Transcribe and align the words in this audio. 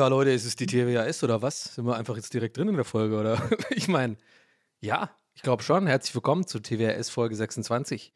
Ja, 0.00 0.08
Leute, 0.08 0.30
ist 0.30 0.46
es 0.46 0.56
die 0.56 0.64
TWAS 0.64 1.22
oder 1.24 1.42
was? 1.42 1.74
Sind 1.74 1.84
wir 1.84 1.94
einfach 1.94 2.16
jetzt 2.16 2.32
direkt 2.32 2.56
drin 2.56 2.68
in 2.68 2.76
der 2.76 2.86
Folge, 2.86 3.20
oder? 3.20 3.38
Ich 3.68 3.86
meine, 3.86 4.16
ja, 4.80 5.10
ich 5.34 5.42
glaube 5.42 5.62
schon. 5.62 5.86
Herzlich 5.86 6.14
willkommen 6.14 6.46
zu 6.46 6.58
TWAS 6.58 7.10
Folge 7.10 7.36
26. 7.36 8.14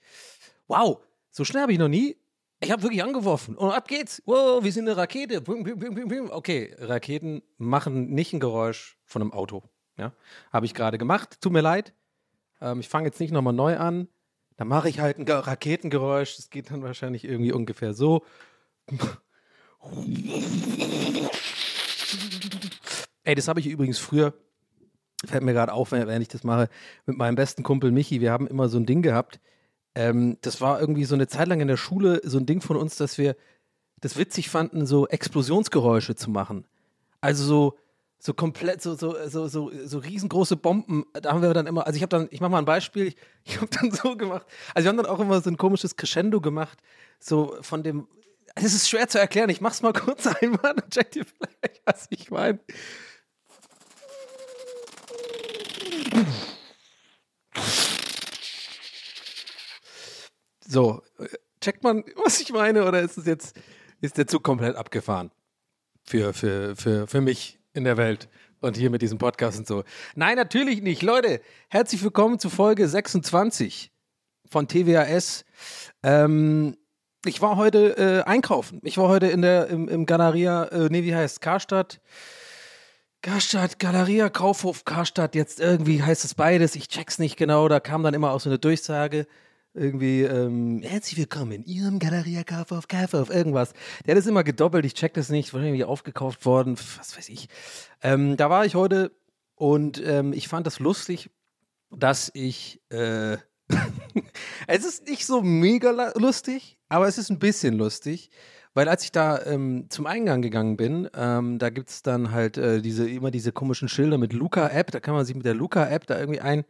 Wow, 0.67 1.03
so 1.31 1.45
schnell 1.45 1.61
habe 1.61 1.73
ich 1.75 1.79
noch 1.79 1.89
nie. 1.89 2.17
Ich 2.61 2.71
habe 2.71 2.83
wirklich 2.85 3.03
angeworfen 3.05 3.55
und 3.55 3.71
ab 3.71 3.87
geht's. 3.87 4.23
Wow, 4.25 4.65
wir 4.65 4.73
sind 4.73 4.89
eine 4.89 4.97
Rakete. 4.97 5.43
Okay, 5.47 6.75
Raketen 6.79 7.43
machen 7.59 8.09
nicht 8.15 8.33
ein 8.33 8.41
Geräusch 8.41 8.97
von 9.05 9.21
einem 9.21 9.35
Auto. 9.35 9.63
Ja, 9.99 10.15
habe 10.55 10.65
ich 10.65 10.73
gerade 10.73 10.97
gemacht. 10.97 11.39
Tut 11.43 11.53
mir 11.53 11.61
leid. 11.61 11.93
Ähm, 12.63 12.81
ich 12.81 12.89
fange 12.89 13.09
jetzt 13.09 13.21
nicht 13.21 13.31
nochmal 13.31 13.53
neu 13.53 13.77
an. 13.77 14.09
Dann 14.57 14.69
mache 14.69 14.89
ich 14.89 15.01
halt 15.01 15.19
ein 15.19 15.27
Ge- 15.27 15.35
Raketengeräusch. 15.35 16.37
Das 16.37 16.49
geht 16.49 16.71
dann 16.71 16.83
wahrscheinlich 16.83 17.25
irgendwie 17.27 17.53
ungefähr 17.53 17.93
so. 17.93 18.23
Ey, 23.25 23.35
das 23.35 23.49
habe 23.49 23.61
ich 23.61 23.67
übrigens 23.67 23.99
früher, 23.99 24.35
fällt 25.25 25.43
mir 25.43 25.55
gerade 25.55 25.73
auf, 25.73 25.93
wenn, 25.93 26.23
ich 26.23 26.29
das 26.29 26.45
mache, 26.45 26.69
mit 27.07 27.17
meinem 27.17 27.35
besten 27.37 27.63
Kumpel 27.63 27.91
Michi. 27.91 28.21
Wir 28.21 28.33
haben 28.33 28.47
immer 28.47 28.69
so 28.69 28.79
ein 28.79 28.87
Ding 28.87 29.03
gehabt. 29.03 29.41
Ähm, 29.95 30.37
das 30.43 30.61
war 30.61 30.81
irgendwie 30.81 31.05
so 31.05 31.15
eine 31.15 31.27
Zeit 31.27 31.49
lang 31.49 31.61
in 31.61 31.69
der 31.69 31.77
Schule 31.77 32.21
so 32.25 32.39
ein 32.39 32.47
Ding 32.47 32.61
von 32.61 32.77
uns, 32.77 32.97
dass 32.97 33.17
wir 33.17 33.37
das 34.01 34.19
witzig 34.19 34.51
fanden, 34.51 34.87
so 34.87 35.07
Explosionsgeräusche 35.09 36.15
zu 36.15 36.31
machen. 36.31 36.67
Also 37.21 37.45
so, 37.45 37.79
so 38.19 38.35
komplett, 38.35 38.83
so, 38.83 38.95
so, 38.95 39.17
so, 39.29 39.49
so, 39.49 39.71
so 39.85 39.99
riesengroße 39.99 40.57
Bomben. 40.57 41.05
Da 41.15 41.33
haben 41.33 41.43
wir 41.43 41.55
dann 41.55 41.67
immer, 41.67 41.87
also 41.87 41.97
ich 41.97 42.03
habe 42.03 42.11
dann, 42.11 42.29
ich 42.31 42.41
mache 42.41 42.51
mal 42.51 42.59
ein 42.59 42.65
Beispiel, 42.65 43.07
ich, 43.07 43.17
ich 43.45 43.57
habe 43.57 43.69
dann 43.69 43.91
so 43.91 44.17
gemacht, 44.17 44.47
also 44.75 44.85
wir 44.85 44.89
haben 44.91 44.97
dann 44.97 45.07
auch 45.07 45.21
immer 45.21 45.41
so 45.41 45.49
ein 45.49 45.57
komisches 45.57 45.97
Crescendo 45.97 46.41
gemacht, 46.41 46.79
so 47.19 47.57
von 47.63 47.83
dem, 47.83 48.07
es 48.55 48.75
ist 48.75 48.89
schwer 48.89 49.09
zu 49.09 49.19
erklären, 49.19 49.51
ich 49.51 49.61
mach's 49.61 49.83
mal 49.83 49.93
kurz 49.93 50.27
einmal, 50.41 50.75
dann 50.75 50.91
checkt 50.91 51.17
ihr 51.17 51.25
vielleicht, 51.25 51.83
was 51.85 52.07
ich 52.11 52.31
meine. 52.31 52.61
So, 60.67 61.03
checkt 61.61 61.83
man, 61.83 62.05
was 62.17 62.41
ich 62.41 62.53
meine, 62.53 62.85
oder 62.87 63.01
ist 63.01 63.19
es 63.19 63.27
jetzt, 63.27 63.57
ist 64.01 64.19
der 64.19 64.27
Zug 64.27 64.43
komplett 64.43 64.77
abgefahren? 64.77 65.31
Für, 66.07 66.33
für, 66.33 66.77
für, 66.77 67.07
für 67.07 67.21
mich 67.21 67.59
in 67.73 67.85
der 67.85 67.97
Welt 67.97 68.29
und 68.61 68.77
hier 68.77 68.91
mit 68.91 69.03
diesem 69.03 69.19
Podcast 69.19 69.59
und 69.59 69.67
so. 69.67 69.85
Nein, 70.15 70.37
natürlich 70.37 70.83
nicht. 70.83 71.03
Leute, 71.03 71.41
herzlich 71.69 72.03
willkommen 72.03 72.39
zu 72.39 72.51
Folge 72.51 72.89
26 72.89 73.93
von 74.51 74.69
TWAS. 74.69 75.45
Ähm, 76.03 76.77
ich 77.27 77.41
war 77.41 77.57
heute 77.57 77.97
äh, 77.97 78.23
einkaufen. 78.29 78.81
Ich 78.83 78.99
war 78.99 79.09
heute 79.09 79.27
in 79.27 79.43
der, 79.43 79.69
im, 79.69 79.89
im 79.89 80.07
Galeria, 80.07 80.65
äh, 80.65 80.89
nee, 80.91 81.05
wie 81.05 81.15
heißt 81.15 81.41
Karstadt? 81.41 82.01
Karstadt, 83.23 83.79
Galeria, 83.79 84.29
Kaufhof, 84.29 84.85
Karstadt, 84.85 85.35
jetzt 85.35 85.59
irgendwie 85.59 86.03
heißt 86.03 86.25
es 86.25 86.35
beides, 86.35 86.77
ich 86.77 86.89
check's 86.89 87.19
nicht 87.19 87.37
genau, 87.37 87.69
da 87.69 87.81
kam 87.81 88.03
dann 88.03 88.13
immer 88.13 88.33
auch 88.33 88.41
so 88.41 88.51
eine 88.51 88.59
Durchsage, 88.59 89.27
irgendwie, 89.73 90.23
ähm, 90.23 90.83
herzlich 90.85 91.19
willkommen 91.19 91.53
in 91.53 91.65
Ihrem 91.65 91.99
Galeria, 91.99 92.45
Kaufhof, 92.45 92.87
Kaufhof, 92.87 93.31
irgendwas. 93.31 93.73
Der 94.05 94.15
hat 94.15 94.19
das 94.19 94.27
immer 94.27 94.45
gedoppelt, 94.45 94.85
ich 94.85 94.95
check 94.95 95.15
das 95.15 95.31
nicht, 95.31 95.55
irgendwie 95.55 95.85
aufgekauft 95.85 96.45
worden, 96.45 96.77
was 96.99 97.17
weiß 97.17 97.31
ich. 97.31 97.49
Ähm, 98.03 98.37
da 98.37 98.51
war 98.51 98.67
ich 98.67 98.75
heute 98.75 99.11
und 99.55 100.03
ähm, 100.05 100.35
ich 100.35 100.47
fand 100.47 100.67
das 100.67 100.79
lustig, 100.79 101.31
dass 101.91 102.31
ich, 102.35 102.83
äh, 102.91 103.39
es 104.67 104.85
ist 104.85 105.09
nicht 105.09 105.25
so 105.25 105.41
mega 105.41 106.13
lustig, 106.15 106.79
aber 106.95 107.09
es 107.09 107.19
ist 107.19 107.31
ein 107.31 107.39
bisschen 107.39 107.77
lustig. 107.77 108.31
Weil 108.75 108.89
als 108.89 109.05
ich 109.05 109.13
da 109.13 109.41
ähm, 109.47 109.87
zum 109.89 110.07
Eingang 110.07 110.43
gegangen 110.43 110.77
bin, 110.77 111.09
ähm, 111.17 111.59
da 111.59 111.71
gibt 111.71 111.91
es 111.91 112.03
dann 112.03 112.33
halt 112.33 112.59
äh, 112.59 112.83
diese, 112.83 113.09
immer 113.09 113.31
diese 113.31 113.53
komischen 113.53 113.89
Schilder 113.89 114.19
mit 114.19 114.33
Luca-App, 114.33 114.91
da 114.91 114.99
kann 114.99 115.15
man 115.15 115.25
sich 115.25 115.37
mit 115.37 115.47
der 115.47 115.55
Luca-App 115.55 116.07
da 116.07 116.19
irgendwie 116.19 116.65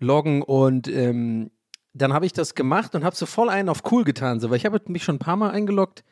einloggen 0.00 0.42
und 0.42 0.88
ähm, 0.88 1.52
dann 1.94 2.12
habe 2.12 2.26
ich 2.26 2.32
das 2.32 2.56
gemacht 2.56 2.96
und 2.96 3.04
habe 3.04 3.14
so 3.14 3.24
voll 3.24 3.50
einen 3.50 3.68
auf 3.68 3.82
cool 3.92 4.02
getan, 4.02 4.40
so, 4.40 4.50
weil 4.50 4.56
ich 4.56 4.66
habe 4.66 4.80
mich 4.86 5.04
schon 5.04 5.16
ein 5.16 5.20
paar 5.20 5.36
Mal 5.36 5.50
eingeloggt 5.50 6.02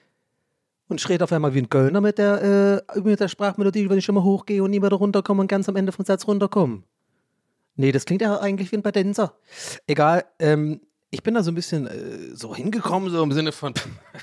und 0.88 1.00
schreit 1.00 1.22
auf 1.22 1.32
einmal 1.32 1.54
wie 1.54 1.60
ein 1.60 1.70
Kölner 1.70 2.00
mit 2.00 2.18
der, 2.18 2.84
äh, 2.94 3.00
mit 3.00 3.18
der 3.18 3.28
Sprachmelodie, 3.28 3.90
wenn 3.90 3.98
ich 3.98 4.04
schon 4.04 4.14
mal 4.14 4.22
hochgehe 4.22 4.62
und 4.62 4.70
nie 4.70 4.78
da 4.78 4.88
runterkomme 4.88 5.40
und 5.40 5.48
ganz 5.48 5.68
am 5.68 5.74
Ende 5.74 5.90
vom 5.90 6.04
Satz 6.04 6.28
runterkomme. 6.28 6.84
Nee, 7.74 7.90
das 7.90 8.04
klingt 8.04 8.22
ja 8.22 8.38
eigentlich 8.38 8.70
wie 8.70 8.76
ein 8.76 8.82
Badenser. 8.82 9.34
Egal, 9.88 10.24
ähm, 10.38 10.80
ich 11.10 11.22
bin 11.22 11.34
da 11.34 11.42
so 11.42 11.50
ein 11.50 11.54
bisschen 11.54 11.86
äh, 11.86 12.34
so 12.34 12.54
hingekommen, 12.54 13.10
so 13.10 13.22
im 13.22 13.32
Sinne 13.32 13.52
von, 13.52 13.74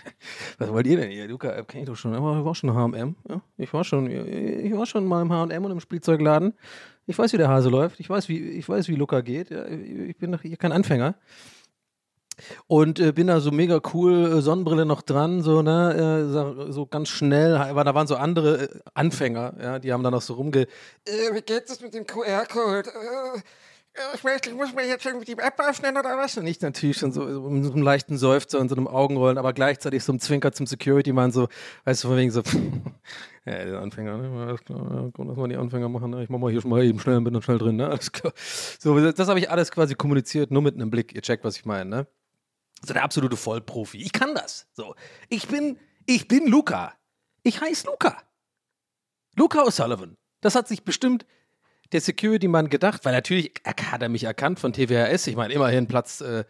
was 0.57 0.71
wollt 0.71 0.87
ihr 0.87 0.97
denn 0.97 1.09
hier? 1.09 1.27
Luca, 1.27 1.49
äh, 1.49 1.63
kenn 1.63 1.81
ich 1.81 1.87
doch 1.87 1.95
schon, 1.95 2.13
ich 2.13 2.19
war 2.21 2.55
schon 2.55 2.73
H&M, 2.73 3.15
ja? 3.29 3.41
Ich 3.57 3.73
war 3.73 3.83
schon, 3.83 4.09
ich 4.09 4.73
war 4.73 4.85
schon 4.85 5.05
mal 5.05 5.21
im 5.21 5.31
H&M 5.31 5.65
und 5.65 5.71
im 5.71 5.79
Spielzeugladen. 5.79 6.53
Ich 7.05 7.17
weiß, 7.17 7.33
wie 7.33 7.37
der 7.37 7.49
Hase 7.49 7.69
läuft. 7.69 7.99
Ich 7.99 8.09
weiß, 8.09 8.29
wie, 8.29 8.39
ich 8.39 8.67
weiß, 8.67 8.87
wie 8.87 8.95
Luca 8.95 9.21
geht. 9.21 9.49
Ja, 9.49 9.65
ich 9.65 10.17
bin 10.17 10.31
doch 10.31 10.41
hier 10.41 10.55
kein 10.55 10.71
Anfänger. 10.71 11.15
Und 12.67 12.99
äh, 12.99 13.11
bin 13.11 13.27
da 13.27 13.39
so 13.39 13.51
mega 13.51 13.79
cool, 13.93 14.37
äh, 14.37 14.41
Sonnenbrille 14.41 14.85
noch 14.85 15.01
dran, 15.01 15.41
so, 15.41 15.61
ne, 15.61 16.25
äh, 16.65 16.71
so, 16.71 16.87
ganz 16.87 17.09
schnell, 17.09 17.55
aber 17.55 17.83
da 17.83 17.93
waren 17.93 18.07
so 18.07 18.15
andere 18.15 18.63
äh, 18.63 18.79
Anfänger, 18.95 19.53
ja, 19.61 19.79
die 19.79 19.93
haben 19.93 20.03
da 20.03 20.09
noch 20.09 20.23
so 20.23 20.33
rumge, 20.33 20.61
äh, 20.61 21.33
wie 21.33 21.41
geht 21.41 21.69
es 21.69 21.79
mit 21.81 21.93
dem 21.93 22.07
QR-Code? 22.07 22.89
Äh, 23.93 24.15
ich, 24.15 24.47
ich 24.47 24.53
muss 24.53 24.73
mir 24.73 24.87
jetzt 24.87 25.05
irgendwie 25.05 25.25
die 25.25 25.37
App 25.39 25.59
öffnen 25.59 25.97
oder 25.97 26.17
was? 26.17 26.37
Und 26.37 26.47
ich 26.47 26.59
natürlich 26.61 26.97
schon 26.97 27.11
so, 27.11 27.25
mit 27.25 27.65
so 27.65 27.73
einem 27.73 27.83
leichten 27.83 28.17
Seufzer 28.17 28.59
und 28.59 28.69
so 28.69 28.75
einem 28.75 28.87
Augenrollen, 28.87 29.37
aber 29.37 29.53
gleichzeitig 29.53 30.03
so 30.03 30.11
einem 30.11 30.19
Zwinker 30.19 30.51
zum 30.51 30.65
Security-Mann, 30.65 31.31
so, 31.31 31.47
weißt 31.85 32.03
du, 32.03 32.07
von 32.07 32.17
wegen 32.17 32.31
so, 32.31 32.41
ja, 33.45 33.65
der 33.65 33.79
Anfänger, 33.79 34.17
ne, 34.17 34.45
alles 34.47 34.63
klar, 34.63 34.79
ja, 34.79 35.09
komm, 35.13 35.27
lass 35.27 35.37
mal 35.37 35.47
die 35.47 35.57
Anfänger 35.57 35.89
machen, 35.89 36.11
ne? 36.11 36.23
ich 36.23 36.29
mach 36.29 36.39
mal 36.39 36.51
hier 36.51 36.61
schon 36.61 36.71
mal 36.71 36.83
eben 36.83 36.99
schnell, 36.99 37.21
bin 37.21 37.33
dann 37.33 37.43
schnell 37.43 37.59
drin, 37.59 37.75
ne, 37.75 37.87
alles 37.87 38.11
klar. 38.11 38.33
So, 38.79 38.99
das, 38.99 39.15
das 39.15 39.27
habe 39.27 39.39
ich 39.39 39.51
alles 39.51 39.71
quasi 39.71 39.95
kommuniziert, 39.95 40.49
nur 40.49 40.61
mit 40.61 40.75
einem 40.75 40.89
Blick, 40.89 41.13
ihr 41.13 41.21
checkt, 41.21 41.43
was 41.43 41.55
ich 41.57 41.65
meine, 41.65 41.89
ne? 41.89 42.07
So 42.85 42.93
der 42.93 43.03
absolute 43.03 43.37
Vollprofi. 43.37 43.97
Ich 43.97 44.11
kann 44.11 44.35
das. 44.35 44.67
So. 44.73 44.95
Ich 45.29 45.47
bin, 45.47 45.77
ich 46.05 46.27
bin 46.27 46.47
Luca. 46.47 46.93
Ich 47.41 47.61
heiße 47.61 47.87
Luca. 47.87 48.21
Luca 49.37 49.63
O'Sullivan. 49.63 50.17
Das 50.41 50.55
hat 50.55 50.67
sich 50.67 50.83
bestimmt 50.83 51.25
der 51.93 52.01
Security-Mann 52.01 52.69
gedacht, 52.69 53.05
weil 53.05 53.13
natürlich 53.13 53.53
hat 53.65 54.01
er 54.01 54.09
mich 54.09 54.23
erkannt 54.23 54.59
von 54.59 54.73
TWRS. 54.73 55.27
Ich 55.27 55.35
meine, 55.35 55.53
immerhin 55.53 55.87
Platz, 55.87 56.21
äh, 56.21 56.43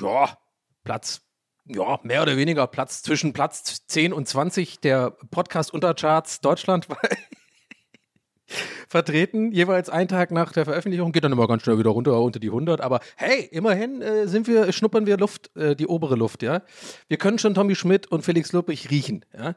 ja, 0.00 0.38
Platz, 0.84 1.20
ja, 1.66 1.98
mehr 2.02 2.22
oder 2.22 2.36
weniger 2.36 2.66
Platz 2.66 3.02
zwischen 3.02 3.32
Platz 3.32 3.86
10 3.86 4.12
und 4.12 4.26
20 4.26 4.80
der 4.80 5.10
Podcast-Untercharts 5.30 6.40
Deutschland 6.40 6.86
vertreten, 8.88 9.52
jeweils 9.52 9.90
einen 9.90 10.08
Tag 10.08 10.30
nach 10.30 10.52
der 10.52 10.64
Veröffentlichung, 10.64 11.12
geht 11.12 11.24
dann 11.24 11.32
immer 11.32 11.46
ganz 11.46 11.62
schnell 11.62 11.78
wieder 11.78 11.90
runter 11.90 12.18
unter 12.20 12.40
die 12.40 12.48
100, 12.48 12.80
aber 12.80 13.00
hey, 13.16 13.46
immerhin 13.50 14.00
äh, 14.00 14.26
sind 14.26 14.46
wir, 14.46 14.72
schnuppern 14.72 15.06
wir 15.06 15.18
Luft, 15.18 15.54
äh, 15.56 15.76
die 15.76 15.86
obere 15.86 16.16
Luft, 16.16 16.42
ja. 16.42 16.62
Wir 17.08 17.18
können 17.18 17.38
schon 17.38 17.54
Tommy 17.54 17.74
Schmidt 17.74 18.06
und 18.06 18.22
Felix 18.22 18.52
Lobrecht 18.52 18.90
riechen, 18.90 19.24
ja. 19.36 19.54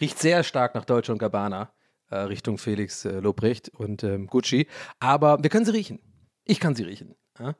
Riecht 0.00 0.18
sehr 0.18 0.42
stark 0.42 0.74
nach 0.74 0.84
Deutsche 0.84 1.12
und 1.12 1.18
Gabbana, 1.18 1.62
äh, 1.62 1.81
Richtung 2.16 2.58
Felix 2.58 3.04
äh, 3.04 3.20
Lobrecht 3.20 3.70
und 3.70 4.04
ähm, 4.04 4.26
Gucci, 4.26 4.66
aber 5.00 5.42
wir 5.42 5.50
können 5.50 5.64
sie 5.64 5.72
riechen. 5.72 6.00
Ich 6.44 6.60
kann 6.60 6.74
sie 6.74 6.84
riechen, 6.84 7.14
ja. 7.38 7.54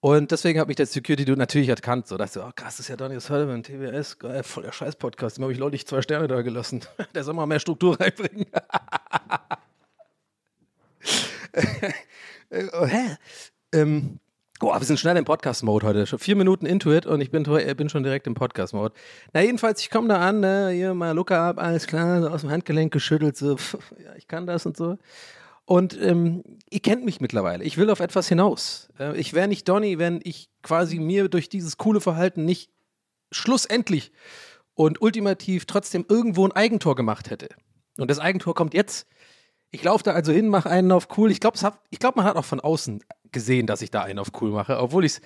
Und 0.00 0.30
deswegen 0.30 0.60
hat 0.60 0.68
mich 0.68 0.76
der 0.76 0.86
Security 0.86 1.24
Dude 1.24 1.38
natürlich 1.38 1.68
erkannt. 1.68 2.06
So 2.06 2.16
dachte 2.16 2.38
ich, 2.38 2.44
oh 2.44 2.50
krass, 2.54 2.76
das 2.76 2.80
ist 2.80 2.88
ja 2.88 2.96
Donny 2.96 3.18
Sullivan, 3.20 3.64
TWS, 3.64 4.18
geil, 4.20 4.44
voll 4.44 4.62
der 4.62 4.70
Scheiß-Podcast. 4.70 5.36
Dem 5.36 5.42
habe 5.42 5.52
ich 5.52 5.58
neulich 5.58 5.86
zwei 5.88 6.02
Sterne 6.02 6.28
da 6.28 6.42
gelassen. 6.42 6.84
Der 7.14 7.24
soll 7.24 7.34
mal 7.34 7.46
mehr 7.46 7.60
Struktur 7.60 7.98
reinbringen. 8.00 8.46
Äh, 12.50 12.64
hä? 12.86 13.16
Ähm, 13.72 14.20
oh, 14.60 14.72
wir 14.72 14.84
sind 14.84 14.98
schnell 14.98 15.16
im 15.16 15.24
Podcast-Mode 15.24 15.86
heute. 15.86 16.06
Schon 16.06 16.18
vier 16.18 16.36
Minuten 16.36 16.66
into 16.66 16.92
it 16.92 17.06
und 17.06 17.20
ich 17.20 17.30
bin, 17.30 17.44
äh, 17.44 17.74
bin 17.74 17.88
schon 17.88 18.02
direkt 18.02 18.26
im 18.26 18.34
Podcast-Mode. 18.34 18.94
Na, 19.32 19.42
jedenfalls, 19.42 19.80
ich 19.80 19.90
komme 19.90 20.08
da 20.08 20.18
an, 20.18 20.40
ne, 20.40 20.70
hier 20.70 20.94
mal 20.94 21.12
Luca 21.12 21.50
ab, 21.50 21.58
alles 21.58 21.86
klar, 21.86 22.22
so 22.22 22.28
aus 22.28 22.40
dem 22.40 22.50
Handgelenk 22.50 22.92
geschüttelt, 22.92 23.36
so, 23.36 23.56
pff, 23.56 23.78
ja, 24.02 24.14
ich 24.16 24.26
kann 24.26 24.46
das 24.46 24.66
und 24.66 24.76
so. 24.76 24.98
Und 25.64 26.00
ähm, 26.00 26.42
ihr 26.70 26.80
kennt 26.80 27.04
mich 27.04 27.20
mittlerweile. 27.20 27.62
Ich 27.62 27.76
will 27.76 27.90
auf 27.90 28.00
etwas 28.00 28.26
hinaus. 28.28 28.88
Äh, 28.98 29.16
ich 29.18 29.34
wäre 29.34 29.48
nicht 29.48 29.68
Donny, 29.68 29.98
wenn 29.98 30.20
ich 30.24 30.48
quasi 30.62 30.98
mir 30.98 31.28
durch 31.28 31.48
dieses 31.48 31.76
coole 31.76 32.00
Verhalten 32.00 32.44
nicht 32.44 32.70
schlussendlich 33.30 34.12
und 34.74 35.02
ultimativ 35.02 35.66
trotzdem 35.66 36.06
irgendwo 36.08 36.46
ein 36.46 36.52
Eigentor 36.52 36.96
gemacht 36.96 37.30
hätte. 37.30 37.50
Und 37.98 38.10
das 38.10 38.18
Eigentor 38.18 38.54
kommt 38.54 38.74
jetzt 38.74 39.06
Ich 39.70 39.84
laufe 39.84 40.04
da 40.04 40.12
also 40.12 40.32
hin, 40.32 40.48
mache 40.48 40.70
einen 40.70 40.92
auf 40.92 41.08
cool. 41.18 41.30
Ich 41.30 41.40
glaube, 41.40 41.58
glaub, 41.98 42.16
man 42.16 42.24
hat 42.24 42.36
auch 42.36 42.44
von 42.44 42.60
außen 42.60 43.04
gesehen, 43.32 43.66
dass 43.66 43.82
ich 43.82 43.90
da 43.90 44.02
einen 44.02 44.18
auf 44.18 44.28
cool 44.40 44.50
mache, 44.50 44.78
obwohl 44.78 45.04
ich 45.04 45.12
es 45.12 45.20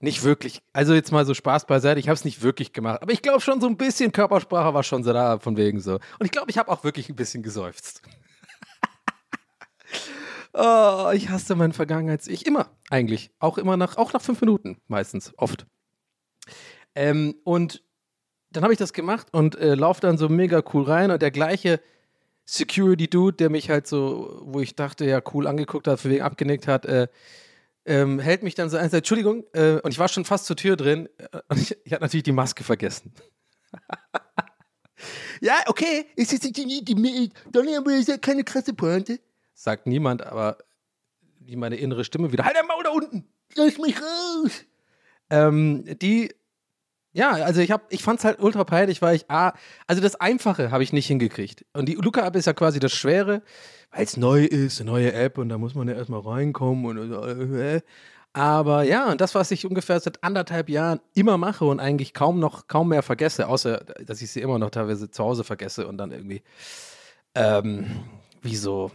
nicht 0.00 0.22
wirklich, 0.22 0.62
also 0.72 0.94
jetzt 0.94 1.12
mal 1.12 1.24
so 1.24 1.32
Spaß 1.32 1.66
beiseite, 1.66 1.98
ich 1.98 2.08
habe 2.08 2.14
es 2.14 2.24
nicht 2.24 2.42
wirklich 2.42 2.74
gemacht, 2.74 3.00
aber 3.02 3.12
ich 3.12 3.22
glaube 3.22 3.40
schon 3.40 3.60
so 3.60 3.66
ein 3.66 3.78
bisschen 3.78 4.12
Körpersprache 4.12 4.74
war 4.74 4.82
schon 4.82 5.02
so 5.02 5.12
da, 5.12 5.38
von 5.38 5.56
wegen 5.56 5.80
so. 5.80 5.94
Und 5.94 6.26
ich 6.26 6.30
glaube, 6.30 6.50
ich 6.50 6.58
habe 6.58 6.70
auch 6.70 6.84
wirklich 6.84 7.08
ein 7.08 7.16
bisschen 7.16 7.42
geseufzt. 7.42 8.02
oh, 10.52 11.10
ich 11.14 11.30
hasse 11.30 11.56
mein 11.56 11.72
Vergangenheits-Ich 11.72 12.46
immer, 12.46 12.68
eigentlich. 12.90 13.30
Auch 13.38 13.56
immer 13.56 13.78
nach, 13.78 13.96
auch 13.96 14.12
nach 14.12 14.20
fünf 14.20 14.40
Minuten, 14.42 14.78
meistens, 14.86 15.32
oft. 15.38 15.66
Ähm, 16.94 17.36
und 17.44 17.82
dann 18.50 18.62
habe 18.62 18.72
ich 18.72 18.78
das 18.78 18.92
gemacht 18.92 19.28
und 19.32 19.56
äh, 19.56 19.74
laufe 19.74 20.00
dann 20.00 20.18
so 20.18 20.28
mega 20.28 20.62
cool 20.72 20.84
rein 20.84 21.10
und 21.10 21.20
der 21.20 21.30
gleiche 21.30 21.80
Security-Dude, 22.46 23.36
der 23.36 23.50
mich 23.50 23.68
halt 23.70 23.86
so, 23.86 24.40
wo 24.44 24.60
ich 24.60 24.76
dachte, 24.76 25.04
ja, 25.04 25.20
cool 25.34 25.46
angeguckt 25.46 25.88
hat, 25.88 26.00
für 26.00 26.08
wegen 26.10 26.22
abgenickt 26.22 26.68
hat, 26.68 26.86
äh, 26.86 27.08
ähm, 27.84 28.18
hält 28.18 28.42
mich 28.42 28.54
dann 28.54 28.70
so 28.70 28.76
ein, 28.76 28.90
Entschuldigung, 28.90 29.44
äh, 29.52 29.80
und 29.82 29.90
ich 29.90 29.98
war 29.98 30.08
schon 30.08 30.24
fast 30.24 30.46
zur 30.46 30.56
Tür 30.56 30.76
drin 30.76 31.08
äh, 31.18 31.38
und 31.48 31.60
ich, 31.60 31.76
ich 31.84 31.92
hatte 31.92 32.02
natürlich 32.02 32.24
die 32.24 32.32
Maske 32.32 32.64
vergessen. 32.64 33.12
ja, 35.40 35.54
okay, 35.66 36.06
ist 36.14 36.32
jetzt 36.32 36.44
die, 36.44 36.52
die, 36.52 36.84
die 36.84 37.30
Donny, 37.52 37.76
ist 37.98 38.08
ja 38.08 38.16
keine 38.16 38.44
krasse 38.44 38.74
Pointe. 38.74 39.20
Sagt 39.54 39.86
niemand, 39.86 40.24
aber 40.24 40.58
wie 41.40 41.56
meine 41.56 41.76
innere 41.76 42.04
Stimme 42.04 42.32
wieder, 42.32 42.44
halt 42.44 42.56
dein 42.56 42.66
Maul 42.66 42.84
da 42.84 42.90
unten, 42.90 43.24
lass 43.54 43.78
mich 43.78 43.96
raus. 44.00 44.64
Ähm, 45.30 45.84
die 46.00 46.32
ja, 47.16 47.30
also 47.30 47.62
ich, 47.62 47.72
ich 47.88 48.02
fand 48.02 48.18
es 48.18 48.26
halt 48.26 48.40
ultra 48.40 48.64
peinlich, 48.64 49.00
weil 49.00 49.16
ich, 49.16 49.24
ah, 49.30 49.54
also 49.86 50.02
das 50.02 50.16
Einfache 50.16 50.70
habe 50.70 50.82
ich 50.82 50.92
nicht 50.92 51.06
hingekriegt. 51.06 51.64
Und 51.72 51.88
die 51.88 51.94
Luca-App 51.94 52.36
ist 52.36 52.44
ja 52.44 52.52
quasi 52.52 52.78
das 52.78 52.92
Schwere, 52.92 53.42
weil 53.90 54.04
es 54.04 54.18
neu 54.18 54.44
ist, 54.44 54.82
eine 54.82 54.90
neue 54.90 55.12
App 55.14 55.38
und 55.38 55.48
da 55.48 55.56
muss 55.56 55.74
man 55.74 55.88
ja 55.88 55.94
erstmal 55.94 56.20
reinkommen 56.20 56.84
und 56.84 57.54
äh, 57.54 57.80
aber 58.34 58.82
ja, 58.82 59.10
und 59.10 59.22
das, 59.22 59.34
was 59.34 59.50
ich 59.50 59.64
ungefähr 59.64 59.98
seit 59.98 60.22
anderthalb 60.22 60.68
Jahren 60.68 61.00
immer 61.14 61.38
mache 61.38 61.64
und 61.64 61.80
eigentlich 61.80 62.12
kaum 62.12 62.38
noch, 62.38 62.66
kaum 62.68 62.90
mehr 62.90 63.02
vergesse, 63.02 63.48
außer 63.48 63.78
dass 64.04 64.20
ich 64.20 64.30
sie 64.30 64.42
immer 64.42 64.58
noch 64.58 64.68
teilweise 64.68 65.10
zu 65.10 65.24
Hause 65.24 65.42
vergesse 65.42 65.86
und 65.86 65.96
dann 65.96 66.12
irgendwie, 66.12 66.42
ähm, 67.34 67.86
wieso? 68.42 68.90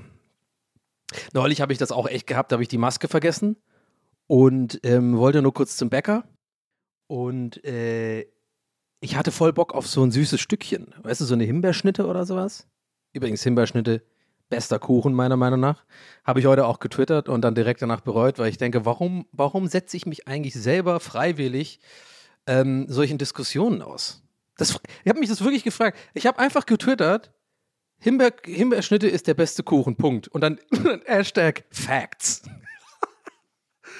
Neulich 1.33 1.59
habe 1.59 1.73
ich 1.73 1.79
das 1.79 1.91
auch 1.91 2.07
echt 2.07 2.27
gehabt, 2.27 2.51
da 2.51 2.57
habe 2.57 2.61
ich 2.63 2.69
die 2.69 2.77
Maske 2.77 3.07
vergessen 3.07 3.57
und 4.27 4.79
ähm, 4.83 5.17
wollte 5.17 5.41
nur 5.41 5.55
kurz 5.55 5.75
zum 5.75 5.89
Bäcker 5.89 6.23
und 7.11 7.61
äh, 7.65 8.25
ich 9.01 9.17
hatte 9.17 9.33
voll 9.33 9.51
Bock 9.51 9.73
auf 9.73 9.85
so 9.85 10.01
ein 10.01 10.11
süßes 10.11 10.39
Stückchen. 10.39 10.95
Weißt 11.03 11.19
du, 11.19 11.25
so 11.25 11.33
eine 11.33 11.43
Himbeerschnitte 11.43 12.05
oder 12.07 12.25
sowas? 12.25 12.67
Übrigens, 13.11 13.43
Himbeerschnitte, 13.43 14.01
bester 14.47 14.79
Kuchen 14.79 15.11
meiner 15.11 15.35
Meinung 15.35 15.59
nach. 15.59 15.83
Habe 16.23 16.39
ich 16.39 16.45
heute 16.45 16.65
auch 16.65 16.79
getwittert 16.79 17.27
und 17.27 17.41
dann 17.41 17.53
direkt 17.53 17.81
danach 17.81 17.99
bereut, 17.99 18.39
weil 18.39 18.47
ich 18.47 18.57
denke, 18.57 18.85
warum, 18.85 19.25
warum 19.33 19.67
setze 19.67 19.97
ich 19.97 20.05
mich 20.05 20.29
eigentlich 20.29 20.53
selber 20.53 21.01
freiwillig 21.01 21.81
ähm, 22.47 22.85
solchen 22.87 23.17
Diskussionen 23.17 23.81
aus? 23.81 24.23
Das, 24.55 24.79
ich 25.03 25.09
habe 25.09 25.19
mich 25.19 25.27
das 25.27 25.43
wirklich 25.43 25.65
gefragt. 25.65 25.97
Ich 26.13 26.25
habe 26.25 26.39
einfach 26.39 26.65
getwittert, 26.65 27.33
Himbeer, 27.99 28.31
Himbeerschnitte 28.45 29.09
ist 29.09 29.27
der 29.27 29.33
beste 29.33 29.63
Kuchen, 29.63 29.97
Punkt. 29.97 30.29
Und 30.29 30.39
dann 30.39 30.61
Hashtag 31.05 31.65
Facts. 31.71 32.43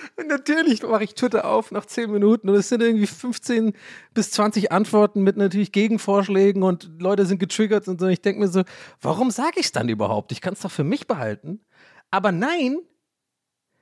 Natürlich 0.28 0.84
mache 0.84 1.04
ich 1.04 1.16
Twitter 1.16 1.46
auf 1.46 1.72
nach 1.72 1.86
10 1.86 2.12
Minuten 2.12 2.50
und 2.50 2.56
es 2.56 2.70
sind 2.70 2.82
irgendwie 2.82 3.08
15 3.08 3.74
bis 4.14 4.32
20 4.32 4.72
Antworten 4.72 5.22
mit 5.22 5.38
natürlich 5.38 5.72
Gegenvorschlägen 5.72 6.64
und 6.64 6.90
Leute 7.00 7.26
sind 7.26 7.40
getriggert 7.40 7.88
und 7.88 8.00
so. 8.00 8.08
Ich 8.08 8.22
denke 8.22 8.42
mir 8.42 8.48
so, 8.48 8.64
warum 9.02 9.32
sage 9.32 9.60
ich 9.60 9.68
es 9.68 9.72
dann 9.72 9.90
überhaupt? 9.90 10.32
Ich 10.32 10.42
kann 10.42 10.54
es 10.54 10.62
doch 10.62 10.72
für 10.72 10.84
mich 10.84 11.08
behalten. 11.08 11.62
Aber 12.10 12.32
nein, 12.32 12.80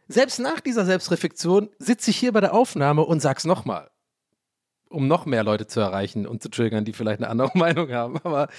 selbst 0.08 0.40
nach 0.40 0.60
dieser 0.60 0.86
Selbstreflexion 0.86 1.70
sitze 1.78 2.12
ich 2.12 2.18
hier 2.18 2.32
bei 2.32 2.42
der 2.42 2.54
Aufnahme 2.54 3.04
und 3.04 3.20
sag's 3.22 3.46
nochmal. 3.46 3.90
Um 4.90 5.08
noch 5.08 5.28
mehr 5.28 5.44
Leute 5.44 5.68
zu 5.68 5.80
erreichen 5.80 6.26
und 6.26 6.42
zu 6.42 6.50
triggern, 6.50 6.84
die 6.84 6.94
vielleicht 6.94 7.20
eine 7.20 7.30
andere 7.30 7.52
Meinung 7.56 7.92
haben. 7.92 8.18
Aber 8.24 8.50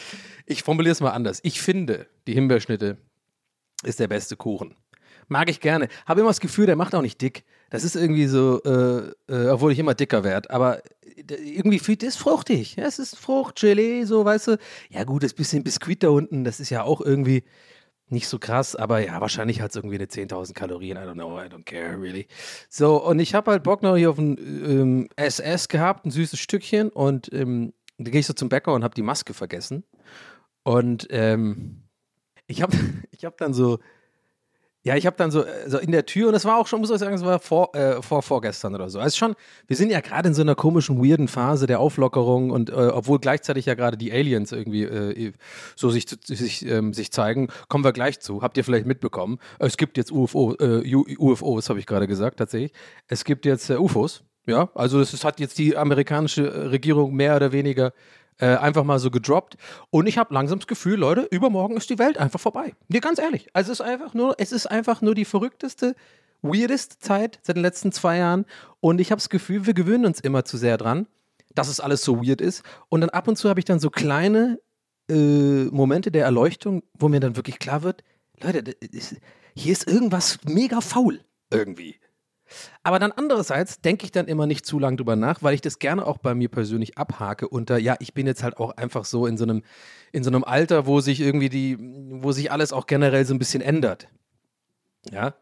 ich 0.46 0.62
formuliere 0.62 0.92
es 0.92 1.00
mal 1.00 1.10
anders. 1.10 1.40
Ich 1.42 1.60
finde, 1.60 2.06
die 2.26 2.34
Himbeerschnitte 2.34 2.98
ist 3.82 3.98
der 3.98 4.08
beste 4.08 4.36
Kuchen. 4.36 4.76
Mag 5.30 5.48
ich 5.48 5.60
gerne. 5.60 5.88
Habe 6.06 6.20
immer 6.20 6.30
das 6.30 6.40
Gefühl, 6.40 6.66
der 6.66 6.76
macht 6.76 6.94
auch 6.94 7.02
nicht 7.02 7.22
dick. 7.22 7.44
Das 7.70 7.84
ist 7.84 7.94
irgendwie 7.94 8.26
so, 8.26 8.60
äh, 8.64 9.12
äh, 9.32 9.48
obwohl 9.48 9.70
ich 9.72 9.78
immer 9.78 9.94
dicker 9.94 10.24
werde. 10.24 10.50
Aber 10.50 10.82
irgendwie 11.16 11.78
fühlt 11.78 12.02
es 12.02 12.16
fruchtig. 12.16 12.74
Ja, 12.76 12.84
es 12.84 12.98
ist 12.98 13.16
Frucht, 13.16 13.60
Gelee, 13.60 14.04
so, 14.04 14.24
weißt 14.24 14.48
du. 14.48 14.58
Ja, 14.88 15.04
gut, 15.04 15.22
das 15.22 15.32
bisschen 15.32 15.62
Biskuit 15.62 16.02
da 16.02 16.08
unten, 16.08 16.42
das 16.42 16.58
ist 16.58 16.70
ja 16.70 16.82
auch 16.82 17.00
irgendwie 17.00 17.44
nicht 18.08 18.26
so 18.26 18.40
krass, 18.40 18.74
aber 18.74 18.98
ja, 18.98 19.20
wahrscheinlich 19.20 19.60
hat 19.60 19.70
es 19.70 19.76
irgendwie 19.76 19.94
eine 19.94 20.06
10.000 20.06 20.52
Kalorien. 20.52 20.96
I 20.96 21.02
don't 21.02 21.12
know, 21.12 21.40
I 21.40 21.44
don't 21.44 21.64
care, 21.64 22.00
really. 22.00 22.26
So, 22.68 22.96
und 23.00 23.20
ich 23.20 23.34
habe 23.34 23.52
halt 23.52 23.62
Bock 23.62 23.84
noch 23.84 23.96
hier 23.96 24.10
auf 24.10 24.18
ein 24.18 24.36
ähm, 24.36 25.08
SS 25.14 25.68
gehabt, 25.68 26.04
ein 26.04 26.10
süßes 26.10 26.40
Stückchen. 26.40 26.88
Und 26.88 27.32
ähm, 27.32 27.72
da 27.98 28.10
gehe 28.10 28.18
ich 28.18 28.26
so 28.26 28.32
zum 28.32 28.48
Bäcker 28.48 28.74
und 28.74 28.82
habe 28.82 28.96
die 28.96 29.02
Maske 29.02 29.32
vergessen. 29.32 29.84
Und 30.64 31.06
ähm, 31.10 31.84
ich 32.48 32.62
habe 32.62 32.76
ich 33.12 33.24
hab 33.24 33.36
dann 33.36 33.54
so 33.54 33.78
ja, 34.82 34.96
ich 34.96 35.04
habe 35.04 35.16
dann 35.16 35.30
so, 35.30 35.44
so 35.66 35.78
in 35.78 35.92
der 35.92 36.06
Tür 36.06 36.28
und 36.28 36.32
das 36.32 36.46
war 36.46 36.56
auch 36.56 36.66
schon, 36.66 36.80
muss 36.80 36.90
ich 36.90 36.98
sagen, 36.98 37.14
es 37.14 37.24
war 37.24 37.38
vor, 37.38 37.74
äh, 37.74 38.00
vor 38.00 38.22
vorgestern 38.22 38.74
oder 38.74 38.88
so. 38.88 38.98
Also 38.98 39.16
schon, 39.16 39.34
wir 39.66 39.76
sind 39.76 39.90
ja 39.90 40.00
gerade 40.00 40.28
in 40.28 40.34
so 40.34 40.40
einer 40.40 40.54
komischen, 40.54 41.04
weirden 41.04 41.28
Phase 41.28 41.66
der 41.66 41.80
Auflockerung 41.80 42.50
und 42.50 42.70
äh, 42.70 42.72
obwohl 42.72 43.18
gleichzeitig 43.18 43.66
ja 43.66 43.74
gerade 43.74 43.98
die 43.98 44.10
Aliens 44.10 44.52
irgendwie 44.52 44.84
äh, 44.84 45.32
so 45.76 45.90
sich, 45.90 46.06
sich, 46.24 46.64
ähm, 46.66 46.94
sich 46.94 47.12
zeigen, 47.12 47.48
kommen 47.68 47.84
wir 47.84 47.92
gleich 47.92 48.20
zu. 48.20 48.42
Habt 48.42 48.56
ihr 48.56 48.64
vielleicht 48.64 48.86
mitbekommen? 48.86 49.38
Es 49.58 49.76
gibt 49.76 49.98
jetzt 49.98 50.12
UFO, 50.12 50.54
äh, 50.54 50.94
UFOs, 50.94 51.68
habe 51.68 51.78
ich 51.78 51.86
gerade 51.86 52.06
gesagt, 52.06 52.38
tatsächlich. 52.38 52.72
Es 53.06 53.24
gibt 53.24 53.44
jetzt 53.44 53.68
äh, 53.68 53.76
UFOs. 53.76 54.24
Ja, 54.46 54.70
also 54.74 54.98
das 54.98 55.22
hat 55.22 55.38
jetzt 55.38 55.58
die 55.58 55.76
amerikanische 55.76 56.70
Regierung 56.70 57.14
mehr 57.14 57.36
oder 57.36 57.52
weniger 57.52 57.92
äh, 58.40 58.56
einfach 58.56 58.84
mal 58.84 58.98
so 58.98 59.10
gedroppt. 59.10 59.56
Und 59.90 60.06
ich 60.06 60.18
habe 60.18 60.32
langsam 60.34 60.58
das 60.58 60.66
Gefühl, 60.66 60.98
Leute, 60.98 61.26
übermorgen 61.30 61.76
ist 61.76 61.90
die 61.90 61.98
Welt 61.98 62.18
einfach 62.18 62.40
vorbei. 62.40 62.74
Nee, 62.88 63.00
ganz 63.00 63.18
ehrlich. 63.18 63.48
Also 63.52 63.72
es 63.72 63.80
ist 63.80 63.86
einfach 63.86 64.14
nur, 64.14 64.34
es 64.38 64.52
ist 64.52 64.66
einfach 64.66 65.02
nur 65.02 65.14
die 65.14 65.24
verrückteste, 65.24 65.94
weirdeste 66.42 66.98
Zeit 66.98 67.38
seit 67.42 67.56
den 67.56 67.62
letzten 67.62 67.92
zwei 67.92 68.18
Jahren. 68.18 68.46
Und 68.80 69.00
ich 69.00 69.10
habe 69.10 69.18
das 69.18 69.28
Gefühl, 69.28 69.66
wir 69.66 69.74
gewöhnen 69.74 70.06
uns 70.06 70.20
immer 70.20 70.44
zu 70.44 70.56
sehr 70.56 70.78
dran, 70.78 71.06
dass 71.54 71.68
es 71.68 71.80
alles 71.80 72.02
so 72.02 72.24
weird 72.24 72.40
ist. 72.40 72.62
Und 72.88 73.02
dann 73.02 73.10
ab 73.10 73.28
und 73.28 73.36
zu 73.36 73.48
habe 73.48 73.60
ich 73.60 73.66
dann 73.66 73.80
so 73.80 73.90
kleine 73.90 74.58
äh, 75.10 75.64
Momente 75.64 76.10
der 76.10 76.24
Erleuchtung, 76.24 76.82
wo 76.94 77.08
mir 77.08 77.20
dann 77.20 77.36
wirklich 77.36 77.58
klar 77.58 77.82
wird, 77.82 78.02
Leute, 78.42 78.74
hier 79.54 79.72
ist 79.72 79.86
irgendwas 79.86 80.38
mega 80.44 80.80
faul 80.80 81.20
irgendwie. 81.50 81.96
Aber 82.82 82.98
dann 82.98 83.12
andererseits 83.12 83.80
denke 83.80 84.04
ich 84.04 84.12
dann 84.12 84.26
immer 84.26 84.46
nicht 84.46 84.66
zu 84.66 84.78
lange 84.78 84.96
drüber 84.96 85.16
nach, 85.16 85.42
weil 85.42 85.54
ich 85.54 85.60
das 85.60 85.78
gerne 85.78 86.06
auch 86.06 86.18
bei 86.18 86.34
mir 86.34 86.48
persönlich 86.48 86.98
abhake 86.98 87.48
unter, 87.48 87.78
ja, 87.78 87.96
ich 88.00 88.14
bin 88.14 88.26
jetzt 88.26 88.42
halt 88.42 88.58
auch 88.58 88.76
einfach 88.76 89.04
so 89.04 89.26
in 89.26 89.36
so 89.36 89.44
einem, 89.44 89.62
in 90.12 90.24
so 90.24 90.30
einem 90.30 90.44
Alter, 90.44 90.86
wo 90.86 91.00
sich 91.00 91.20
irgendwie 91.20 91.48
die, 91.48 91.76
wo 91.78 92.32
sich 92.32 92.50
alles 92.52 92.72
auch 92.72 92.86
generell 92.86 93.24
so 93.24 93.34
ein 93.34 93.38
bisschen 93.38 93.62
ändert. 93.62 94.08
Ja. 95.10 95.34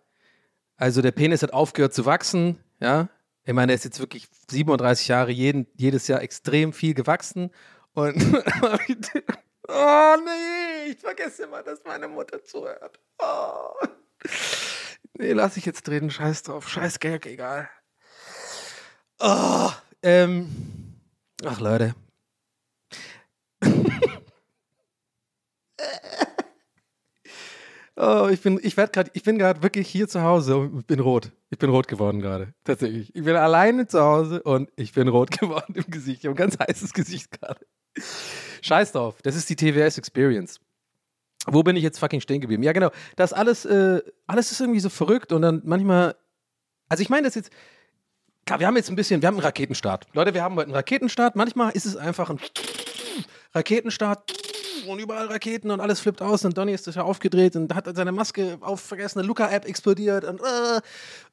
Also 0.76 1.02
der 1.02 1.12
Penis 1.12 1.42
hat 1.42 1.52
aufgehört 1.52 1.94
zu 1.94 2.06
wachsen, 2.06 2.58
ja. 2.80 3.08
Ich 3.44 3.54
meine, 3.54 3.72
er 3.72 3.76
ist 3.76 3.84
jetzt 3.84 3.98
wirklich 3.98 4.28
37 4.50 5.08
Jahre 5.08 5.30
jeden, 5.30 5.66
jedes 5.74 6.06
Jahr 6.06 6.20
extrem 6.20 6.74
viel 6.74 6.92
gewachsen. 6.92 7.50
Und 7.94 8.16
oh 9.68 10.16
nee, 10.24 10.90
ich 10.90 10.98
vergesse 10.98 11.44
immer, 11.44 11.62
dass 11.62 11.82
meine 11.84 12.08
Mutter 12.08 12.44
zuhört. 12.44 13.00
Oh. 13.18 13.72
Nee, 15.14 15.32
lass 15.32 15.56
ich 15.56 15.64
jetzt 15.66 15.86
drehen. 15.86 16.10
Scheiß 16.10 16.42
drauf. 16.44 16.68
Scheiß 16.68 16.98
Gag, 17.00 17.26
egal. 17.26 17.68
Oh, 19.20 19.70
ähm. 20.02 20.48
Ach, 21.44 21.60
Leute. 21.60 21.94
oh, 27.96 28.28
ich 28.30 28.40
bin, 28.40 28.60
ich 28.62 28.76
werde 28.76 28.92
gerade, 28.92 29.10
ich 29.14 29.22
bin 29.22 29.38
gerade 29.38 29.62
wirklich 29.62 29.88
hier 29.88 30.08
zu 30.08 30.22
Hause 30.22 30.56
und 30.58 30.86
bin 30.86 31.00
rot. 31.00 31.32
Ich 31.50 31.58
bin 31.58 31.70
rot 31.70 31.88
geworden 31.88 32.20
gerade. 32.20 32.54
Tatsächlich. 32.64 33.14
Ich 33.14 33.24
bin 33.24 33.34
alleine 33.36 33.86
zu 33.86 34.00
Hause 34.00 34.42
und 34.42 34.70
ich 34.76 34.92
bin 34.92 35.08
rot 35.08 35.30
geworden 35.40 35.74
im 35.74 35.90
Gesicht. 35.90 36.20
Ich 36.20 36.26
habe 36.26 36.34
ein 36.34 36.36
ganz 36.36 36.58
heißes 36.58 36.92
Gesicht 36.92 37.30
gerade. 37.30 37.66
Scheiß 38.62 38.92
drauf. 38.92 39.16
Das 39.22 39.34
ist 39.34 39.48
die 39.50 39.56
TWS 39.56 39.98
Experience. 39.98 40.60
Wo 41.46 41.62
bin 41.62 41.76
ich 41.76 41.82
jetzt 41.82 41.98
fucking 41.98 42.20
stehen 42.20 42.40
geblieben? 42.40 42.62
Ja, 42.62 42.72
genau. 42.72 42.90
Das 43.16 43.32
alles, 43.32 43.64
äh, 43.64 44.02
alles 44.26 44.52
ist 44.52 44.60
irgendwie 44.60 44.80
so 44.80 44.88
verrückt 44.88 45.32
und 45.32 45.42
dann 45.42 45.62
manchmal. 45.64 46.16
Also 46.88 47.02
ich 47.02 47.08
meine 47.08 47.26
das 47.26 47.34
jetzt. 47.34 47.50
Klar, 48.44 48.60
wir 48.60 48.66
haben 48.66 48.76
jetzt 48.76 48.88
ein 48.88 48.96
bisschen, 48.96 49.20
wir 49.20 49.26
haben 49.26 49.34
einen 49.36 49.44
Raketenstart. 49.44 50.06
Leute, 50.14 50.32
wir 50.32 50.42
haben 50.42 50.56
heute 50.56 50.66
einen 50.66 50.74
Raketenstart. 50.74 51.36
Manchmal 51.36 51.72
ist 51.72 51.84
es 51.84 51.96
einfach 51.96 52.30
ein 52.30 52.38
Raketenstart 53.54 54.32
und 54.86 54.98
überall 54.98 55.26
Raketen 55.26 55.70
und 55.70 55.80
alles 55.80 56.00
flippt 56.00 56.22
aus 56.22 56.44
und 56.44 56.56
Donny 56.56 56.72
ist 56.72 56.86
ja 56.86 57.02
aufgedreht 57.02 57.56
und 57.56 57.74
hat 57.74 57.84
seine 57.94 58.12
Maske 58.12 58.58
auf 58.60 58.80
vergessen, 58.80 59.18
eine 59.18 59.28
Luca-App 59.28 59.66
explodiert 59.66 60.24
und, 60.24 60.40
äh, 60.40 60.80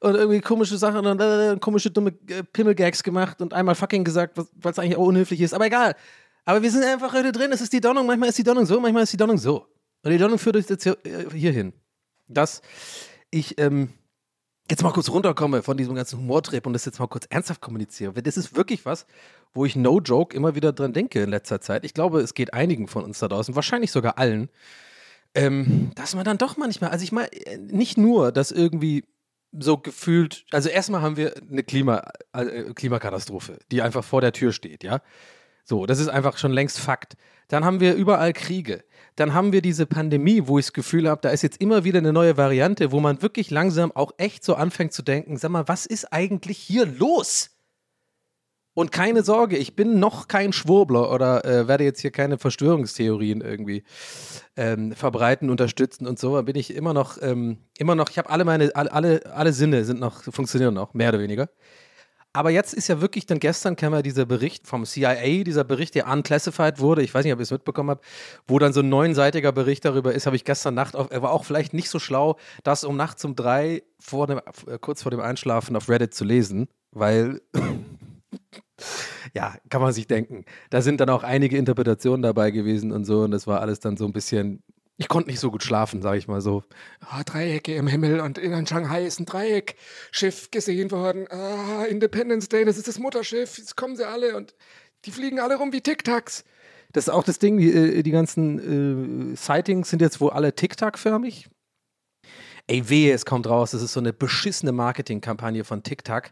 und 0.00 0.14
irgendwie 0.14 0.40
komische 0.40 0.76
Sachen 0.76 1.06
und 1.06 1.20
äh, 1.20 1.56
komische 1.60 1.90
dumme 1.90 2.12
äh, 2.28 2.42
Pimmelgags 2.42 3.02
gemacht 3.02 3.40
und 3.40 3.54
einmal 3.54 3.74
fucking 3.74 4.04
gesagt, 4.04 4.36
weil 4.36 4.72
es 4.72 4.78
eigentlich 4.78 4.96
auch 4.96 5.06
unhöflich 5.06 5.40
ist. 5.40 5.54
Aber 5.54 5.66
egal. 5.66 5.94
Aber 6.44 6.62
wir 6.62 6.70
sind 6.70 6.84
einfach 6.84 7.12
heute 7.12 7.32
drin, 7.32 7.50
es 7.52 7.60
ist 7.60 7.72
die 7.72 7.80
Donnung, 7.80 8.06
manchmal 8.06 8.28
ist 8.28 8.38
die 8.38 8.44
Donnung 8.44 8.66
so, 8.66 8.78
manchmal 8.78 9.02
ist 9.02 9.12
die 9.12 9.16
Donnung 9.16 9.38
so. 9.38 9.66
Und 10.06 10.10
die 10.10 10.14
Entladung 10.18 10.38
führt 10.38 10.54
uns 10.54 10.68
jetzt 10.68 10.84
hier, 10.84 10.96
äh, 11.04 11.28
hierhin, 11.36 11.72
dass 12.28 12.62
ich 13.32 13.58
ähm, 13.58 13.88
jetzt 14.70 14.84
mal 14.84 14.92
kurz 14.92 15.10
runterkomme 15.10 15.64
von 15.64 15.76
diesem 15.76 15.96
ganzen 15.96 16.20
Humortrip 16.20 16.64
und 16.64 16.74
das 16.74 16.84
jetzt 16.84 17.00
mal 17.00 17.08
kurz 17.08 17.26
ernsthaft 17.28 17.60
kommuniziere. 17.60 18.12
Das 18.22 18.36
ist 18.36 18.54
wirklich 18.54 18.86
was, 18.86 19.06
wo 19.52 19.64
ich 19.64 19.74
no 19.74 19.98
joke 19.98 20.36
immer 20.36 20.54
wieder 20.54 20.72
dran 20.72 20.92
denke 20.92 21.24
in 21.24 21.30
letzter 21.30 21.60
Zeit. 21.60 21.84
Ich 21.84 21.92
glaube, 21.92 22.20
es 22.20 22.34
geht 22.34 22.54
einigen 22.54 22.86
von 22.86 23.02
uns 23.02 23.18
da 23.18 23.26
draußen, 23.26 23.56
wahrscheinlich 23.56 23.90
sogar 23.90 24.16
allen, 24.16 24.48
ähm, 25.34 25.90
dass 25.96 26.14
man 26.14 26.24
dann 26.24 26.38
doch 26.38 26.56
manchmal, 26.56 26.90
also 26.90 27.02
ich 27.02 27.10
meine, 27.10 27.32
äh, 27.32 27.58
nicht 27.58 27.98
nur, 27.98 28.30
dass 28.30 28.52
irgendwie 28.52 29.02
so 29.58 29.76
gefühlt, 29.76 30.46
also 30.52 30.68
erstmal 30.68 31.02
haben 31.02 31.16
wir 31.16 31.34
eine 31.50 31.64
Klima, 31.64 32.12
äh, 32.32 32.72
Klimakatastrophe, 32.74 33.58
die 33.72 33.82
einfach 33.82 34.04
vor 34.04 34.20
der 34.20 34.32
Tür 34.32 34.52
steht, 34.52 34.84
ja. 34.84 35.00
So, 35.68 35.84
das 35.84 35.98
ist 35.98 36.06
einfach 36.06 36.38
schon 36.38 36.52
längst 36.52 36.78
Fakt. 36.78 37.16
Dann 37.48 37.64
haben 37.64 37.80
wir 37.80 37.94
überall 37.94 38.32
Kriege. 38.32 38.84
Dann 39.16 39.34
haben 39.34 39.52
wir 39.52 39.62
diese 39.62 39.84
Pandemie, 39.84 40.42
wo 40.46 40.60
ich 40.60 40.66
das 40.66 40.72
Gefühl 40.72 41.08
habe, 41.08 41.20
da 41.22 41.30
ist 41.30 41.42
jetzt 41.42 41.60
immer 41.60 41.82
wieder 41.82 41.98
eine 41.98 42.12
neue 42.12 42.36
Variante, 42.36 42.92
wo 42.92 43.00
man 43.00 43.20
wirklich 43.20 43.50
langsam 43.50 43.90
auch 43.90 44.12
echt 44.16 44.44
so 44.44 44.54
anfängt 44.54 44.92
zu 44.92 45.02
denken, 45.02 45.36
sag 45.36 45.50
mal, 45.50 45.66
was 45.66 45.84
ist 45.84 46.12
eigentlich 46.12 46.58
hier 46.58 46.86
los? 46.86 47.50
Und 48.74 48.92
keine 48.92 49.24
Sorge, 49.24 49.56
ich 49.56 49.74
bin 49.74 49.98
noch 49.98 50.28
kein 50.28 50.52
Schwurbler 50.52 51.10
oder 51.10 51.44
äh, 51.44 51.66
werde 51.66 51.82
jetzt 51.82 52.00
hier 52.00 52.12
keine 52.12 52.38
Verschwörungstheorien 52.38 53.40
irgendwie 53.40 53.82
ähm, 54.54 54.92
verbreiten, 54.92 55.50
unterstützen 55.50 56.06
und 56.06 56.20
so. 56.20 56.40
Bin 56.44 56.54
ich 56.54 56.76
immer 56.76 56.94
noch, 56.94 57.20
ähm, 57.20 57.58
immer 57.76 57.96
noch, 57.96 58.08
ich 58.10 58.18
habe 58.18 58.30
alle 58.30 58.44
meine, 58.44 58.70
alle, 58.76 59.22
alle 59.34 59.52
Sinne 59.52 59.84
sind 59.84 59.98
noch, 59.98 60.22
funktionieren 60.22 60.74
noch, 60.74 60.94
mehr 60.94 61.08
oder 61.08 61.18
weniger. 61.18 61.48
Aber 62.36 62.50
jetzt 62.50 62.74
ist 62.74 62.88
ja 62.88 63.00
wirklich, 63.00 63.24
dann 63.24 63.40
gestern 63.40 63.76
kam 63.76 63.94
ja 63.94 64.02
dieser 64.02 64.26
Bericht 64.26 64.66
vom 64.66 64.84
CIA, 64.84 65.42
dieser 65.42 65.64
Bericht, 65.64 65.94
der 65.94 66.06
unclassified 66.06 66.80
wurde, 66.80 67.02
ich 67.02 67.14
weiß 67.14 67.24
nicht, 67.24 67.32
ob 67.32 67.38
ihr 67.38 67.44
es 67.44 67.50
mitbekommen 67.50 67.88
habt, 67.88 68.04
wo 68.46 68.58
dann 68.58 68.74
so 68.74 68.80
ein 68.80 68.90
neunseitiger 68.90 69.52
Bericht 69.52 69.86
darüber 69.86 70.12
ist, 70.12 70.26
habe 70.26 70.36
ich 70.36 70.44
gestern 70.44 70.74
Nacht, 70.74 70.96
auf, 70.96 71.10
er 71.10 71.22
war 71.22 71.30
auch 71.30 71.46
vielleicht 71.46 71.72
nicht 71.72 71.88
so 71.88 71.98
schlau, 71.98 72.36
das 72.62 72.84
um 72.84 72.94
nachts 72.94 73.24
um 73.24 73.36
drei 73.36 73.84
vor 73.98 74.26
dem, 74.26 74.42
äh, 74.66 74.78
kurz 74.78 75.02
vor 75.02 75.10
dem 75.10 75.20
Einschlafen 75.20 75.76
auf 75.76 75.88
Reddit 75.88 76.12
zu 76.12 76.24
lesen, 76.24 76.68
weil 76.90 77.40
ja, 79.34 79.54
kann 79.70 79.80
man 79.80 79.94
sich 79.94 80.06
denken. 80.06 80.44
Da 80.68 80.82
sind 80.82 81.00
dann 81.00 81.08
auch 81.08 81.22
einige 81.22 81.56
Interpretationen 81.56 82.20
dabei 82.20 82.50
gewesen 82.50 82.92
und 82.92 83.06
so 83.06 83.22
und 83.22 83.30
das 83.30 83.46
war 83.46 83.62
alles 83.62 83.80
dann 83.80 83.96
so 83.96 84.04
ein 84.04 84.12
bisschen 84.12 84.62
ich 84.98 85.08
konnte 85.08 85.30
nicht 85.30 85.40
so 85.40 85.50
gut 85.50 85.62
schlafen, 85.62 86.00
sage 86.00 86.18
ich 86.18 86.28
mal 86.28 86.40
so. 86.40 86.62
Ah, 87.00 87.22
Dreiecke 87.22 87.74
im 87.74 87.86
Himmel 87.86 88.20
und 88.20 88.38
in 88.38 88.66
Shanghai 88.66 89.04
ist 89.04 89.20
ein 89.20 89.26
Dreieckschiff 89.26 90.50
gesehen 90.50 90.90
worden. 90.90 91.26
Ah, 91.30 91.84
Independence 91.84 92.48
Day, 92.48 92.64
das 92.64 92.78
ist 92.78 92.88
das 92.88 92.98
Mutterschiff. 92.98 93.58
Jetzt 93.58 93.76
kommen 93.76 93.96
sie 93.96 94.06
alle 94.06 94.36
und 94.36 94.54
die 95.04 95.10
fliegen 95.10 95.38
alle 95.38 95.56
rum 95.56 95.72
wie 95.72 95.82
Tic-Tacs. 95.82 96.44
Das 96.92 97.08
ist 97.08 97.12
auch 97.12 97.24
das 97.24 97.38
Ding, 97.38 97.58
die, 97.58 97.70
äh, 97.70 98.02
die 98.02 98.10
ganzen 98.10 99.32
äh, 99.32 99.36
Sightings 99.36 99.90
sind 99.90 100.00
jetzt 100.00 100.20
wohl 100.20 100.30
alle 100.30 100.54
Tic-Tac-förmig. 100.54 101.48
Ey, 102.68 102.88
wehe, 102.88 103.14
es 103.14 103.24
kommt 103.24 103.46
raus. 103.46 103.70
Das 103.70 103.82
ist 103.82 103.92
so 103.92 104.00
eine 104.00 104.12
beschissene 104.12 104.72
Marketingkampagne 104.72 105.62
von 105.62 105.82
TikTok 105.82 106.30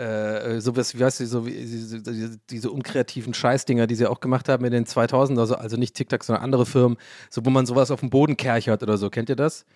äh, 0.00 0.60
sowas, 0.60 0.98
wie 0.98 1.04
heißt 1.04 1.20
du, 1.20 1.26
so 1.26 1.46
wie 1.46 1.52
diese, 1.52 2.38
diese 2.48 2.70
unkreativen 2.70 3.34
Scheißdinger, 3.34 3.86
die 3.86 3.94
sie 3.94 4.06
auch 4.06 4.20
gemacht 4.20 4.48
haben 4.48 4.64
in 4.64 4.72
den 4.72 4.86
2000 4.86 5.38
also, 5.38 5.56
also 5.56 5.76
nicht 5.76 5.94
TikTok, 5.94 6.24
sondern 6.24 6.42
andere 6.42 6.64
Firmen, 6.64 6.96
so 7.28 7.44
wo 7.44 7.50
man 7.50 7.66
sowas 7.66 7.90
auf 7.90 8.00
dem 8.00 8.10
Boden 8.10 8.36
kerchert 8.36 8.82
oder 8.82 8.96
so. 8.96 9.10
Kennt 9.10 9.28
ihr 9.28 9.36
das? 9.36 9.66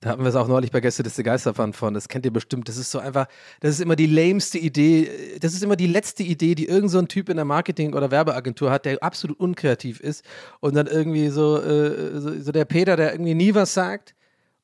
Da 0.00 0.10
hatten 0.10 0.22
wir 0.22 0.30
es 0.30 0.34
auch 0.34 0.48
neulich 0.48 0.70
bei 0.70 0.80
Gäste 0.80 1.02
des 1.02 1.14
Geisterfand 1.16 1.76
von. 1.76 1.92
Das 1.92 2.08
kennt 2.08 2.24
ihr 2.24 2.32
bestimmt. 2.32 2.68
Das 2.68 2.78
ist 2.78 2.90
so 2.90 2.98
einfach, 2.98 3.26
das 3.60 3.72
ist 3.72 3.80
immer 3.80 3.96
die 3.96 4.06
lameste 4.06 4.58
Idee. 4.58 5.38
Das 5.40 5.52
ist 5.52 5.62
immer 5.62 5.76
die 5.76 5.86
letzte 5.86 6.22
Idee, 6.22 6.54
die 6.54 6.66
irgend 6.66 6.90
so 6.90 7.02
Typ 7.02 7.28
in 7.28 7.36
der 7.36 7.44
Marketing- 7.44 7.94
oder 7.94 8.10
Werbeagentur 8.10 8.70
hat, 8.70 8.86
der 8.86 9.02
absolut 9.02 9.38
unkreativ 9.38 10.00
ist 10.00 10.24
und 10.60 10.74
dann 10.74 10.86
irgendwie 10.86 11.28
so, 11.28 11.58
äh, 11.60 12.18
so, 12.18 12.40
so 12.40 12.50
der 12.50 12.64
Peter, 12.64 12.96
der 12.96 13.12
irgendwie 13.12 13.34
nie 13.34 13.54
was 13.54 13.74
sagt 13.74 14.14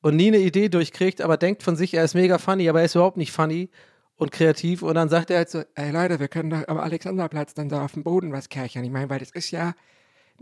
und 0.01 0.15
nie 0.15 0.27
eine 0.27 0.39
Idee 0.39 0.69
durchkriegt, 0.69 1.21
aber 1.21 1.37
denkt 1.37 1.61
von 1.61 1.75
sich, 1.75 1.93
er 1.93 2.03
ist 2.03 2.15
mega 2.15 2.39
funny, 2.39 2.67
aber 2.67 2.79
er 2.79 2.85
ist 2.85 2.95
überhaupt 2.95 3.17
nicht 3.17 3.31
funny 3.31 3.69
und 4.17 4.31
kreativ 4.31 4.81
und 4.81 4.95
dann 4.95 5.09
sagt 5.09 5.29
er 5.29 5.37
halt 5.37 5.49
so, 5.49 5.63
ey 5.75 5.91
Leute, 5.91 6.19
wir 6.19 6.27
können 6.27 6.49
doch 6.49 6.67
am 6.67 6.77
Alexanderplatz 6.77 7.53
dann 7.53 7.69
da 7.69 7.85
auf 7.85 7.93
dem 7.93 8.03
Boden 8.03 8.33
was 8.33 8.49
kerchern. 8.49 8.83
Ich 8.83 8.91
meine, 8.91 9.09
weil 9.09 9.19
das 9.19 9.31
ist 9.31 9.51
ja 9.51 9.73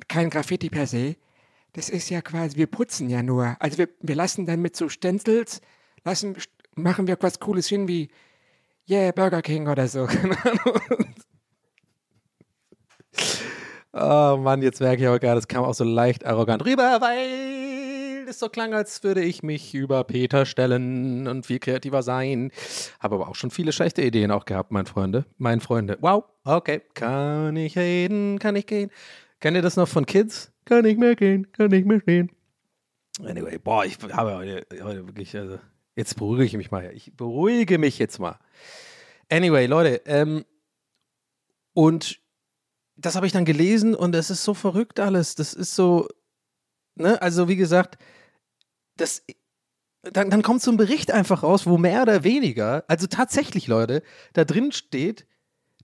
kein 0.08 0.29
Graffiti 0.29 0.70
per 0.70 0.88
se. 0.88 1.15
Das 1.74 1.89
ist 1.89 2.10
ja 2.10 2.22
quasi, 2.22 2.55
wir 2.55 2.67
putzen 2.67 3.10
ja 3.10 3.22
nur. 3.22 3.58
Also 3.60 3.77
wir, 3.77 3.89
wir 4.00 4.15
lassen 4.15 4.46
dann 4.46 4.62
mit 4.62 4.77
so 4.77 4.88
Stenzels, 4.88 5.62
lassen, 6.05 6.38
machen 6.75 7.08
wir 7.08 7.17
was 7.20 7.39
Cooles 7.39 7.67
hin 7.67 7.88
wie, 7.88 8.10
yeah, 8.89 9.12
Burger 9.12 9.41
King 9.41 9.67
oder 9.67 9.88
so. 9.88 10.08
oh 13.95 14.37
Mann, 14.37 14.61
jetzt 14.61 14.81
merke 14.81 15.01
ich 15.01 15.07
aber 15.07 15.19
gerade, 15.19 15.35
das 15.35 15.47
kam 15.47 15.63
auch 15.63 15.73
so 15.73 15.83
leicht 15.83 16.25
arrogant 16.25 16.65
rüber, 16.65 16.97
weil 16.99 18.27
es 18.27 18.39
so 18.39 18.49
klang, 18.49 18.73
als 18.73 19.03
würde 19.03 19.21
ich 19.23 19.43
mich 19.43 19.73
über 19.73 20.03
Peter 20.03 20.45
stellen 20.45 21.27
und 21.27 21.45
viel 21.45 21.59
kreativer 21.59 22.03
sein. 22.03 22.51
Habe 22.99 23.15
aber 23.15 23.29
auch 23.29 23.35
schon 23.35 23.51
viele 23.51 23.71
schlechte 23.71 24.01
Ideen 24.01 24.31
auch 24.31 24.45
gehabt, 24.45 24.71
mein 24.71 24.85
Freunde. 24.85 25.25
Mein 25.37 25.61
Freunde. 25.61 25.97
Wow, 26.01 26.25
okay. 26.43 26.81
Kann 26.93 27.55
ich 27.55 27.77
reden? 27.77 28.39
Kann 28.39 28.55
ich 28.55 28.65
gehen? 28.65 28.91
Kennt 29.39 29.55
ihr 29.55 29.61
das 29.61 29.75
noch 29.75 29.87
von 29.87 30.05
Kids? 30.05 30.51
Kann 30.65 30.85
ich 30.85 30.97
mehr 30.97 31.15
gehen? 31.15 31.51
Kann 31.51 31.71
ich 31.71 31.85
mehr 31.85 32.01
stehen? 32.01 32.31
Anyway, 33.23 33.57
boah, 33.57 33.85
ich 33.85 33.97
habe 34.11 34.35
heute, 34.35 34.65
heute 34.83 35.07
wirklich, 35.07 35.35
also, 35.37 35.59
jetzt 35.95 36.15
beruhige 36.17 36.43
ich 36.43 36.57
mich 36.57 36.71
mal. 36.71 36.91
Ich 36.93 37.15
beruhige 37.15 37.77
mich 37.77 37.97
jetzt 37.97 38.19
mal. 38.19 38.39
Anyway, 39.29 39.67
Leute, 39.67 40.01
ähm, 40.05 40.43
und 41.73 42.19
das 42.97 43.15
habe 43.15 43.25
ich 43.25 43.33
dann 43.33 43.45
gelesen 43.45 43.95
und 43.95 44.15
es 44.15 44.29
ist 44.29 44.43
so 44.43 44.53
verrückt 44.53 44.99
alles. 44.99 45.35
Das 45.35 45.53
ist 45.53 45.75
so, 45.75 46.07
ne, 46.95 47.21
also 47.21 47.47
wie 47.47 47.55
gesagt, 47.55 47.97
das, 48.97 49.23
dann, 50.03 50.29
dann 50.29 50.41
kommt 50.41 50.61
so 50.61 50.71
ein 50.71 50.77
Bericht 50.77 51.11
einfach 51.11 51.43
raus, 51.43 51.65
wo 51.65 51.77
mehr 51.77 52.03
oder 52.03 52.23
weniger, 52.23 52.85
also 52.87 53.07
tatsächlich, 53.07 53.67
Leute, 53.67 54.03
da 54.33 54.45
drin 54.45 54.71
steht, 54.71 55.25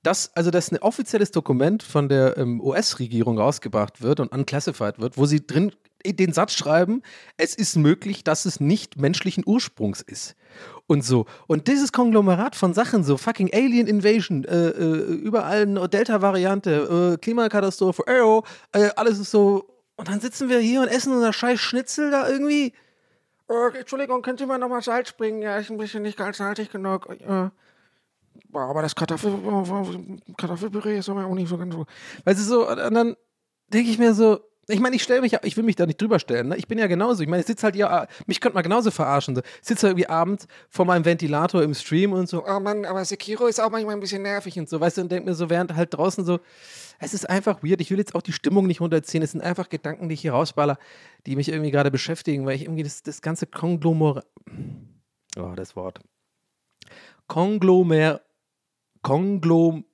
dass, 0.03 0.35
also 0.35 0.51
dass 0.51 0.71
ein 0.71 0.79
offizielles 0.79 1.31
Dokument 1.31 1.83
von 1.83 2.09
der 2.09 2.37
ähm, 2.37 2.59
US-Regierung 2.61 3.37
rausgebracht 3.37 4.01
wird 4.01 4.19
und 4.19 4.31
unclassified 4.31 4.99
wird, 4.99 5.17
wo 5.17 5.25
sie 5.25 5.45
drin 5.45 5.71
den 6.05 6.33
Satz 6.33 6.53
schreiben, 6.53 7.03
es 7.37 7.53
ist 7.53 7.75
möglich, 7.75 8.23
dass 8.23 8.45
es 8.45 8.59
nicht 8.59 8.99
menschlichen 8.99 9.43
Ursprungs 9.45 10.01
ist. 10.01 10.35
Und 10.87 11.05
so. 11.05 11.25
Und 11.47 11.67
dieses 11.67 11.91
Konglomerat 11.91 12.55
von 12.55 12.73
Sachen, 12.73 13.03
so 13.03 13.17
fucking 13.17 13.51
Alien 13.53 13.87
Invasion, 13.87 14.43
äh, 14.43 14.69
äh, 14.69 15.13
überall 15.13 15.61
eine 15.61 15.87
Delta-Variante, 15.87 17.13
äh, 17.13 17.17
Klimakatastrophe, 17.17 18.03
äh, 18.73 18.89
alles 18.95 19.19
ist 19.19 19.31
so. 19.31 19.65
Und 19.95 20.07
dann 20.07 20.19
sitzen 20.19 20.49
wir 20.49 20.59
hier 20.59 20.81
und 20.81 20.87
essen 20.87 21.13
unser 21.13 21.31
scheiß 21.31 21.59
Schnitzel 21.59 22.11
da 22.11 22.27
irgendwie. 22.27 22.73
Äh, 23.47 23.79
Entschuldigung, 23.79 24.21
könnt 24.21 24.41
ihr 24.41 24.47
mal 24.47 24.57
nochmal 24.57 24.81
Salz 24.81 25.13
bringen? 25.13 25.41
Ja, 25.41 25.57
ist 25.57 25.69
ein 25.69 25.77
bisschen 25.77 26.03
nicht 26.03 26.17
ganz 26.17 26.37
salzig 26.37 26.71
genug. 26.71 27.07
Äh, 28.53 28.57
aber 28.57 28.81
das 28.81 28.95
Kartoffel, 28.95 29.33
Kartoffelpüree 30.37 30.97
ist 30.97 31.09
aber 31.09 31.25
auch 31.25 31.35
nicht 31.35 31.49
so 31.49 31.57
ganz 31.57 31.73
so. 31.73 31.85
Weißt 32.25 32.39
du, 32.39 32.43
so, 32.43 32.69
und 32.69 32.93
dann 32.93 33.15
denke 33.69 33.89
ich 33.89 33.97
mir 33.97 34.13
so, 34.13 34.39
ich 34.67 34.79
meine, 34.79 34.95
ich 34.95 35.03
stelle 35.03 35.21
mich, 35.21 35.35
ich 35.43 35.57
will 35.57 35.63
mich 35.63 35.75
da 35.75 35.85
nicht 35.85 35.99
drüber 36.01 36.19
stellen. 36.19 36.49
Ne? 36.49 36.57
Ich 36.57 36.67
bin 36.67 36.77
ja 36.77 36.87
genauso. 36.87 37.23
Ich 37.23 37.29
meine, 37.29 37.41
ich 37.41 37.47
sitze 37.47 37.63
halt 37.63 37.75
ja, 37.75 38.07
mich 38.25 38.39
könnte 38.39 38.53
man 38.53 38.63
genauso 38.63 38.91
verarschen. 38.91 39.35
So. 39.35 39.41
Ich 39.61 39.67
sitze 39.67 39.87
irgendwie 39.87 40.07
abends 40.07 40.47
vor 40.69 40.85
meinem 40.85 41.03
Ventilator 41.03 41.63
im 41.63 41.73
Stream 41.73 42.13
und 42.13 42.29
so, 42.29 42.45
oh 42.45 42.59
Mann, 42.59 42.85
aber 42.85 43.03
Sekiro 43.03 43.47
ist 43.47 43.59
auch 43.59 43.71
manchmal 43.71 43.95
ein 43.95 43.99
bisschen 43.99 44.21
nervig 44.21 44.57
und 44.59 44.69
so, 44.69 44.79
weißt 44.79 44.97
du, 44.97 45.01
und 45.01 45.11
denke 45.11 45.29
mir 45.29 45.35
so, 45.35 45.49
während 45.49 45.75
halt 45.75 45.93
draußen 45.93 46.23
so, 46.23 46.39
es 46.99 47.13
ist 47.13 47.29
einfach 47.29 47.63
weird. 47.63 47.81
Ich 47.81 47.89
will 47.89 47.97
jetzt 47.97 48.13
auch 48.13 48.21
die 48.21 48.31
Stimmung 48.31 48.67
nicht 48.67 48.79
runterziehen. 48.79 49.23
Es 49.23 49.31
sind 49.31 49.41
einfach 49.41 49.69
Gedanken, 49.69 50.07
die 50.07 50.13
ich 50.13 50.21
hier 50.21 50.33
rausballer, 50.33 50.77
die 51.25 51.35
mich 51.35 51.49
irgendwie 51.49 51.71
gerade 51.71 51.89
beschäftigen, 51.89 52.45
weil 52.45 52.55
ich 52.55 52.63
irgendwie 52.63 52.83
das, 52.83 53.01
das 53.01 53.21
ganze 53.21 53.47
Konglomerat, 53.47 54.25
oh, 55.37 55.53
das 55.55 55.75
Wort, 55.75 55.99
Konglomer, 57.27 58.21
Konglom, 59.01 59.85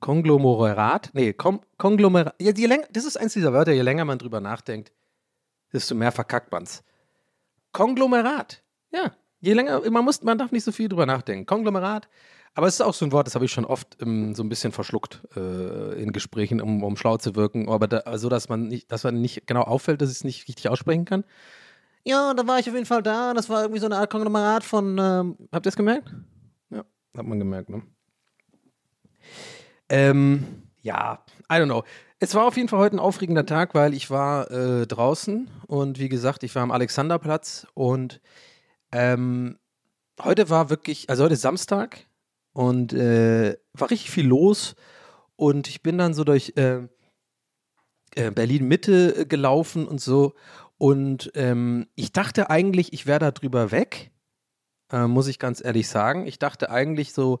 Konglomerat, 0.00 1.10
nee, 1.12 1.32
Kom 1.32 1.60
Konglomerat, 1.78 2.34
ja, 2.40 2.52
je 2.52 2.66
länger, 2.66 2.86
das 2.92 3.04
ist 3.04 3.16
eins 3.16 3.34
dieser 3.34 3.52
Wörter, 3.52 3.72
je 3.72 3.82
länger 3.82 4.04
man 4.04 4.18
drüber 4.18 4.40
nachdenkt, 4.40 4.92
desto 5.72 5.94
mehr 5.94 6.12
verkackt 6.12 6.50
man's. 6.50 6.82
Konglomerat, 7.72 8.62
ja, 8.90 9.12
je 9.40 9.52
länger, 9.52 9.88
man 9.90 10.04
muss, 10.04 10.22
man 10.22 10.38
darf 10.38 10.52
nicht 10.52 10.64
so 10.64 10.72
viel 10.72 10.88
drüber 10.88 11.06
nachdenken. 11.06 11.46
Konglomerat, 11.46 12.08
aber 12.54 12.66
es 12.66 12.74
ist 12.74 12.80
auch 12.82 12.94
so 12.94 13.04
ein 13.06 13.12
Wort, 13.12 13.26
das 13.26 13.34
habe 13.34 13.44
ich 13.44 13.52
schon 13.52 13.64
oft 13.64 13.96
ähm, 14.02 14.34
so 14.34 14.42
ein 14.42 14.48
bisschen 14.48 14.72
verschluckt 14.72 15.22
äh, 15.36 16.02
in 16.02 16.12
Gesprächen, 16.12 16.60
um, 16.60 16.82
um 16.82 16.96
schlau 16.96 17.16
zu 17.16 17.34
wirken, 17.34 17.68
aber 17.68 17.88
da, 17.88 18.18
so, 18.18 18.28
dass 18.28 18.48
man 18.48 18.68
nicht, 18.68 18.92
dass 18.92 19.04
man 19.04 19.20
nicht 19.20 19.46
genau 19.46 19.62
auffällt, 19.62 20.02
dass 20.02 20.10
ich 20.10 20.16
es 20.16 20.24
nicht 20.24 20.48
richtig 20.48 20.68
aussprechen 20.68 21.04
kann. 21.04 21.24
Ja, 22.04 22.34
da 22.34 22.46
war 22.46 22.58
ich 22.58 22.68
auf 22.68 22.74
jeden 22.74 22.86
Fall 22.86 23.02
da. 23.02 23.32
Das 23.32 23.48
war 23.48 23.62
irgendwie 23.62 23.78
so 23.80 23.86
eine 23.86 23.96
Art 23.96 24.10
Konglomerat 24.10 24.64
von. 24.64 24.98
Ähm, 24.98 25.36
habt 25.52 25.66
ihr 25.66 25.70
es 25.70 25.76
gemerkt? 25.76 26.12
Ja, 26.70 26.84
hat 27.16 27.26
man 27.26 27.38
gemerkt, 27.38 27.70
ne? 27.70 27.82
Ähm, 29.88 30.62
ja, 30.82 31.24
I 31.50 31.54
don't 31.54 31.66
know. 31.66 31.84
Es 32.18 32.34
war 32.34 32.46
auf 32.46 32.56
jeden 32.56 32.68
Fall 32.68 32.78
heute 32.78 32.96
ein 32.96 33.00
aufregender 33.00 33.46
Tag, 33.46 33.74
weil 33.74 33.94
ich 33.94 34.10
war 34.10 34.50
äh, 34.50 34.86
draußen 34.86 35.50
und 35.66 35.98
wie 35.98 36.08
gesagt, 36.08 36.44
ich 36.44 36.54
war 36.54 36.62
am 36.62 36.70
Alexanderplatz 36.70 37.66
und 37.74 38.20
ähm, 38.92 39.58
heute 40.22 40.48
war 40.50 40.70
wirklich, 40.70 41.10
also 41.10 41.24
heute 41.24 41.34
ist 41.34 41.42
Samstag 41.42 42.06
und 42.52 42.92
äh, 42.92 43.56
war 43.72 43.90
richtig 43.90 44.10
viel 44.10 44.26
los 44.26 44.76
und 45.36 45.68
ich 45.68 45.82
bin 45.82 45.98
dann 45.98 46.14
so 46.14 46.22
durch, 46.22 46.52
äh, 46.56 46.82
äh, 48.14 48.30
Berlin 48.30 48.68
Mitte 48.68 49.16
äh, 49.16 49.24
gelaufen 49.24 49.86
und 49.86 50.00
so. 50.00 50.34
Und 50.78 51.30
ähm, 51.34 51.86
ich 51.94 52.12
dachte 52.12 52.50
eigentlich, 52.50 52.92
ich 52.92 53.06
wäre 53.06 53.20
da 53.20 53.30
drüber 53.30 53.70
weg, 53.70 54.10
äh, 54.90 55.06
muss 55.06 55.28
ich 55.28 55.38
ganz 55.38 55.64
ehrlich 55.64 55.88
sagen. 55.88 56.26
Ich 56.26 56.38
dachte 56.38 56.70
eigentlich 56.70 57.12
so, 57.12 57.40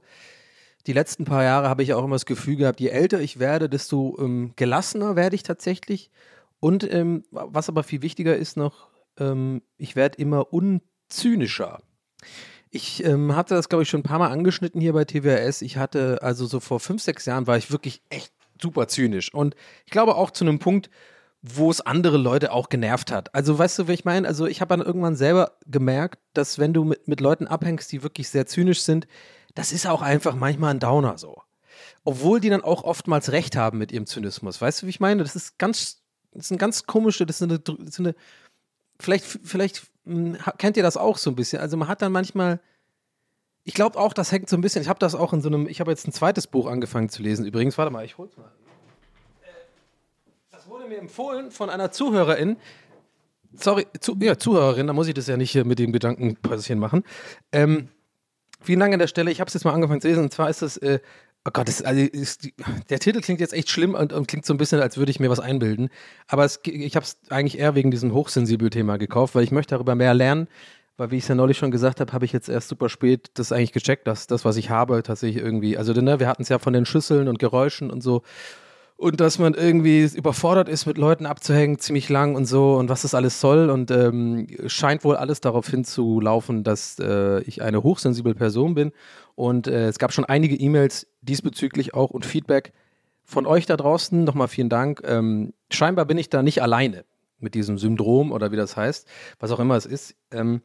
die 0.86 0.92
letzten 0.92 1.24
paar 1.24 1.44
Jahre 1.44 1.68
habe 1.68 1.82
ich 1.82 1.94
auch 1.94 2.04
immer 2.04 2.16
das 2.16 2.26
Gefühl 2.26 2.56
gehabt, 2.56 2.80
je 2.80 2.88
älter 2.88 3.20
ich 3.20 3.38
werde, 3.38 3.68
desto 3.68 4.18
ähm, 4.20 4.52
gelassener 4.56 5.16
werde 5.16 5.36
ich 5.36 5.42
tatsächlich. 5.42 6.10
Und 6.60 6.90
ähm, 6.92 7.24
was 7.30 7.68
aber 7.68 7.82
viel 7.82 8.02
wichtiger 8.02 8.36
ist 8.36 8.56
noch, 8.56 8.88
ähm, 9.18 9.62
ich 9.76 9.96
werde 9.96 10.18
immer 10.18 10.52
unzynischer. 10.52 11.80
Ich 12.70 13.04
ähm, 13.04 13.36
hatte 13.36 13.54
das, 13.54 13.68
glaube 13.68 13.82
ich, 13.82 13.90
schon 13.90 14.00
ein 14.00 14.04
paar 14.04 14.18
Mal 14.18 14.30
angeschnitten 14.30 14.80
hier 14.80 14.92
bei 14.92 15.04
TWS. 15.04 15.62
Ich 15.62 15.76
hatte, 15.76 16.22
also 16.22 16.46
so 16.46 16.60
vor 16.60 16.80
fünf, 16.80 17.02
sechs 17.02 17.26
Jahren 17.26 17.46
war 17.46 17.56
ich 17.56 17.70
wirklich 17.70 18.02
echt 18.08 18.32
super 18.60 18.88
zynisch. 18.88 19.32
Und 19.34 19.54
ich 19.84 19.92
glaube 19.92 20.14
auch 20.14 20.30
zu 20.30 20.44
einem 20.44 20.58
Punkt, 20.58 20.88
wo 21.42 21.70
es 21.70 21.80
andere 21.80 22.16
Leute 22.16 22.52
auch 22.52 22.68
genervt 22.68 23.10
hat. 23.10 23.34
Also 23.34 23.58
weißt 23.58 23.80
du, 23.80 23.88
wie 23.88 23.92
ich 23.92 24.04
meine? 24.04 24.26
Also 24.26 24.46
ich 24.46 24.60
habe 24.60 24.76
dann 24.76 24.86
irgendwann 24.86 25.16
selber 25.16 25.58
gemerkt, 25.66 26.20
dass 26.34 26.58
wenn 26.60 26.72
du 26.72 26.84
mit, 26.84 27.08
mit 27.08 27.20
Leuten 27.20 27.48
abhängst, 27.48 27.90
die 27.90 28.04
wirklich 28.04 28.28
sehr 28.28 28.46
zynisch 28.46 28.82
sind, 28.82 29.08
das 29.54 29.72
ist 29.72 29.86
auch 29.86 30.02
einfach 30.02 30.34
manchmal 30.34 30.70
ein 30.70 30.80
Downer 30.80 31.18
so. 31.18 31.42
Obwohl 32.04 32.40
die 32.40 32.48
dann 32.48 32.62
auch 32.62 32.84
oftmals 32.84 33.32
recht 33.32 33.56
haben 33.56 33.78
mit 33.78 33.92
ihrem 33.92 34.06
Zynismus. 34.06 34.60
Weißt 34.60 34.82
du, 34.82 34.86
wie 34.86 34.90
ich 34.90 35.00
meine? 35.00 35.22
Das 35.22 35.36
ist 35.36 35.58
ganz, 35.58 36.02
das 36.32 36.46
ist 36.46 36.50
eine 36.50 36.58
ganz 36.58 36.86
komische, 36.86 37.26
das 37.26 37.40
ist 37.40 37.42
eine, 37.42 37.58
das 37.58 37.76
ist 37.78 38.00
eine 38.00 38.14
vielleicht, 39.02 39.24
vielleicht 39.24 39.82
hm, 40.04 40.36
kennt 40.58 40.76
ihr 40.76 40.82
das 40.82 40.96
auch 40.96 41.18
so 41.18 41.30
ein 41.30 41.36
bisschen. 41.36 41.60
Also 41.60 41.76
man 41.76 41.88
hat 41.88 42.02
dann 42.02 42.12
manchmal, 42.12 42.60
ich 43.64 43.74
glaube 43.74 43.98
auch, 43.98 44.12
das 44.12 44.32
hängt 44.32 44.48
so 44.48 44.56
ein 44.56 44.62
bisschen, 44.62 44.82
ich 44.82 44.88
habe 44.88 44.98
das 44.98 45.14
auch 45.14 45.32
in 45.32 45.40
so 45.40 45.48
einem, 45.48 45.66
ich 45.66 45.80
habe 45.80 45.90
jetzt 45.90 46.06
ein 46.06 46.12
zweites 46.12 46.46
Buch 46.46 46.66
angefangen 46.66 47.08
zu 47.08 47.22
lesen. 47.22 47.44
Übrigens, 47.44 47.76
warte 47.78 47.92
mal, 47.92 48.04
ich 48.04 48.16
hol's 48.18 48.36
mal. 48.36 48.50
Äh, 49.42 49.48
das 50.50 50.68
wurde 50.68 50.86
mir 50.86 50.98
empfohlen 50.98 51.50
von 51.50 51.68
einer 51.68 51.90
Zuhörerin. 51.90 52.56
Sorry, 53.54 53.86
zu, 54.00 54.16
ja, 54.20 54.38
Zuhörerin, 54.38 54.86
da 54.86 54.94
muss 54.94 55.08
ich 55.08 55.14
das 55.14 55.26
ja 55.26 55.36
nicht 55.36 55.50
hier 55.50 55.66
mit 55.66 55.78
dem 55.78 55.92
Gedankenpäuschen 55.92 56.78
machen. 56.78 57.04
Ähm, 57.52 57.88
vielen 58.62 58.80
Dank 58.80 58.92
an 58.92 58.98
der 58.98 59.06
Stelle. 59.06 59.30
Ich 59.30 59.40
habe 59.40 59.48
es 59.48 59.54
jetzt 59.54 59.64
mal 59.64 59.72
angefangen 59.72 60.00
zu 60.00 60.08
lesen. 60.08 60.24
Und 60.24 60.32
zwar 60.32 60.48
ist 60.50 60.62
das, 60.62 60.76
äh, 60.78 61.00
oh 61.44 61.50
Gott, 61.52 61.68
das, 61.68 61.82
also 61.82 62.00
ist, 62.00 62.48
der 62.90 62.98
Titel 62.98 63.20
klingt 63.20 63.40
jetzt 63.40 63.52
echt 63.52 63.70
schlimm 63.70 63.94
und, 63.94 64.12
und, 64.12 64.28
klingt 64.28 64.46
so 64.46 64.54
ein 64.54 64.58
bisschen, 64.58 64.80
als 64.80 64.96
würde 64.96 65.10
ich 65.10 65.20
mir 65.20 65.30
was 65.30 65.40
einbilden. 65.40 65.90
Aber 66.28 66.44
es, 66.44 66.60
ich 66.64 66.96
habe 66.96 67.04
es 67.04 67.18
eigentlich 67.30 67.58
eher 67.58 67.74
wegen 67.74 67.90
diesem 67.90 68.12
hochsensibel 68.12 68.70
Thema 68.70 68.96
gekauft, 68.98 69.34
weil 69.34 69.44
ich 69.44 69.52
möchte 69.52 69.74
darüber 69.74 69.94
mehr 69.94 70.14
lernen. 70.14 70.48
Weil, 70.98 71.10
wie 71.10 71.16
ich 71.16 71.24
es 71.24 71.28
ja 71.28 71.34
neulich 71.34 71.56
schon 71.56 71.70
gesagt 71.70 72.00
habe, 72.00 72.12
habe 72.12 72.24
ich 72.24 72.32
jetzt 72.32 72.48
erst 72.48 72.68
super 72.68 72.88
spät 72.88 73.30
das 73.34 73.50
eigentlich 73.50 73.72
gecheckt, 73.72 74.06
dass 74.06 74.26
das, 74.26 74.44
was 74.44 74.56
ich 74.56 74.70
habe, 74.70 75.02
tatsächlich 75.02 75.42
irgendwie, 75.42 75.78
also 75.78 75.92
ne, 75.94 76.20
wir 76.20 76.28
hatten 76.28 76.42
es 76.42 76.50
ja 76.50 76.58
von 76.58 76.74
den 76.74 76.84
Schüsseln 76.84 77.28
und 77.28 77.38
Geräuschen 77.38 77.90
und 77.90 78.02
so 78.02 78.22
und 79.02 79.18
dass 79.18 79.40
man 79.40 79.54
irgendwie 79.54 80.08
überfordert 80.14 80.68
ist, 80.68 80.86
mit 80.86 80.96
Leuten 80.96 81.26
abzuhängen, 81.26 81.80
ziemlich 81.80 82.08
lang 82.08 82.36
und 82.36 82.44
so 82.44 82.76
und 82.76 82.88
was 82.88 83.02
das 83.02 83.14
alles 83.14 83.40
soll. 83.40 83.68
Und 83.68 83.90
ähm, 83.90 84.46
scheint 84.68 85.02
wohl 85.02 85.16
alles 85.16 85.40
darauf 85.40 85.66
hinzulaufen, 85.68 86.62
dass 86.62 87.00
äh, 87.00 87.40
ich 87.42 87.62
eine 87.62 87.82
hochsensible 87.82 88.36
Person 88.36 88.74
bin. 88.74 88.92
Und 89.34 89.66
äh, 89.66 89.88
es 89.88 89.98
gab 89.98 90.12
schon 90.12 90.24
einige 90.24 90.54
E-Mails 90.54 91.08
diesbezüglich 91.20 91.94
auch 91.94 92.10
und 92.10 92.24
Feedback 92.24 92.72
von 93.24 93.44
euch 93.44 93.66
da 93.66 93.76
draußen. 93.76 94.22
Nochmal 94.22 94.46
vielen 94.46 94.68
Dank. 94.68 95.02
Ähm, 95.04 95.52
scheinbar 95.72 96.04
bin 96.04 96.16
ich 96.16 96.30
da 96.30 96.44
nicht 96.44 96.62
alleine 96.62 97.04
mit 97.40 97.54
diesem 97.54 97.78
Syndrom 97.78 98.30
oder 98.30 98.52
wie 98.52 98.56
das 98.56 98.76
heißt, 98.76 99.08
was 99.40 99.50
auch 99.50 99.58
immer 99.58 99.74
es 99.74 99.84
ist. 99.84 100.14
Ähm, 100.30 100.62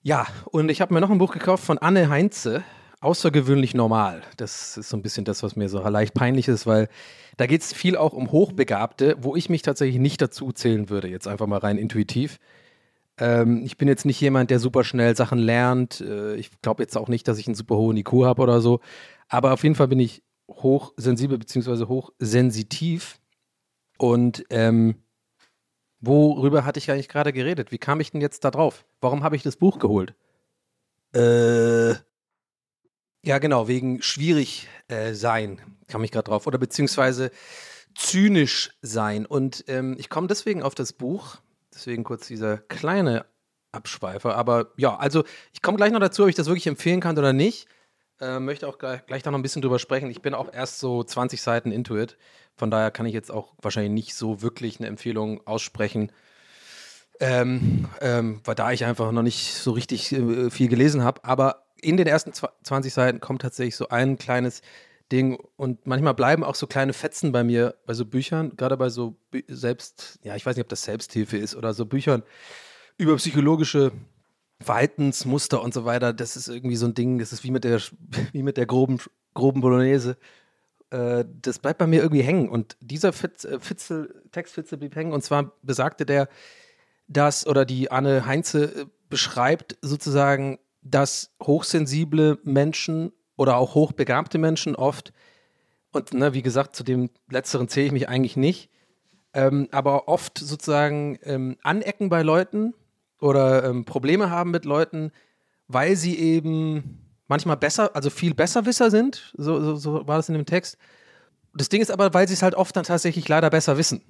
ja, 0.00 0.26
und 0.46 0.70
ich 0.70 0.80
habe 0.80 0.94
mir 0.94 1.02
noch 1.02 1.10
ein 1.10 1.18
Buch 1.18 1.34
gekauft 1.34 1.62
von 1.62 1.76
Anne 1.76 2.08
Heinze 2.08 2.64
außergewöhnlich 3.02 3.74
normal. 3.74 4.22
Das 4.36 4.76
ist 4.76 4.88
so 4.88 4.96
ein 4.96 5.02
bisschen 5.02 5.24
das, 5.24 5.42
was 5.42 5.56
mir 5.56 5.68
so 5.68 5.80
leicht 5.80 6.14
peinlich 6.14 6.48
ist, 6.48 6.66
weil 6.66 6.88
da 7.36 7.46
geht 7.46 7.62
es 7.62 7.72
viel 7.72 7.96
auch 7.96 8.12
um 8.12 8.30
Hochbegabte, 8.30 9.16
wo 9.20 9.36
ich 9.36 9.48
mich 9.50 9.62
tatsächlich 9.62 10.00
nicht 10.00 10.22
dazu 10.22 10.52
zählen 10.52 10.88
würde, 10.88 11.08
jetzt 11.08 11.26
einfach 11.26 11.46
mal 11.46 11.58
rein 11.58 11.78
intuitiv. 11.78 12.38
Ähm, 13.18 13.62
ich 13.64 13.76
bin 13.76 13.88
jetzt 13.88 14.06
nicht 14.06 14.20
jemand, 14.20 14.50
der 14.50 14.58
super 14.58 14.84
schnell 14.84 15.16
Sachen 15.16 15.38
lernt. 15.38 16.00
Äh, 16.00 16.36
ich 16.36 16.50
glaube 16.62 16.82
jetzt 16.82 16.96
auch 16.96 17.08
nicht, 17.08 17.26
dass 17.26 17.38
ich 17.38 17.46
einen 17.46 17.56
super 17.56 17.76
hohen 17.76 17.96
IQ 17.96 18.24
habe 18.24 18.42
oder 18.42 18.60
so. 18.60 18.80
Aber 19.28 19.52
auf 19.52 19.62
jeden 19.64 19.74
Fall 19.74 19.88
bin 19.88 20.00
ich 20.00 20.22
hochsensibel 20.48 21.38
bzw. 21.38 21.86
hochsensitiv. 21.86 23.18
Und 23.98 24.44
ähm, 24.50 24.96
worüber 26.00 26.64
hatte 26.64 26.78
ich 26.78 26.90
eigentlich 26.90 27.08
gerade 27.08 27.32
geredet? 27.32 27.72
Wie 27.72 27.78
kam 27.78 28.00
ich 28.00 28.12
denn 28.12 28.20
jetzt 28.20 28.44
da 28.44 28.50
drauf? 28.50 28.84
Warum 29.00 29.22
habe 29.22 29.36
ich 29.36 29.42
das 29.42 29.56
Buch 29.56 29.78
geholt? 29.78 30.14
Äh, 31.14 31.94
ja, 33.24 33.38
genau, 33.38 33.68
wegen 33.68 34.02
schwierig 34.02 34.68
äh, 34.88 35.14
sein, 35.14 35.60
kam 35.88 36.02
ich 36.04 36.10
gerade 36.10 36.28
drauf. 36.28 36.46
Oder 36.46 36.58
beziehungsweise 36.58 37.30
zynisch 37.94 38.70
sein. 38.82 39.26
Und 39.26 39.64
ähm, 39.68 39.96
ich 39.98 40.08
komme 40.08 40.26
deswegen 40.26 40.62
auf 40.62 40.74
das 40.74 40.92
Buch, 40.92 41.36
deswegen 41.72 42.04
kurz 42.04 42.26
dieser 42.26 42.58
kleine 42.58 43.26
Abschweifer. 43.70 44.36
Aber 44.36 44.72
ja, 44.76 44.96
also 44.96 45.24
ich 45.52 45.62
komme 45.62 45.76
gleich 45.76 45.92
noch 45.92 46.00
dazu, 46.00 46.24
ob 46.24 46.28
ich 46.28 46.34
das 46.34 46.46
wirklich 46.46 46.66
empfehlen 46.66 47.00
kann 47.00 47.16
oder 47.16 47.32
nicht. 47.32 47.68
Äh, 48.20 48.38
möchte 48.38 48.68
auch 48.68 48.78
gleich, 48.78 49.04
gleich 49.06 49.24
noch 49.24 49.32
ein 49.34 49.42
bisschen 49.42 49.62
drüber 49.62 49.78
sprechen. 49.78 50.10
Ich 50.10 50.22
bin 50.22 50.34
auch 50.34 50.52
erst 50.52 50.78
so 50.78 51.02
20 51.02 51.40
Seiten 51.40 51.72
into 51.72 51.96
it. 51.96 52.16
Von 52.56 52.70
daher 52.70 52.90
kann 52.90 53.06
ich 53.06 53.14
jetzt 53.14 53.30
auch 53.30 53.54
wahrscheinlich 53.60 53.92
nicht 53.92 54.14
so 54.14 54.42
wirklich 54.42 54.78
eine 54.78 54.88
Empfehlung 54.88 55.46
aussprechen. 55.46 56.12
Ähm, 57.20 57.88
ähm, 58.00 58.40
weil 58.44 58.54
da 58.54 58.72
ich 58.72 58.84
einfach 58.84 59.12
noch 59.12 59.22
nicht 59.22 59.54
so 59.54 59.72
richtig 59.72 60.12
äh, 60.12 60.50
viel 60.50 60.68
gelesen 60.68 61.04
habe. 61.04 61.24
Aber 61.24 61.61
in 61.82 61.96
den 61.96 62.06
ersten 62.06 62.32
20 62.32 62.92
Seiten 62.92 63.20
kommt 63.20 63.42
tatsächlich 63.42 63.76
so 63.76 63.88
ein 63.88 64.16
kleines 64.16 64.62
Ding 65.10 65.38
und 65.56 65.86
manchmal 65.86 66.14
bleiben 66.14 66.42
auch 66.42 66.54
so 66.54 66.66
kleine 66.66 66.94
Fetzen 66.94 67.32
bei 67.32 67.44
mir 67.44 67.74
bei 67.84 67.92
so 67.92 68.06
Büchern, 68.06 68.56
gerade 68.56 68.76
bei 68.78 68.88
so 68.88 69.16
selbst, 69.48 70.18
ja, 70.22 70.34
ich 70.36 70.46
weiß 70.46 70.56
nicht, 70.56 70.64
ob 70.64 70.70
das 70.70 70.82
Selbsthilfe 70.82 71.36
ist 71.36 71.54
oder 71.54 71.74
so 71.74 71.84
Büchern 71.84 72.22
über 72.96 73.16
psychologische 73.16 73.92
Verhaltensmuster 74.62 75.60
und 75.62 75.74
so 75.74 75.84
weiter. 75.84 76.12
Das 76.12 76.36
ist 76.36 76.48
irgendwie 76.48 76.76
so 76.76 76.86
ein 76.86 76.94
Ding, 76.94 77.18
das 77.18 77.32
ist 77.32 77.44
wie 77.44 77.50
mit 77.50 77.64
der, 77.64 77.80
wie 78.32 78.42
mit 78.42 78.56
der 78.56 78.66
groben, 78.66 78.98
groben 79.34 79.60
Bolognese. 79.60 80.16
Äh, 80.90 81.24
das 81.42 81.58
bleibt 81.58 81.78
bei 81.78 81.86
mir 81.86 82.02
irgendwie 82.02 82.22
hängen. 82.22 82.48
Und 82.48 82.76
dieser 82.80 83.12
Fitz, 83.12 83.44
äh, 83.44 83.58
Fitzel, 83.60 84.22
Textfitzel 84.30 84.78
blieb 84.78 84.96
hängen. 84.96 85.12
Und 85.12 85.22
zwar 85.22 85.52
besagte 85.62 86.06
der, 86.06 86.28
dass, 87.08 87.46
oder 87.46 87.64
die 87.64 87.90
Anne 87.90 88.24
Heinze 88.24 88.64
äh, 88.64 88.86
beschreibt 89.10 89.76
sozusagen 89.82 90.58
dass 90.82 91.32
hochsensible 91.42 92.38
Menschen 92.44 93.12
oder 93.36 93.56
auch 93.56 93.74
hochbegabte 93.74 94.38
Menschen 94.38 94.76
oft, 94.76 95.12
und 95.92 96.14
ne, 96.14 96.34
wie 96.34 96.42
gesagt, 96.42 96.74
zu 96.74 96.84
dem 96.84 97.10
letzteren 97.30 97.68
zähle 97.68 97.86
ich 97.86 97.92
mich 97.92 98.08
eigentlich 98.08 98.36
nicht, 98.36 98.70
ähm, 99.34 99.68
aber 99.70 100.08
oft 100.08 100.38
sozusagen 100.38 101.18
ähm, 101.22 101.56
anecken 101.62 102.08
bei 102.08 102.22
Leuten 102.22 102.74
oder 103.20 103.64
ähm, 103.64 103.84
Probleme 103.84 104.30
haben 104.30 104.50
mit 104.50 104.64
Leuten, 104.64 105.12
weil 105.68 105.96
sie 105.96 106.18
eben 106.18 106.98
manchmal 107.28 107.56
besser, 107.56 107.94
also 107.94 108.10
viel 108.10 108.34
Besserwisser 108.34 108.90
sind, 108.90 109.32
so, 109.36 109.60
so, 109.60 109.76
so 109.76 110.06
war 110.06 110.16
das 110.16 110.28
in 110.28 110.34
dem 110.34 110.46
Text. 110.46 110.76
Das 111.54 111.68
Ding 111.68 111.80
ist 111.80 111.90
aber, 111.90 112.12
weil 112.14 112.28
sie 112.28 112.34
es 112.34 112.42
halt 112.42 112.54
oft 112.54 112.76
dann 112.76 112.84
tatsächlich 112.84 113.28
leider 113.28 113.50
besser 113.50 113.76
wissen. 113.76 114.02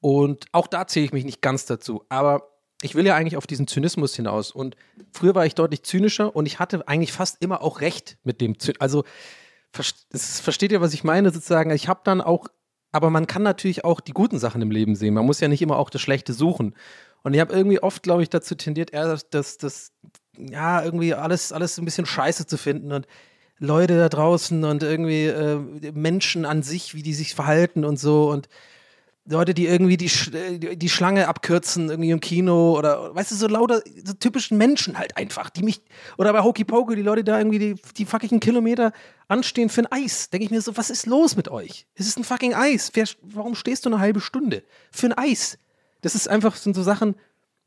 Und 0.00 0.46
auch 0.52 0.66
da 0.66 0.86
zähle 0.86 1.06
ich 1.06 1.12
mich 1.12 1.24
nicht 1.24 1.42
ganz 1.42 1.64
dazu. 1.66 2.04
Aber 2.08 2.51
ich 2.82 2.94
will 2.94 3.06
ja 3.06 3.14
eigentlich 3.14 3.36
auf 3.36 3.46
diesen 3.46 3.66
Zynismus 3.66 4.14
hinaus. 4.14 4.50
Und 4.50 4.76
früher 5.12 5.34
war 5.34 5.46
ich 5.46 5.54
deutlich 5.54 5.82
zynischer 5.84 6.34
und 6.34 6.46
ich 6.46 6.58
hatte 6.58 6.86
eigentlich 6.88 7.12
fast 7.12 7.42
immer 7.42 7.62
auch 7.62 7.80
recht 7.80 8.18
mit 8.24 8.40
dem 8.40 8.58
Zynismus. 8.58 8.80
Also, 8.80 9.04
versteht 9.72 10.72
ihr, 10.72 10.80
was 10.80 10.92
ich 10.92 11.04
meine? 11.04 11.30
Sozusagen, 11.30 11.70
ich 11.70 11.88
habe 11.88 12.00
dann 12.04 12.20
auch, 12.20 12.48
aber 12.90 13.08
man 13.08 13.26
kann 13.26 13.42
natürlich 13.42 13.84
auch 13.84 14.00
die 14.00 14.12
guten 14.12 14.38
Sachen 14.38 14.60
im 14.60 14.70
Leben 14.70 14.96
sehen. 14.96 15.14
Man 15.14 15.24
muss 15.24 15.40
ja 15.40 15.48
nicht 15.48 15.62
immer 15.62 15.78
auch 15.78 15.90
das 15.90 16.02
Schlechte 16.02 16.34
suchen. 16.34 16.74
Und 17.22 17.34
ich 17.34 17.40
habe 17.40 17.54
irgendwie 17.54 17.82
oft, 17.82 18.02
glaube 18.02 18.22
ich, 18.22 18.28
dazu 18.28 18.54
tendiert, 18.54 18.92
eher 18.92 19.18
das, 19.30 19.56
das, 19.58 19.92
ja, 20.36 20.82
irgendwie 20.84 21.14
alles, 21.14 21.52
alles 21.52 21.78
ein 21.78 21.84
bisschen 21.84 22.06
scheiße 22.06 22.46
zu 22.46 22.58
finden 22.58 22.92
und 22.92 23.06
Leute 23.58 23.96
da 23.96 24.08
draußen 24.08 24.64
und 24.64 24.82
irgendwie 24.82 25.26
äh, 25.26 25.56
Menschen 25.92 26.44
an 26.44 26.62
sich, 26.62 26.94
wie 26.94 27.02
die 27.02 27.14
sich 27.14 27.34
verhalten 27.34 27.84
und 27.84 27.96
so. 27.98 28.28
Und 28.28 28.48
Leute, 29.24 29.54
die 29.54 29.66
irgendwie 29.66 29.96
die, 29.96 30.10
äh, 30.36 30.76
die 30.76 30.88
Schlange 30.88 31.28
abkürzen, 31.28 31.90
irgendwie 31.90 32.10
im 32.10 32.20
Kino 32.20 32.76
oder, 32.76 33.14
weißt 33.14 33.30
du, 33.30 33.36
so 33.36 33.46
lauter, 33.46 33.82
so 34.04 34.14
typischen 34.14 34.58
Menschen 34.58 34.98
halt 34.98 35.16
einfach, 35.16 35.48
die 35.50 35.62
mich, 35.62 35.80
oder 36.18 36.32
bei 36.32 36.42
Hokey 36.42 36.64
Pokey, 36.64 36.96
die 36.96 37.02
Leute 37.02 37.22
da 37.22 37.38
irgendwie 37.38 37.58
die, 37.58 37.74
die 37.96 38.04
fucking 38.04 38.40
Kilometer 38.40 38.92
anstehen 39.28 39.68
für 39.68 39.82
ein 39.82 39.92
Eis. 39.92 40.30
Denke 40.30 40.46
ich 40.46 40.50
mir 40.50 40.60
so, 40.60 40.76
was 40.76 40.90
ist 40.90 41.06
los 41.06 41.36
mit 41.36 41.48
euch? 41.48 41.86
Es 41.94 42.08
ist 42.08 42.18
ein 42.18 42.24
fucking 42.24 42.54
Eis. 42.54 42.90
Wer, 42.94 43.06
warum 43.22 43.54
stehst 43.54 43.86
du 43.86 43.90
eine 43.90 44.00
halbe 44.00 44.20
Stunde 44.20 44.64
für 44.90 45.06
ein 45.06 45.16
Eis? 45.16 45.58
Das 46.00 46.16
ist 46.16 46.28
einfach, 46.28 46.56
sind 46.56 46.74
so 46.74 46.82
Sachen, 46.82 47.14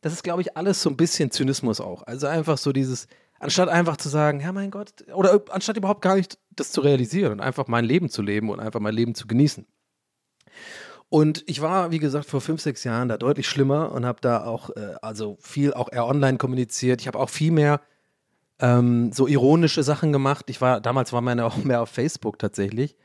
das 0.01 0.11
ist, 0.11 0.23
glaube 0.23 0.41
ich, 0.41 0.57
alles 0.57 0.81
so 0.81 0.89
ein 0.89 0.97
bisschen 0.97 1.31
Zynismus 1.31 1.79
auch. 1.79 2.03
Also 2.03 2.27
einfach 2.27 2.57
so 2.57 2.73
dieses, 2.73 3.07
anstatt 3.39 3.69
einfach 3.69 3.95
zu 3.95 4.09
sagen, 4.09 4.41
ja 4.41 4.51
mein 4.51 4.71
Gott, 4.71 4.91
oder 5.13 5.41
anstatt 5.51 5.77
überhaupt 5.77 6.01
gar 6.01 6.15
nicht 6.15 6.37
das 6.53 6.73
zu 6.73 6.81
realisieren 6.81 7.31
und 7.31 7.39
einfach 7.39 7.67
mein 7.67 7.85
Leben 7.85 8.09
zu 8.09 8.21
leben 8.21 8.49
und 8.49 8.59
einfach 8.59 8.81
mein 8.81 8.93
Leben 8.93 9.15
zu 9.15 9.25
genießen. 9.25 9.65
Und 11.15 11.45
ich 11.47 11.61
war, 11.61 11.91
wie 11.91 11.99
gesagt, 11.99 12.25
vor 12.25 12.41
fünf, 12.41 12.59
sechs 12.59 12.83
Jahren 12.83 13.07
da 13.07 13.15
deutlich 13.15 13.47
schlimmer 13.47 13.93
und 13.93 14.05
habe 14.05 14.19
da 14.19 14.43
auch, 14.43 14.69
äh, 14.71 14.95
also 15.01 15.37
viel 15.39 15.73
auch 15.73 15.89
eher 15.89 16.05
online 16.07 16.37
kommuniziert. 16.37 16.99
Ich 16.99 17.07
habe 17.07 17.17
auch 17.17 17.29
viel 17.29 17.53
mehr 17.53 17.79
ähm, 18.59 19.13
so 19.13 19.25
ironische 19.25 19.81
Sachen 19.81 20.11
gemacht. 20.11 20.49
Ich 20.49 20.59
war, 20.59 20.81
damals 20.81 21.13
war 21.13 21.21
meine 21.21 21.45
auch 21.45 21.55
mehr 21.55 21.81
auf 21.81 21.87
Facebook 21.87 22.37
tatsächlich. 22.37 22.97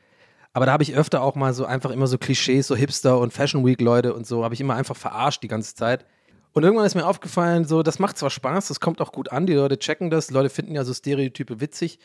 Aber 0.51 0.65
da 0.65 0.73
habe 0.73 0.83
ich 0.83 0.93
öfter 0.93 1.23
auch 1.23 1.35
mal 1.35 1.53
so 1.53 1.63
einfach 1.63 1.89
immer 1.89 2.05
so 2.05 2.17
Klischees, 2.17 2.67
so 2.67 2.75
Hipster 2.75 3.17
und 3.17 3.31
Fashion 3.31 3.65
Week 3.65 3.79
Leute 3.79 4.13
und 4.13 4.27
so, 4.27 4.43
habe 4.43 4.55
ich 4.55 4.59
immer 4.59 4.75
einfach 4.75 4.97
verarscht 4.97 5.41
die 5.41 5.47
ganze 5.47 5.73
Zeit. 5.73 6.05
Und 6.51 6.63
irgendwann 6.63 6.87
ist 6.87 6.95
mir 6.95 7.07
aufgefallen, 7.07 7.63
so, 7.63 7.81
das 7.81 7.97
macht 7.97 8.17
zwar 8.17 8.29
Spaß, 8.29 8.67
das 8.67 8.81
kommt 8.81 8.99
auch 8.99 9.13
gut 9.13 9.31
an, 9.31 9.45
die 9.45 9.53
Leute 9.53 9.79
checken 9.79 10.09
das, 10.09 10.27
die 10.27 10.33
Leute 10.33 10.49
finden 10.49 10.75
ja 10.75 10.83
so 10.83 10.93
Stereotype 10.93 11.61
witzig, 11.61 11.97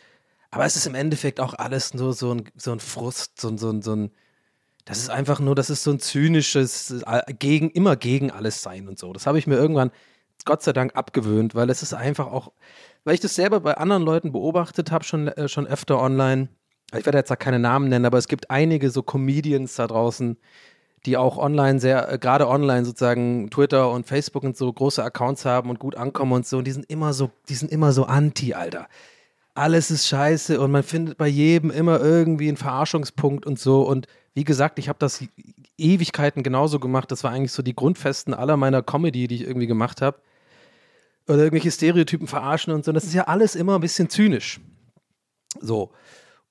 aber 0.53 0.67
es 0.67 0.77
ist 0.77 0.87
im 0.87 0.95
Endeffekt 0.95 1.41
auch 1.41 1.55
alles 1.55 1.95
nur 1.95 2.13
so 2.13 2.33
ein, 2.33 2.49
so 2.55 2.71
ein 2.71 2.79
Frust, 2.79 3.41
so, 3.41 3.57
so, 3.57 3.83
so 3.83 3.97
ein, 3.97 4.13
das 4.87 4.99
ist 4.99 5.11
einfach 5.11 5.41
nur, 5.41 5.57
das 5.57 5.69
ist 5.69 5.83
so 5.83 5.91
ein 5.91 5.99
zynisches, 5.99 7.03
äh, 7.07 7.35
gegen, 7.39 7.71
immer 7.71 7.97
gegen 7.97 8.31
alles 8.31 8.63
sein 8.63 8.89
und 8.89 8.99
so. 8.99 9.13
Das 9.13 9.27
habe 9.27 9.37
ich 9.37 9.49
mir 9.49 9.57
irgendwann, 9.57 9.91
Gott 10.45 10.63
sei 10.63 10.73
Dank, 10.73 10.95
abgewöhnt, 10.95 11.57
weil 11.57 11.69
es 11.71 11.83
ist 11.83 11.93
einfach 11.93 12.29
auch, 12.29 12.53
weil 13.03 13.15
ich 13.15 13.21
das 13.21 13.35
selber 13.35 13.59
bei 13.59 13.77
anderen 13.77 14.05
Leuten 14.05 14.31
beobachtet 14.31 14.93
habe, 14.93 15.05
schon, 15.05 15.27
äh, 15.27 15.49
schon 15.49 15.67
öfter 15.67 16.01
online. 16.01 16.49
Ich 16.97 17.05
werde 17.05 17.19
jetzt 17.19 17.33
da 17.33 17.37
keine 17.37 17.59
Namen 17.59 17.89
nennen, 17.89 18.07
aber 18.07 18.17
es 18.17 18.29
gibt 18.29 18.49
einige 18.49 18.91
so 18.91 19.03
Comedians 19.03 19.75
da 19.75 19.89
draußen, 19.89 20.37
die 21.05 21.17
auch 21.17 21.37
online 21.37 21.81
sehr, 21.81 22.13
äh, 22.13 22.19
gerade 22.19 22.47
online 22.47 22.85
sozusagen 22.85 23.51
Twitter 23.51 23.91
und 23.91 24.07
Facebook 24.07 24.45
und 24.45 24.57
so 24.57 24.73
große 24.73 25.03
Accounts 25.03 25.45
haben 25.45 25.69
und 25.69 25.81
gut 25.81 25.97
ankommen 25.97 26.31
und 26.31 26.47
so. 26.47 26.59
Und 26.59 26.65
die 26.65 26.73
sind 26.73 26.89
immer 26.89 27.13
so, 27.13 27.33
die 27.49 27.55
sind 27.57 27.73
immer 27.73 27.91
so 27.91 28.05
anti, 28.05 28.55
Alter. 28.55 28.87
Alles 29.55 29.91
ist 29.91 30.07
scheiße 30.07 30.61
und 30.61 30.71
man 30.71 30.85
findet 30.85 31.19
bei 31.19 31.27
jedem 31.27 31.73
immer 31.73 32.01
irgendwie 32.01 32.47
einen 32.47 32.57
Verarschungspunkt 32.57 33.47
und 33.47 33.59
so. 33.59 33.83
Und 33.83 34.07
wie 34.37 34.45
gesagt, 34.45 34.79
ich 34.79 34.91
habe 34.91 34.99
das 34.99 35.25
Ewigkeiten 35.79 36.43
genauso 36.43 36.79
gemacht. 36.79 37.11
Das 37.11 37.25
war 37.25 37.31
eigentlich 37.31 37.53
so 37.53 37.63
die 37.63 37.75
Grundfesten 37.75 38.35
aller 38.35 38.59
meiner 38.59 38.83
Comedy, 38.83 39.29
die 39.29 39.37
ich 39.37 39.41
irgendwie 39.47 39.67
gemacht 39.67 40.03
habe. 40.03 40.19
Oder 41.27 41.39
irgendwelche 41.39 41.71
Stereotypen 41.71 42.27
verarschen 42.27 42.75
und 42.75 42.85
so. 42.85 42.93
Das 42.93 43.05
ist 43.05 43.15
ja 43.15 43.29
alles 43.29 43.55
immer 43.55 43.77
ein 43.77 43.81
bisschen 43.81 44.11
zynisch. 44.11 44.61
So. 45.59 45.91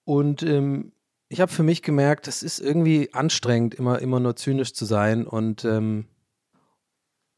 Und 0.04 0.42
ähm, 0.42 0.94
ich 1.30 1.42
habe 1.42 1.52
für 1.52 1.62
mich 1.62 1.84
gemerkt, 1.84 2.26
das 2.26 2.42
ist 2.42 2.60
irgendwie 2.60 3.14
anstrengend, 3.14 3.76
immer, 3.76 4.00
immer 4.00 4.20
nur 4.20 4.36
zynisch 4.36 4.74
zu 4.74 4.86
sein 4.86 5.28
und 5.28 5.64
ähm, 5.64 6.08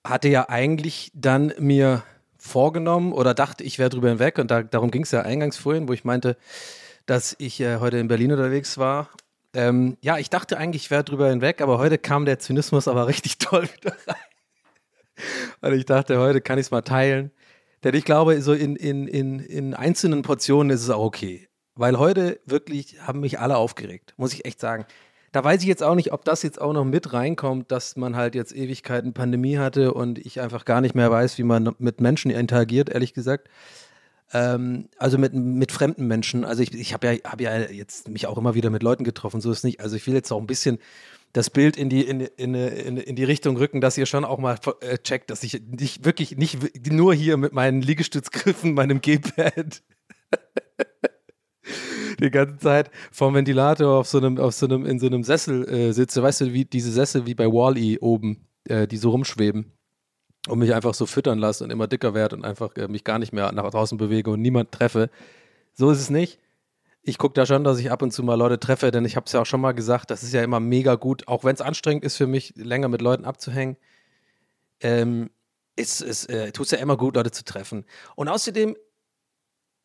hatte 0.05 0.29
ja 0.29 0.47
eigentlich 0.47 1.11
dann 1.13 1.53
mir 1.59 2.03
vorgenommen 2.37 3.11
oder 3.11 3.33
dachte, 3.33 3.65
ich 3.65 3.79
wäre 3.79 3.89
drüber 3.89 4.07
hinweg 4.07 4.37
und 4.39 4.49
da, 4.49 4.63
darum 4.63 4.91
ging 4.91 5.03
es 5.03 5.11
ja 5.11 5.23
eingangs 5.23 5.57
vorhin, 5.57 5.89
wo 5.89 5.93
ich 5.93 6.05
meinte, 6.05 6.37
dass 7.05 7.35
ich 7.37 7.59
äh, 7.59 7.79
heute 7.79 7.97
in 7.97 8.07
Berlin 8.07 8.31
unterwegs 8.31 8.77
war. 8.77 9.09
Ähm, 9.53 9.97
ja, 10.01 10.17
ich 10.17 10.29
dachte 10.29 10.57
eigentlich, 10.57 10.83
ich 10.83 10.91
wäre 10.91 11.03
drüber 11.03 11.29
hinweg, 11.29 11.61
aber 11.61 11.77
heute 11.77 11.97
kam 11.97 12.25
der 12.25 12.39
Zynismus 12.39 12.87
aber 12.87 13.07
richtig 13.07 13.37
toll 13.39 13.63
wieder 13.63 13.95
rein. 14.07 14.15
Und 15.61 15.73
ich 15.73 15.85
dachte, 15.85 16.19
heute 16.19 16.41
kann 16.41 16.59
ich 16.59 16.67
es 16.67 16.71
mal 16.71 16.81
teilen. 16.81 17.31
Denn 17.83 17.95
ich 17.95 18.05
glaube, 18.05 18.41
so 18.41 18.53
in, 18.53 18.75
in, 18.75 19.07
in, 19.07 19.39
in 19.39 19.73
einzelnen 19.73 20.21
Portionen 20.21 20.71
ist 20.71 20.83
es 20.83 20.89
auch 20.89 21.03
okay. 21.03 21.47
Weil 21.75 21.99
heute 21.99 22.39
wirklich 22.45 23.01
haben 23.01 23.19
mich 23.19 23.39
alle 23.39 23.57
aufgeregt, 23.57 24.13
muss 24.17 24.33
ich 24.33 24.45
echt 24.45 24.59
sagen. 24.59 24.85
Da 25.31 25.43
weiß 25.43 25.61
ich 25.61 25.67
jetzt 25.67 25.83
auch 25.83 25.93
nicht, 25.93 26.11
ob 26.13 26.25
das 26.25 26.41
jetzt 26.41 26.59
auch 26.59 26.73
noch 26.73 26.85
mit 26.85 27.13
reinkommt, 27.13 27.71
dass 27.71 27.95
man 27.95 28.15
halt 28.15 28.33
jetzt 28.33 28.55
Ewigkeiten 28.55 29.13
Pandemie 29.13 29.57
hatte 29.57 29.93
und 29.93 30.17
ich 30.17 30.41
einfach 30.41 30.65
gar 30.65 30.81
nicht 30.81 30.95
mehr 30.95 31.11
weiß, 31.11 31.37
wie 31.37 31.43
man 31.43 31.75
mit 31.77 32.01
Menschen 32.01 32.31
interagiert, 32.31 32.89
ehrlich 32.89 33.13
gesagt. 33.13 33.47
Ähm, 34.33 34.89
also 34.97 35.17
mit, 35.17 35.33
mit 35.33 35.71
fremden 35.71 36.07
Menschen. 36.07 36.43
Also 36.43 36.63
ich, 36.63 36.73
ich 36.73 36.93
habe 36.93 37.07
ja, 37.07 37.29
hab 37.29 37.39
ja 37.39 37.57
jetzt 37.57 38.09
mich 38.09 38.27
auch 38.27 38.37
immer 38.37 38.55
wieder 38.55 38.69
mit 38.69 38.83
Leuten 38.83 39.03
getroffen, 39.03 39.41
so 39.41 39.51
ist 39.51 39.63
nicht. 39.63 39.79
Also 39.79 39.95
ich 39.95 40.05
will 40.07 40.13
jetzt 40.13 40.31
auch 40.31 40.39
ein 40.39 40.47
bisschen 40.47 40.79
das 41.33 41.49
Bild 41.49 41.77
in 41.77 41.89
die, 41.89 42.01
in, 42.01 42.21
in, 42.21 42.55
in, 42.55 42.97
in 42.97 43.15
die 43.15 43.23
Richtung 43.23 43.57
rücken, 43.57 43.79
dass 43.79 43.97
ihr 43.97 44.05
schon 44.05 44.25
auch 44.25 44.39
mal 44.39 44.57
äh, 44.81 44.97
checkt, 44.97 45.29
dass 45.29 45.43
ich 45.43 45.61
nicht 45.61 46.03
wirklich 46.03 46.37
nicht 46.37 46.57
nur 46.91 47.13
hier 47.13 47.37
mit 47.37 47.53
meinen 47.53 47.81
Liegestützgriffen, 47.81 48.73
meinem 48.75 49.01
G-Pad 49.01 49.83
die 52.19 52.31
ganze 52.31 52.57
Zeit 52.57 52.91
vom 53.11 53.33
Ventilator 53.33 53.99
auf 53.99 54.07
so 54.07 54.17
einem, 54.17 54.37
auf 54.39 54.53
so 54.53 54.65
einem, 54.65 54.85
in 54.85 54.99
so 54.99 55.07
einem 55.07 55.23
Sessel 55.23 55.67
äh, 55.69 55.93
sitze. 55.93 56.23
Weißt 56.23 56.41
du, 56.41 56.53
wie 56.53 56.65
diese 56.65 56.91
Sessel 56.91 57.25
wie 57.25 57.35
bei 57.35 57.45
Wally 57.45 57.99
oben, 57.99 58.47
äh, 58.67 58.87
die 58.87 58.97
so 58.97 59.11
rumschweben 59.11 59.76
und 60.47 60.59
mich 60.59 60.73
einfach 60.73 60.93
so 60.93 61.05
füttern 61.05 61.39
lasse 61.39 61.63
und 61.63 61.69
immer 61.69 61.87
dicker 61.87 62.13
werde 62.13 62.35
und 62.35 62.45
einfach 62.45 62.75
äh, 62.75 62.87
mich 62.87 63.03
gar 63.03 63.19
nicht 63.19 63.33
mehr 63.33 63.51
nach 63.51 63.69
draußen 63.69 63.97
bewege 63.97 64.31
und 64.31 64.41
niemand 64.41 64.71
treffe. 64.71 65.09
So 65.73 65.91
ist 65.91 65.99
es 65.99 66.09
nicht. 66.09 66.39
Ich 67.03 67.17
gucke 67.17 67.33
da 67.33 67.45
schon, 67.45 67.63
dass 67.63 67.79
ich 67.79 67.91
ab 67.91 68.01
und 68.01 68.11
zu 68.11 68.23
mal 68.23 68.35
Leute 68.35 68.59
treffe, 68.59 68.91
denn 68.91 69.05
ich 69.05 69.15
habe 69.15 69.25
es 69.25 69.31
ja 69.31 69.41
auch 69.41 69.45
schon 69.45 69.61
mal 69.61 69.71
gesagt, 69.71 70.11
das 70.11 70.23
ist 70.23 70.33
ja 70.33 70.43
immer 70.43 70.59
mega 70.59 70.95
gut, 70.95 71.27
auch 71.27 71.43
wenn 71.43 71.55
es 71.55 71.61
anstrengend 71.61 72.03
ist 72.03 72.17
für 72.17 72.27
mich, 72.27 72.53
länger 72.57 72.89
mit 72.89 73.01
Leuten 73.01 73.23
abzuhängen. 73.23 73.77
Ähm, 74.81 75.29
es, 75.75 76.01
es 76.01 76.25
äh, 76.25 76.51
tut 76.51 76.69
ja 76.71 76.79
immer 76.79 76.97
gut, 76.97 77.15
Leute 77.15 77.31
zu 77.31 77.45
treffen. 77.45 77.85
Und 78.15 78.27
außerdem 78.27 78.75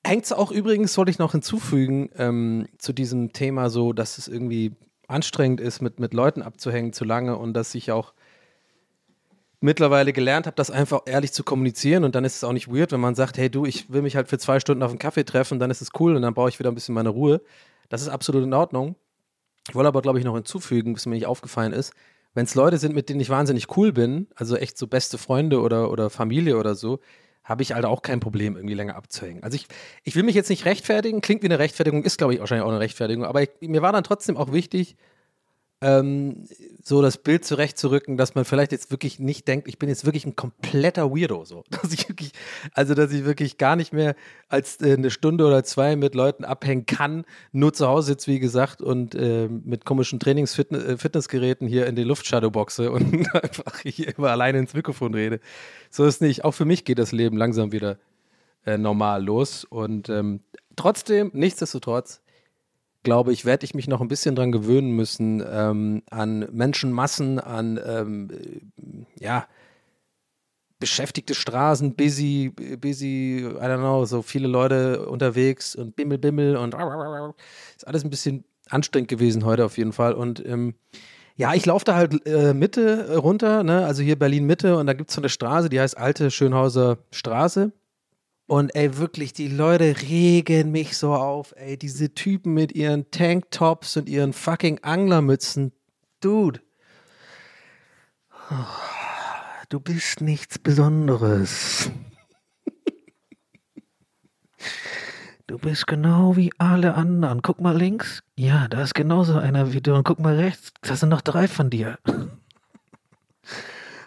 Hängt 0.05 0.25
es 0.25 0.33
auch 0.33 0.51
übrigens, 0.51 0.95
sollte 0.95 1.13
ich 1.13 1.19
noch 1.19 1.33
hinzufügen, 1.33 2.11
ähm, 2.17 2.67
zu 2.79 2.93
diesem 2.93 3.33
Thema 3.33 3.71
so, 3.71 3.93
dass 3.93 4.19
es 4.19 4.27
irgendwie 4.27 4.75
anstrengend 5.07 5.61
ist, 5.61 5.81
mit, 5.81 6.01
mit 6.01 6.13
Leuten 6.13 6.43
abzuhängen 6.43 6.93
zu 6.93 7.05
lange 7.05 7.37
und 7.37 7.55
dass 7.55 7.75
ich 7.75 7.93
auch 7.93 8.13
mittlerweile 9.63 10.13
gelernt 10.13 10.47
habe, 10.47 10.57
das 10.57 10.71
einfach 10.71 11.03
ehrlich 11.07 11.33
zu 11.33 11.45
kommunizieren 11.45 12.05
und 12.05 12.15
dann 12.15 12.25
ist 12.25 12.37
es 12.37 12.45
auch 12.45 12.53
nicht 12.53 12.69
weird, 12.69 12.93
wenn 12.93 13.01
man 13.01 13.15
sagt, 13.15 13.39
hey 13.39 13.49
du, 13.49 13.65
ich 13.65 13.93
will 13.93 14.03
mich 14.03 14.17
halt 14.17 14.29
für 14.29 14.39
zwei 14.39 14.61
Stunden 14.61 14.83
auf 14.83 14.91
einen 14.91 14.99
Kaffee 14.99 15.25
treffen, 15.25 15.59
dann 15.59 15.71
ist 15.71 15.83
es 15.83 15.91
cool 15.99 16.17
und 16.17 16.23
dann 16.23 16.35
brauche 16.35 16.49
ich 16.49 16.59
wieder 16.59 16.71
ein 16.71 16.75
bisschen 16.75 16.95
meine 16.95 17.11
Ruhe. 17.11 17.41
Das 17.89 18.03
ist 18.03 18.09
absolut 18.09 18.43
in 18.43 18.55
Ordnung. 18.55 18.97
Ich 19.69 19.75
wollte 19.75 19.89
aber, 19.89 20.03
glaube 20.03 20.19
ich, 20.19 20.25
noch 20.25 20.35
hinzufügen, 20.35 20.95
was 20.95 21.07
mir 21.07 21.15
nicht 21.15 21.27
aufgefallen 21.27 21.73
ist, 21.73 21.93
wenn 22.35 22.45
es 22.45 22.55
Leute 22.55 22.79
sind, 22.79 22.95
mit 22.95 23.09
denen 23.09 23.21
ich 23.21 23.31
wahnsinnig 23.31 23.77
cool 23.77 23.93
bin, 23.93 24.27
also 24.35 24.57
echt 24.57 24.79
so 24.79 24.87
beste 24.87 25.19
Freunde 25.19 25.61
oder, 25.61 25.91
oder 25.91 26.11
Familie 26.11 26.57
oder 26.57 26.75
so, 26.75 26.99
habe 27.45 27.63
ich 27.63 27.73
halt 27.73 27.85
auch 27.85 28.03
kein 28.03 28.21
Problem, 28.21 28.57
irgendwie 28.57 28.75
länger 28.75 28.97
abzuhängen. 28.97 29.43
Also 29.43 29.57
ich, 29.57 29.67
ich 30.05 30.17
will 30.17 30.23
mich 30.23 30.35
jetzt 30.35 30.49
nicht 30.49 30.65
rechtfertigen, 30.65 31.21
klingt 31.21 31.43
wie 31.43 31.47
eine 31.47 31.59
Rechtfertigung, 31.59 32.05
ist 32.05 32.19
glaube 32.19 32.35
ich 32.35 32.41
wahrscheinlich 32.41 32.65
auch 32.65 32.71
eine 32.71 32.81
Rechtfertigung, 32.81 33.25
aber 33.25 33.43
ich, 33.43 33.51
mir 33.61 33.83
war 33.83 33.93
dann 33.93 34.05
trotzdem 34.05 34.37
auch 34.37 34.53
wichtig, 34.53 34.97
ähm, 35.83 36.47
so 36.83 37.03
das 37.03 37.19
Bild 37.19 37.45
zurechtzurücken, 37.45 38.17
dass 38.17 38.37
man 38.37 38.45
vielleicht 38.45 38.71
jetzt 38.71 38.93
wirklich 38.93 39.19
nicht 39.19 39.49
denkt, 39.49 39.67
ich 39.67 39.79
bin 39.79 39.89
jetzt 39.89 40.05
wirklich 40.05 40.25
ein 40.25 40.37
kompletter 40.37 41.11
Weirdo, 41.11 41.45
so. 41.45 41.65
Dass 41.71 41.93
ich 41.93 42.09
wirklich, 42.09 42.33
also 42.73 42.95
dass 42.95 43.13
ich 43.13 43.25
wirklich 43.25 43.59
gar 43.59 43.75
nicht 43.77 43.93
mehr 43.93 44.15
als 44.49 44.81
äh, 44.81 44.93
eine 44.93 45.11
Stunde 45.11 45.45
oder 45.45 45.65
zwei 45.65 45.97
mit 45.97 46.15
Leuten 46.15 46.45
abhängen 46.45 46.87
kann, 46.87 47.25
nur 47.51 47.73
zu 47.73 47.89
Hause 47.89 48.09
sitze, 48.09 48.31
wie 48.31 48.39
gesagt, 48.39 48.81
und 48.81 49.15
äh, 49.15 49.49
mit 49.49 49.85
komischen 49.85 50.21
Trainings-Fitnessgeräten 50.21 51.67
äh, 51.67 51.71
hier 51.71 51.87
in 51.87 51.97
die 51.97 52.05
Luftshadowboxe 52.05 52.91
und 52.91 53.35
einfach 53.35 53.81
hier 53.81 54.17
immer 54.17 54.31
alleine 54.31 54.59
ins 54.59 54.75
Mikrofon 54.75 55.15
rede. 55.15 55.41
So 55.91 56.05
ist 56.05 56.21
nicht. 56.23 56.45
Auch 56.45 56.53
für 56.53 56.65
mich 56.65 56.85
geht 56.85 56.99
das 56.99 57.13
Leben 57.13 57.37
langsam 57.37 57.73
wieder 57.73 57.99
äh, 58.65 58.79
normal 58.79 59.25
los. 59.25 59.65
Und 59.65 60.09
ähm, 60.09 60.41
trotzdem, 60.77 61.31
nichtsdestotrotz, 61.35 62.22
glaube 63.03 63.33
ich, 63.33 63.45
werde 63.45 63.65
ich 63.65 63.75
mich 63.75 63.89
noch 63.89 64.01
ein 64.01 64.09
bisschen 64.09 64.35
dran 64.35 64.53
gewöhnen 64.53 64.93
müssen 64.93 65.45
ähm, 65.47 66.03
an 66.11 66.49
Menschenmassen, 66.53 67.39
an 67.41 67.81
ähm, 67.85 68.29
äh, 68.31 69.25
ja, 69.25 69.47
beschäftigte 70.79 71.35
Straßen, 71.35 71.95
busy, 71.95 72.51
busy, 72.81 73.47
I 73.47 73.55
don't 73.55 73.79
know, 73.79 74.05
so 74.05 74.21
viele 74.23 74.49
Leute 74.49 75.07
unterwegs 75.07 75.77
und 75.77 75.95
Bimmel, 75.95 76.19
Bimmel 76.19 76.57
und 76.57 76.75
ist 76.75 77.87
alles 77.87 78.03
ein 78.03 78.11
bisschen 78.11 78.45
anstrengend 78.69 79.09
gewesen 79.09 79.45
heute 79.45 79.65
auf 79.65 79.79
jeden 79.79 79.93
Fall. 79.93 80.15
Und 80.15 80.45
ähm, 80.45 80.75
ja, 81.37 81.55
ich 81.55 81.67
laufe 81.67 81.85
da 81.85 81.95
halt 81.95 82.27
äh, 82.27 82.53
Mitte 82.53 83.17
runter, 83.17 83.63
ne? 83.63 83.87
also 83.87 84.03
hier 84.03 84.19
Berlin 84.19 84.45
Mitte 84.45 84.77
und 84.77 84.87
da 84.87 84.93
gibt 84.93 85.11
es 85.11 85.15
so 85.15 85.21
eine 85.21 85.29
Straße, 85.29 85.69
die 85.69 85.81
heißt 85.81 85.97
Alte 85.97 86.33
Schönhauser 86.33 86.99
Straße. 87.13 87.71
Und 88.53 88.75
ey, 88.75 88.99
wirklich, 88.99 89.33
die 89.33 89.49
Leute 89.49 89.97
regen 90.03 90.73
mich 90.73 90.99
so 90.99 91.15
auf, 91.15 91.55
ey. 91.57 91.79
Diese 91.79 92.13
Typen 92.13 92.53
mit 92.53 92.73
ihren 92.73 93.11
Tanktops 93.11 93.97
und 93.97 94.11
ihren 94.11 94.35
fucking 94.35 94.81
Anglermützen. 94.83 95.73
Dude. 96.21 96.61
Du 99.71 99.81
bist 99.81 100.21
nichts 100.21 100.59
Besonderes. 100.59 101.91
Du 105.47 105.57
bist 105.57 105.87
genau 105.87 106.37
wie 106.37 106.53
alle 106.59 106.93
anderen. 106.93 107.41
Guck 107.41 107.59
mal 107.59 107.75
links. 107.75 108.23
Ja, 108.37 108.69
da 108.69 108.83
ist 108.83 108.95
genauso 108.95 109.39
einer 109.39 109.73
wie 109.73 109.81
du. 109.81 109.95
Und 109.95 110.05
guck 110.05 110.21
mal 110.21 110.37
rechts. 110.37 110.75
Da 110.83 110.95
sind 110.95 111.09
noch 111.09 111.23
drei 111.23 111.49
von 111.49 111.71
dir. 111.71 111.99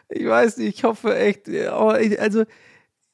Ich 0.08 0.27
weiß 0.27 0.58
nicht, 0.58 0.77
ich 0.77 0.84
hoffe 0.84 1.17
echt. 1.17 1.49
Also, 1.49 2.45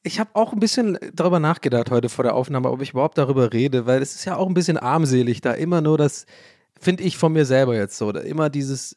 ich 0.02 0.18
habe 0.18 0.30
auch 0.34 0.52
ein 0.52 0.60
bisschen 0.60 0.98
darüber 1.12 1.38
nachgedacht 1.38 1.90
heute 1.90 2.08
vor 2.08 2.24
der 2.24 2.34
Aufnahme, 2.34 2.70
ob 2.70 2.82
ich 2.82 2.90
überhaupt 2.90 3.18
darüber 3.18 3.52
rede, 3.52 3.86
weil 3.86 4.02
es 4.02 4.14
ist 4.14 4.24
ja 4.24 4.36
auch 4.36 4.48
ein 4.48 4.54
bisschen 4.54 4.76
armselig, 4.76 5.40
da 5.40 5.52
immer 5.52 5.80
nur 5.80 5.96
das, 5.96 6.26
finde 6.80 7.04
ich 7.04 7.16
von 7.16 7.32
mir 7.32 7.44
selber 7.44 7.76
jetzt 7.76 7.96
so, 7.96 8.10
immer 8.10 8.50
dieses, 8.50 8.96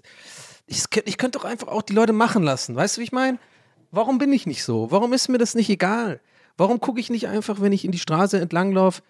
ich, 0.66 0.84
ich 1.06 1.18
könnte 1.18 1.38
doch 1.38 1.46
einfach 1.46 1.68
auch 1.68 1.84
die 1.84 1.94
Leute 1.94 2.14
machen 2.14 2.44
lassen, 2.44 2.76
weißt 2.76 2.98
du, 2.98 3.02
wie 3.02 3.06
ich 3.06 3.12
meine? 3.12 3.38
Warum 3.92 4.18
bin 4.18 4.34
ich 4.34 4.46
nicht 4.48 4.64
so? 4.64 4.92
Warum 4.92 5.14
ist 5.14 5.30
mir 5.30 5.38
das 5.38 5.56
nicht 5.56 5.70
egal? 5.70 6.20
Warum 6.58 6.80
gucke 6.80 7.00
ich 7.00 7.10
nicht 7.10 7.28
einfach, 7.28 7.62
wenn 7.62 7.72
ich 7.72 7.86
in 7.86 7.92
die 7.92 8.00
Straße 8.00 8.40
entlanglaufe, 8.40 9.02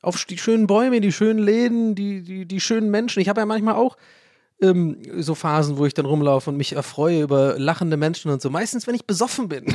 auf 0.00 0.24
die 0.24 0.38
schönen 0.38 0.66
Bäume, 0.66 1.00
die 1.00 1.12
schönen 1.12 1.38
Läden, 1.38 1.94
die, 1.94 2.22
die, 2.22 2.46
die 2.46 2.60
schönen 2.60 2.90
Menschen? 2.90 3.20
Ich 3.20 3.28
habe 3.28 3.40
ja 3.40 3.46
manchmal 3.46 3.74
auch 3.74 3.96
ähm, 4.60 4.96
so 5.18 5.34
Phasen, 5.34 5.76
wo 5.76 5.86
ich 5.86 5.94
dann 5.94 6.06
rumlaufe 6.06 6.50
und 6.50 6.56
mich 6.56 6.72
erfreue 6.74 7.22
über 7.22 7.58
lachende 7.58 7.96
Menschen 7.96 8.30
und 8.30 8.40
so. 8.40 8.48
Meistens, 8.48 8.86
wenn 8.86 8.94
ich 8.94 9.06
besoffen 9.06 9.48
bin. 9.48 9.66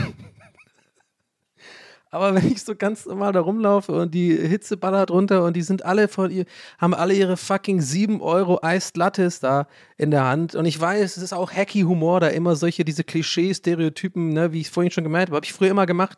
Aber 2.17 2.35
wenn 2.35 2.51
ich 2.51 2.63
so 2.63 2.75
ganz 2.75 3.05
normal 3.05 3.31
da 3.31 3.41
rumlaufe 3.41 3.91
und 3.91 4.13
die 4.13 4.35
Hitze 4.35 4.75
ballert 4.75 5.11
runter 5.11 5.43
und 5.43 5.55
die 5.55 5.61
sind 5.61 5.85
alle 5.85 6.07
von 6.07 6.31
ihr, 6.31 6.45
haben 6.77 6.93
alle 6.93 7.13
ihre 7.13 7.37
fucking 7.37 7.79
7 7.79 8.21
Euro 8.21 8.59
Iced 8.63 8.97
Lattes 8.97 9.39
da 9.39 9.67
in 9.97 10.11
der 10.11 10.25
Hand. 10.25 10.55
Und 10.55 10.65
ich 10.65 10.79
weiß, 10.79 11.17
es 11.17 11.23
ist 11.23 11.33
auch 11.33 11.51
hacky 11.51 11.81
Humor, 11.81 12.19
da 12.19 12.27
immer 12.27 12.55
solche, 12.55 12.83
diese 12.83 13.03
Klischee-Stereotypen, 13.03 14.29
ne, 14.29 14.51
wie 14.51 14.61
ich 14.61 14.71
vorhin 14.71 14.91
schon 14.91 15.03
gemeint 15.03 15.29
habe, 15.29 15.37
habe 15.37 15.45
ich 15.45 15.53
früher 15.53 15.69
immer 15.69 15.85
gemacht. 15.85 16.17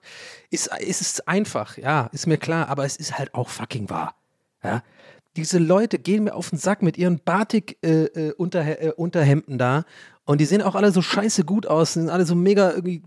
Ist, 0.49 0.69
ist 0.79 1.01
es 1.01 1.27
einfach, 1.27 1.77
ja, 1.77 2.09
ist 2.13 2.27
mir 2.27 2.37
klar, 2.37 2.69
aber 2.69 2.85
es 2.85 2.95
ist 2.95 3.17
halt 3.17 3.33
auch 3.33 3.49
fucking 3.49 3.89
wahr. 3.89 4.15
Ja. 4.63 4.83
Diese 5.35 5.59
Leute 5.59 5.99
gehen 5.99 6.23
mir 6.23 6.33
auf 6.33 6.49
den 6.49 6.57
Sack 6.57 6.81
mit 6.81 6.97
ihren 6.97 7.19
Batik-Unterhemden 7.19 9.51
äh, 9.51 9.53
äh, 9.53 9.57
da 9.57 9.83
und 10.29 10.37
die 10.39 10.45
sehen 10.45 10.61
auch 10.61 10.75
alle 10.75 10.91
so 10.91 11.01
scheiße 11.01 11.43
gut 11.43 11.65
aus, 11.65 11.93
sind 11.93 12.11
alle 12.11 12.23
so 12.23 12.35
mega 12.35 12.69
irgendwie 12.69 13.01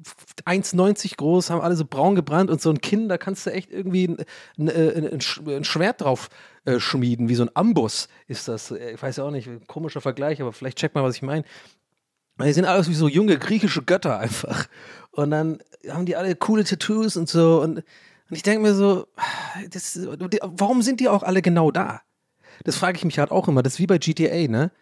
1,90 0.45 1.19
groß, 1.19 1.51
haben 1.51 1.61
alle 1.61 1.77
so 1.77 1.85
braun 1.85 2.17
gebrannt 2.17 2.51
und 2.51 2.61
so 2.61 2.69
ein 2.69 2.81
Kinn, 2.81 3.09
da 3.09 3.17
kannst 3.17 3.47
du 3.47 3.51
echt 3.51 3.71
irgendwie 3.71 4.09
ein, 4.09 4.17
ein, 4.59 4.69
ein, 4.69 5.21
ein 5.47 5.63
Schwert 5.63 6.01
drauf 6.01 6.31
äh, 6.65 6.81
schmieden, 6.81 7.29
wie 7.29 7.37
so 7.37 7.45
ein 7.45 7.51
Ambus 7.55 8.09
ist 8.27 8.49
das. 8.49 8.73
Ich 8.73 9.01
weiß 9.01 9.19
ja 9.19 9.25
auch 9.25 9.31
nicht, 9.31 9.49
komischer 9.69 10.01
Vergleich, 10.01 10.43
aber 10.43 10.53
vielleicht 10.53 10.79
check 10.79 10.97
mal, 10.97 11.05
was 11.05 11.15
ich 11.15 11.23
meine. 11.23 11.45
Die 12.41 12.53
sind 12.53 12.65
alles 12.65 12.89
wie 12.89 12.95
so 12.95 13.07
junge 13.07 13.39
griechische 13.39 13.83
Götter 13.83 14.19
einfach. 14.19 14.67
Und 15.13 15.31
dann 15.31 15.63
haben 15.89 16.07
die 16.07 16.17
alle 16.17 16.35
coole 16.35 16.65
Tattoos 16.65 17.17
und 17.17 17.29
so. 17.29 17.63
Und, 17.63 17.77
und 17.77 17.85
ich 18.33 18.43
denke 18.43 18.63
mir 18.63 18.75
so, 18.75 19.07
das, 19.71 19.97
warum 20.41 20.83
sind 20.83 20.99
die 20.99 21.09
auch 21.09 21.23
alle 21.23 21.41
genau 21.41 21.71
da? 21.71 22.01
Das 22.65 22.75
frage 22.75 22.99
ich 22.99 23.05
mich 23.05 23.21
halt 23.21 23.31
auch 23.31 23.47
immer. 23.47 23.63
Das 23.63 23.75
ist 23.75 23.79
wie 23.79 23.87
bei 23.87 23.99
GTA, 23.99 24.49
ne? 24.49 24.73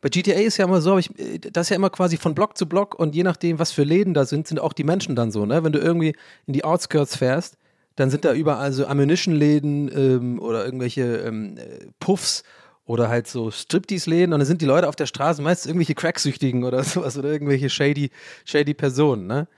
Bei 0.00 0.08
GTA 0.08 0.34
ist 0.34 0.58
ja 0.58 0.66
immer 0.66 0.80
so, 0.80 0.98
ich, 0.98 1.10
das 1.52 1.66
ist 1.66 1.70
ja 1.70 1.76
immer 1.76 1.90
quasi 1.90 2.16
von 2.16 2.34
Block 2.34 2.56
zu 2.56 2.66
Block 2.68 2.94
und 2.98 3.14
je 3.14 3.22
nachdem, 3.22 3.58
was 3.58 3.72
für 3.72 3.82
Läden 3.82 4.14
da 4.14 4.24
sind, 4.26 4.46
sind 4.46 4.60
auch 4.60 4.72
die 4.72 4.84
Menschen 4.84 5.16
dann 5.16 5.30
so, 5.30 5.46
ne? 5.46 5.64
Wenn 5.64 5.72
du 5.72 5.78
irgendwie 5.78 6.14
in 6.46 6.52
die 6.52 6.64
Outskirts 6.64 7.16
fährst, 7.16 7.56
dann 7.96 8.10
sind 8.10 8.24
da 8.24 8.34
überall 8.34 8.72
so 8.72 8.86
Ammunition-Läden 8.86 9.90
ähm, 9.94 10.38
oder 10.38 10.64
irgendwelche 10.64 11.16
ähm, 11.18 11.56
äh, 11.56 11.86
Puffs 11.98 12.44
oder 12.84 13.08
halt 13.08 13.26
so 13.26 13.50
Striptease-Läden 13.50 14.32
und 14.32 14.40
dann 14.40 14.46
sind 14.46 14.60
die 14.60 14.66
Leute 14.66 14.88
auf 14.88 14.96
der 14.96 15.06
Straße 15.06 15.42
meistens 15.42 15.66
irgendwelche 15.66 15.94
Cracksüchtigen 15.94 16.64
oder 16.64 16.84
sowas 16.84 17.16
oder 17.16 17.30
irgendwelche 17.30 17.70
shady, 17.70 18.10
shady 18.44 18.74
Personen, 18.74 19.26
ne? 19.26 19.48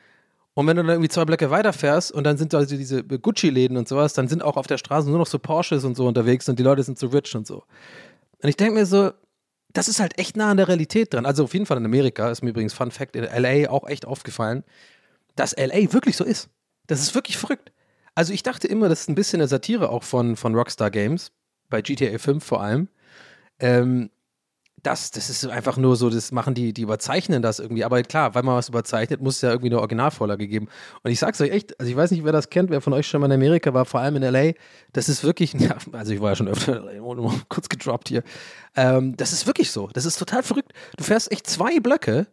Und 0.54 0.66
wenn 0.66 0.76
du 0.76 0.82
dann 0.82 0.90
irgendwie 0.90 1.08
zwei 1.08 1.24
Blöcke 1.24 1.52
weiterfährst 1.52 2.10
und 2.10 2.24
dann 2.24 2.36
sind 2.36 2.52
da 2.52 2.58
also 2.58 2.76
diese 2.76 3.04
Gucci-Läden 3.04 3.76
und 3.76 3.86
sowas, 3.86 4.12
dann 4.14 4.26
sind 4.26 4.42
auch 4.42 4.56
auf 4.56 4.66
der 4.66 4.76
Straße 4.76 5.08
nur 5.08 5.18
noch 5.18 5.28
so 5.28 5.38
Porsches 5.38 5.84
und 5.84 5.96
so 5.96 6.04
unterwegs 6.08 6.48
und 6.48 6.58
die 6.58 6.64
Leute 6.64 6.82
sind 6.82 6.98
so 6.98 7.06
rich 7.06 7.36
und 7.36 7.46
so. 7.46 7.62
Und 8.42 8.48
ich 8.48 8.56
denke 8.56 8.74
mir 8.74 8.84
so, 8.84 9.12
das 9.78 9.86
ist 9.86 10.00
halt 10.00 10.18
echt 10.18 10.36
nah 10.36 10.50
an 10.50 10.56
der 10.56 10.66
Realität 10.66 11.14
dran. 11.14 11.24
Also 11.24 11.44
auf 11.44 11.52
jeden 11.52 11.64
Fall 11.64 11.76
in 11.76 11.84
Amerika, 11.84 12.28
ist 12.32 12.42
mir 12.42 12.50
übrigens 12.50 12.74
Fun 12.74 12.90
Fact, 12.90 13.14
in 13.14 13.22
LA 13.22 13.70
auch 13.70 13.86
echt 13.86 14.06
aufgefallen, 14.06 14.64
dass 15.36 15.56
LA 15.56 15.92
wirklich 15.92 16.16
so 16.16 16.24
ist. 16.24 16.50
Das 16.88 17.00
ist 17.00 17.14
wirklich 17.14 17.36
verrückt. 17.38 17.70
Also 18.16 18.32
ich 18.32 18.42
dachte 18.42 18.66
immer, 18.66 18.88
das 18.88 19.02
ist 19.02 19.08
ein 19.08 19.14
bisschen 19.14 19.40
eine 19.40 19.46
Satire 19.46 19.90
auch 19.90 20.02
von, 20.02 20.34
von 20.34 20.56
Rockstar 20.56 20.90
Games, 20.90 21.30
bei 21.70 21.80
GTA 21.80 22.18
5 22.18 22.44
vor 22.44 22.60
allem. 22.60 22.88
Ähm, 23.60 24.10
das, 24.88 25.10
das 25.10 25.28
ist 25.28 25.46
einfach 25.46 25.76
nur 25.76 25.96
so, 25.96 26.08
das 26.08 26.32
machen 26.32 26.54
die, 26.54 26.72
die 26.72 26.82
überzeichnen 26.82 27.42
das 27.42 27.58
irgendwie. 27.58 27.84
Aber 27.84 28.02
klar, 28.02 28.34
weil 28.34 28.42
man 28.42 28.56
was 28.56 28.70
überzeichnet, 28.70 29.20
muss 29.20 29.36
es 29.36 29.42
ja 29.42 29.50
irgendwie 29.50 29.68
eine 29.68 29.80
Originalvorlage 29.80 30.48
geben. 30.48 30.68
Und 31.02 31.10
ich 31.10 31.18
sag's 31.18 31.40
euch 31.42 31.50
echt, 31.50 31.78
also 31.78 31.90
ich 31.90 31.96
weiß 31.96 32.10
nicht, 32.10 32.24
wer 32.24 32.32
das 32.32 32.48
kennt, 32.48 32.70
wer 32.70 32.80
von 32.80 32.94
euch 32.94 33.06
schon 33.06 33.20
mal 33.20 33.26
in 33.26 33.32
Amerika 33.32 33.74
war, 33.74 33.84
vor 33.84 34.00
allem 34.00 34.16
in 34.16 34.22
LA. 34.22 34.52
Das 34.94 35.10
ist 35.10 35.24
wirklich, 35.24 35.54
also 35.92 36.12
ich 36.12 36.20
war 36.20 36.30
ja 36.30 36.36
schon 36.36 36.48
öfter 36.48 36.84
kurz 37.48 37.68
gedroppt 37.68 38.08
hier. 38.08 38.22
Ähm, 38.76 39.14
das 39.16 39.32
ist 39.32 39.46
wirklich 39.46 39.70
so. 39.70 39.88
Das 39.92 40.06
ist 40.06 40.18
total 40.18 40.42
verrückt. 40.42 40.72
Du 40.96 41.04
fährst 41.04 41.30
echt 41.30 41.46
zwei 41.46 41.80
Blöcke 41.80 42.26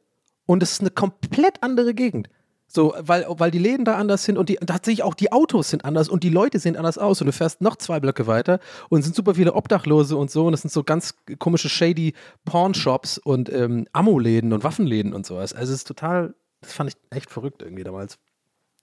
und 0.46 0.64
es 0.64 0.74
ist 0.74 0.82
eine 0.82 0.92
komplett 0.92 1.62
andere 1.62 1.94
Gegend. 1.94 2.30
So, 2.68 2.94
weil, 2.98 3.26
weil 3.30 3.52
die 3.52 3.60
Läden 3.60 3.86
da 3.86 3.96
anders 3.96 4.24
sind 4.24 4.38
und 4.38 4.50
die, 4.50 4.56
tatsächlich 4.56 5.04
auch 5.04 5.14
die 5.14 5.32
Autos 5.32 5.70
sind 5.70 5.86
anders 5.86 6.10
und 6.10 6.24
die 6.24 6.30
Leute 6.30 6.60
sehen 6.60 6.76
anders 6.76 6.98
aus. 6.98 7.22
Und 7.22 7.28
du 7.28 7.34
fährst 7.34 7.62
noch 7.62 7.76
zwei 7.76 8.00
Blöcke 8.00 8.28
weiter 8.28 8.60
und 8.90 9.00
es 9.00 9.06
sind 9.06 9.16
super 9.16 9.36
viele 9.36 9.54
Obdachlose 9.54 10.18
und 10.18 10.32
so. 10.32 10.48
Und 10.48 10.54
es 10.54 10.62
sind 10.62 10.72
so 10.72 10.84
ganz 10.84 11.16
komische, 11.40 11.70
shady 11.70 12.14
Porn-Shops 12.44 13.18
und 13.18 13.52
ähm, 13.52 13.88
Ammo-Läden 13.94 14.52
und 14.52 14.64
Waffenläden 14.64 15.14
und 15.14 15.26
sowas. 15.26 15.54
Also 15.54 15.74
es 15.74 15.80
ist 15.80 15.88
total, 15.88 16.34
das 16.62 16.74
fand 16.74 16.90
ich 16.90 16.98
echt 17.16 17.30
verrückt 17.30 17.62
irgendwie 17.62 17.84
damals. 17.84 18.18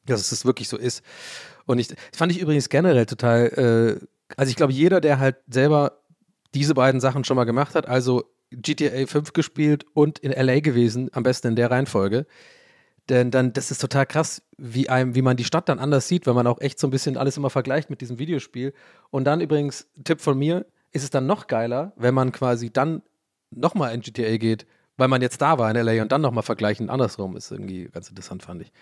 Dass 0.06 0.32
es 0.32 0.44
wirklich 0.44 0.68
so 0.68 0.76
ist. 0.76 1.02
Und 1.66 1.78
ich, 1.78 1.88
das 1.88 1.98
fand 2.12 2.32
ich 2.32 2.40
übrigens 2.40 2.68
generell 2.68 3.06
total, 3.06 4.00
äh, 4.00 4.06
also 4.36 4.50
ich 4.50 4.56
glaube, 4.56 4.72
jeder, 4.72 5.00
der 5.00 5.18
halt 5.18 5.36
selber 5.48 5.98
diese 6.54 6.74
beiden 6.74 7.00
Sachen 7.00 7.24
schon 7.24 7.36
mal 7.36 7.44
gemacht 7.44 7.74
hat, 7.74 7.88
also 7.88 8.24
GTA 8.50 9.06
5 9.06 9.32
gespielt 9.32 9.86
und 9.94 10.18
in 10.18 10.32
LA 10.32 10.60
gewesen, 10.60 11.08
am 11.12 11.22
besten 11.22 11.48
in 11.48 11.56
der 11.56 11.70
Reihenfolge, 11.70 12.26
denn 13.08 13.30
dann, 13.30 13.52
das 13.52 13.70
ist 13.70 13.80
total 13.80 14.06
krass, 14.06 14.42
wie 14.56 14.88
einem, 14.88 15.14
wie 15.14 15.22
man 15.22 15.36
die 15.36 15.44
Stadt 15.44 15.68
dann 15.68 15.78
anders 15.78 16.08
sieht, 16.08 16.26
wenn 16.26 16.34
man 16.34 16.46
auch 16.46 16.60
echt 16.60 16.78
so 16.78 16.86
ein 16.86 16.90
bisschen 16.90 17.16
alles 17.16 17.36
immer 17.36 17.50
vergleicht 17.50 17.90
mit 17.90 18.00
diesem 18.00 18.18
Videospiel. 18.18 18.72
Und 19.10 19.24
dann 19.24 19.40
übrigens, 19.40 19.88
Tipp 20.04 20.20
von 20.20 20.38
mir, 20.38 20.66
ist 20.92 21.02
es 21.02 21.10
dann 21.10 21.26
noch 21.26 21.46
geiler, 21.46 21.92
wenn 21.96 22.14
man 22.14 22.32
quasi 22.32 22.70
dann 22.70 23.02
nochmal 23.50 23.94
in 23.94 24.02
GTA 24.02 24.36
geht, 24.36 24.66
weil 24.96 25.08
man 25.08 25.22
jetzt 25.22 25.40
da 25.42 25.58
war 25.58 25.70
in 25.70 25.76
LA 25.76 26.02
und 26.02 26.12
dann 26.12 26.20
nochmal 26.20 26.42
vergleichen. 26.42 26.90
Andersrum 26.90 27.36
ist 27.36 27.50
irgendwie 27.50 27.88
ganz 27.92 28.08
interessant, 28.08 28.42
fand 28.42 28.62
ich. 28.62 28.72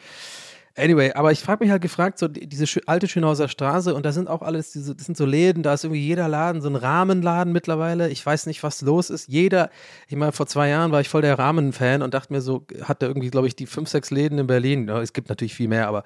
Anyway, 0.77 1.13
aber 1.15 1.33
ich 1.33 1.41
frage 1.41 1.65
mich 1.65 1.71
halt 1.71 1.83
gefragt, 1.83 2.19
so 2.19 2.29
diese 2.29 2.67
alte 2.87 3.09
Schönhauser 3.09 3.49
Straße 3.49 3.93
und 3.95 4.07
da 4.07 4.13
sind 4.13 4.29
auch 4.29 4.41
alles 4.41 4.71
diese, 4.71 4.95
das 4.95 5.05
sind 5.07 5.17
so 5.17 5.27
Läden, 5.27 5.65
da 5.65 5.75
ist 5.75 5.85
irgendwie 5.85 6.01
jeder 6.01 6.29
Laden, 6.29 6.63
so 6.63 6.69
ein 6.69 6.77
Rahmenladen 6.77 7.53
mittlerweile. 7.53 8.09
Ich 8.09 8.25
weiß 8.25 8.47
nicht, 8.47 8.63
was 8.63 8.81
los 8.81 9.11
ist. 9.11 9.29
Jeder, 9.29 9.71
ich 10.07 10.17
meine, 10.17 10.33
vor 10.33 10.47
zwei 10.47 10.69
Jahren 10.69 10.93
war 10.93 11.01
ich 11.01 11.09
voll 11.09 11.23
der 11.23 11.39
Rahmenfan 11.39 12.03
und 12.03 12.15
dachte 12.15 12.33
mir 12.33 12.41
so, 12.41 12.67
hatte 12.83 13.07
irgendwie, 13.07 13.31
glaube 13.31 13.49
ich, 13.49 13.57
die 13.57 13.67
fünf, 13.67 13.89
sechs 13.89 14.11
Läden 14.11 14.39
in 14.39 14.47
Berlin. 14.47 14.87
Ja, 14.87 15.03
es 15.03 15.13
gibt 15.13 15.29
natürlich 15.29 15.55
viel 15.55 15.69
mehr, 15.69 15.89
aber 15.89 16.05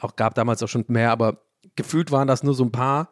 auch 0.00 0.16
gab 0.16 0.34
damals 0.34 0.62
auch 0.62 0.68
schon 0.68 0.84
mehr, 0.88 1.10
aber 1.10 1.38
gefühlt 1.74 2.12
waren 2.12 2.28
das 2.28 2.42
nur 2.42 2.54
so 2.54 2.64
ein 2.64 2.72
paar. 2.72 3.08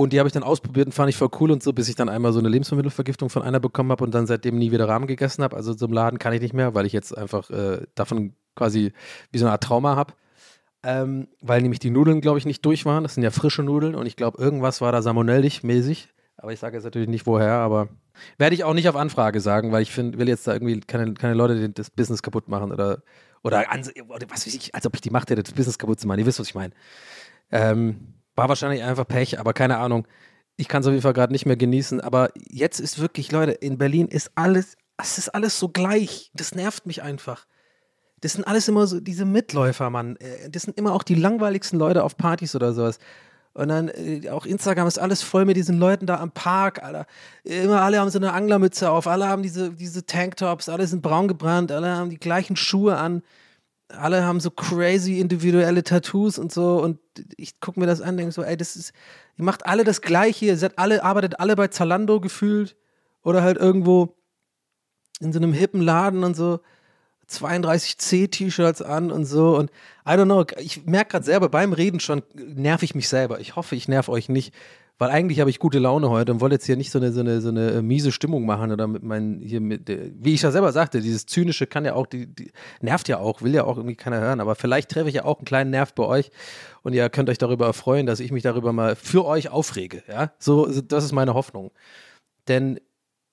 Und 0.00 0.14
die 0.14 0.18
habe 0.18 0.28
ich 0.28 0.32
dann 0.32 0.42
ausprobiert 0.42 0.86
und 0.86 0.92
fand 0.92 1.10
ich 1.10 1.16
voll 1.18 1.28
cool 1.40 1.50
und 1.50 1.62
so, 1.62 1.74
bis 1.74 1.86
ich 1.90 1.94
dann 1.94 2.08
einmal 2.08 2.32
so 2.32 2.38
eine 2.38 2.48
Lebensmittelvergiftung 2.48 3.28
von 3.28 3.42
einer 3.42 3.60
bekommen 3.60 3.90
habe 3.90 4.02
und 4.02 4.14
dann 4.14 4.26
seitdem 4.26 4.56
nie 4.56 4.72
wieder 4.72 4.88
Rahmen 4.88 5.06
gegessen 5.06 5.44
habe. 5.44 5.54
Also 5.54 5.74
so 5.74 5.84
im 5.84 5.92
Laden 5.92 6.18
kann 6.18 6.32
ich 6.32 6.40
nicht 6.40 6.54
mehr, 6.54 6.74
weil 6.74 6.86
ich 6.86 6.94
jetzt 6.94 7.14
einfach 7.14 7.50
äh, 7.50 7.82
davon 7.94 8.32
quasi 8.56 8.94
wie 9.30 9.36
so 9.36 9.44
eine 9.44 9.52
Art 9.52 9.62
Trauma 9.62 9.96
habe. 9.96 10.14
Ähm, 10.82 11.28
weil 11.42 11.60
nämlich 11.60 11.80
die 11.80 11.90
Nudeln, 11.90 12.22
glaube 12.22 12.38
ich, 12.38 12.46
nicht 12.46 12.64
durch 12.64 12.86
waren. 12.86 13.02
Das 13.02 13.12
sind 13.12 13.24
ja 13.24 13.30
frische 13.30 13.62
Nudeln 13.62 13.94
und 13.94 14.06
ich 14.06 14.16
glaube, 14.16 14.42
irgendwas 14.42 14.80
war 14.80 14.90
da 14.90 15.02
salmonellig 15.02 15.64
mäßig. 15.64 16.08
Aber 16.38 16.50
ich 16.50 16.60
sage 16.60 16.78
jetzt 16.78 16.84
natürlich 16.84 17.10
nicht 17.10 17.26
woher, 17.26 17.56
aber 17.56 17.90
werde 18.38 18.54
ich 18.54 18.64
auch 18.64 18.72
nicht 18.72 18.88
auf 18.88 18.96
Anfrage 18.96 19.42
sagen, 19.42 19.70
weil 19.70 19.82
ich 19.82 19.92
find, 19.92 20.16
will 20.16 20.30
jetzt 20.30 20.46
da 20.46 20.54
irgendwie 20.54 20.80
keine, 20.80 21.12
keine 21.12 21.34
Leute 21.34 21.68
das 21.68 21.90
Business 21.90 22.22
kaputt 22.22 22.48
machen 22.48 22.72
oder, 22.72 23.02
oder, 23.42 23.66
oder 24.08 24.30
was 24.30 24.46
weiß 24.46 24.54
ich, 24.54 24.74
als 24.74 24.86
ob 24.86 24.94
ich 24.94 25.02
die 25.02 25.10
Macht 25.10 25.28
hätte, 25.28 25.42
das 25.42 25.52
Business 25.52 25.78
kaputt 25.78 26.00
zu 26.00 26.08
machen. 26.08 26.20
Ihr 26.20 26.24
wisst, 26.26 26.40
was 26.40 26.48
ich 26.48 26.54
meine. 26.54 26.72
Ähm, 27.52 28.14
war 28.36 28.48
wahrscheinlich 28.48 28.82
einfach 28.82 29.06
Pech, 29.06 29.38
aber 29.38 29.52
keine 29.52 29.78
Ahnung. 29.78 30.06
Ich 30.56 30.68
kann 30.68 30.82
es 30.82 30.86
auf 30.86 30.92
jeden 30.92 31.02
Fall 31.02 31.12
gerade 31.12 31.32
nicht 31.32 31.46
mehr 31.46 31.56
genießen. 31.56 32.00
Aber 32.00 32.30
jetzt 32.36 32.80
ist 32.80 32.98
wirklich, 32.98 33.32
Leute, 33.32 33.52
in 33.52 33.78
Berlin 33.78 34.08
ist 34.08 34.30
alles, 34.34 34.76
es 34.98 35.18
ist 35.18 35.28
alles 35.30 35.58
so 35.58 35.68
gleich. 35.68 36.30
Das 36.34 36.54
nervt 36.54 36.86
mich 36.86 37.02
einfach. 37.02 37.46
Das 38.20 38.34
sind 38.34 38.46
alles 38.46 38.68
immer 38.68 38.86
so 38.86 39.00
diese 39.00 39.24
Mitläufer, 39.24 39.90
Mann. 39.90 40.16
Äh, 40.16 40.50
das 40.50 40.62
sind 40.62 40.76
immer 40.76 40.92
auch 40.92 41.02
die 41.02 41.14
langweiligsten 41.14 41.78
Leute 41.78 42.04
auf 42.04 42.16
Partys 42.16 42.54
oder 42.54 42.72
sowas. 42.72 42.98
Und 43.52 43.68
dann 43.68 43.88
äh, 43.88 44.28
auch 44.30 44.46
Instagram 44.46 44.86
ist 44.86 44.98
alles 44.98 45.22
voll 45.22 45.44
mit 45.44 45.56
diesen 45.56 45.78
Leuten 45.78 46.06
da 46.06 46.20
am 46.20 46.30
Park, 46.30 46.82
Alter. 46.82 47.06
Immer 47.44 47.82
alle 47.82 47.98
haben 47.98 48.10
so 48.10 48.18
eine 48.18 48.32
Anglermütze 48.32 48.90
auf, 48.90 49.06
alle 49.06 49.28
haben 49.28 49.42
diese, 49.42 49.72
diese 49.72 50.06
Tanktops, 50.06 50.68
alle 50.68 50.86
sind 50.86 51.02
braun 51.02 51.28
gebrannt, 51.28 51.72
alle 51.72 51.96
haben 51.96 52.10
die 52.10 52.20
gleichen 52.20 52.56
Schuhe 52.56 52.96
an, 52.96 53.22
alle 53.96 54.24
haben 54.24 54.40
so 54.40 54.50
crazy 54.50 55.20
individuelle 55.20 55.82
Tattoos 55.82 56.38
und 56.38 56.52
so. 56.52 56.82
Und 56.82 56.98
ich 57.36 57.60
gucke 57.60 57.80
mir 57.80 57.86
das 57.86 58.00
an, 58.00 58.16
denke 58.16 58.32
so, 58.32 58.42
ey, 58.42 58.56
das 58.56 58.76
ist, 58.76 58.92
ihr 59.36 59.44
macht 59.44 59.66
alle 59.66 59.84
das 59.84 60.00
Gleiche, 60.00 60.46
ihr 60.46 60.56
seid 60.56 60.78
alle, 60.78 61.04
arbeitet 61.04 61.40
alle 61.40 61.56
bei 61.56 61.68
Zalando 61.68 62.20
gefühlt 62.20 62.76
oder 63.22 63.42
halt 63.42 63.58
irgendwo 63.58 64.16
in 65.20 65.32
so 65.32 65.38
einem 65.38 65.52
hippen 65.52 65.82
Laden 65.82 66.24
und 66.24 66.34
so. 66.34 66.60
32C-T-Shirts 67.30 68.82
an 68.82 69.12
und 69.12 69.24
so. 69.24 69.56
Und 69.56 69.70
I 70.04 70.10
don't 70.10 70.24
know, 70.24 70.44
ich 70.58 70.84
merke 70.86 71.12
gerade 71.12 71.24
selber 71.24 71.48
beim 71.48 71.72
Reden 71.72 72.00
schon, 72.00 72.22
nerv 72.34 72.82
ich 72.82 72.94
mich 72.94 73.08
selber. 73.08 73.40
Ich 73.40 73.56
hoffe, 73.56 73.76
ich 73.76 73.86
nerv 73.86 74.08
euch 74.08 74.28
nicht, 74.28 74.52
weil 75.00 75.08
eigentlich 75.08 75.40
habe 75.40 75.48
ich 75.48 75.58
gute 75.58 75.78
Laune 75.78 76.10
heute 76.10 76.30
und 76.30 76.42
wollte 76.42 76.56
jetzt 76.56 76.66
hier 76.66 76.76
nicht 76.76 76.90
so 76.90 76.98
eine, 76.98 77.10
so 77.10 77.20
eine, 77.20 77.40
so 77.40 77.48
eine 77.48 77.70
äh, 77.70 77.82
miese 77.82 78.12
Stimmung 78.12 78.44
machen 78.44 78.70
oder 78.70 78.86
mit 78.86 79.02
meinen, 79.02 79.40
hier 79.40 79.62
mit, 79.62 79.88
äh, 79.88 80.12
wie 80.14 80.34
ich 80.34 80.42
ja 80.42 80.50
selber 80.50 80.72
sagte, 80.72 81.00
dieses 81.00 81.24
Zynische 81.24 81.66
kann 81.66 81.86
ja 81.86 81.94
auch, 81.94 82.06
die, 82.06 82.26
die, 82.26 82.52
nervt 82.82 83.08
ja 83.08 83.18
auch, 83.18 83.40
will 83.40 83.54
ja 83.54 83.64
auch 83.64 83.78
irgendwie 83.78 83.96
keiner 83.96 84.20
hören. 84.20 84.40
Aber 84.40 84.56
vielleicht 84.56 84.90
treffe 84.90 85.08
ich 85.08 85.14
ja 85.14 85.24
auch 85.24 85.38
einen 85.38 85.46
kleinen 85.46 85.70
Nerv 85.70 85.94
bei 85.94 86.02
euch 86.02 86.30
und 86.82 86.92
ihr 86.92 87.08
könnt 87.08 87.30
euch 87.30 87.38
darüber 87.38 87.64
erfreuen, 87.64 88.04
dass 88.04 88.20
ich 88.20 88.30
mich 88.30 88.42
darüber 88.42 88.74
mal 88.74 88.94
für 88.94 89.24
euch 89.24 89.48
aufrege. 89.48 90.02
Ja, 90.06 90.32
so, 90.38 90.66
das 90.66 91.04
ist 91.04 91.12
meine 91.12 91.32
Hoffnung. 91.32 91.70
Denn 92.46 92.78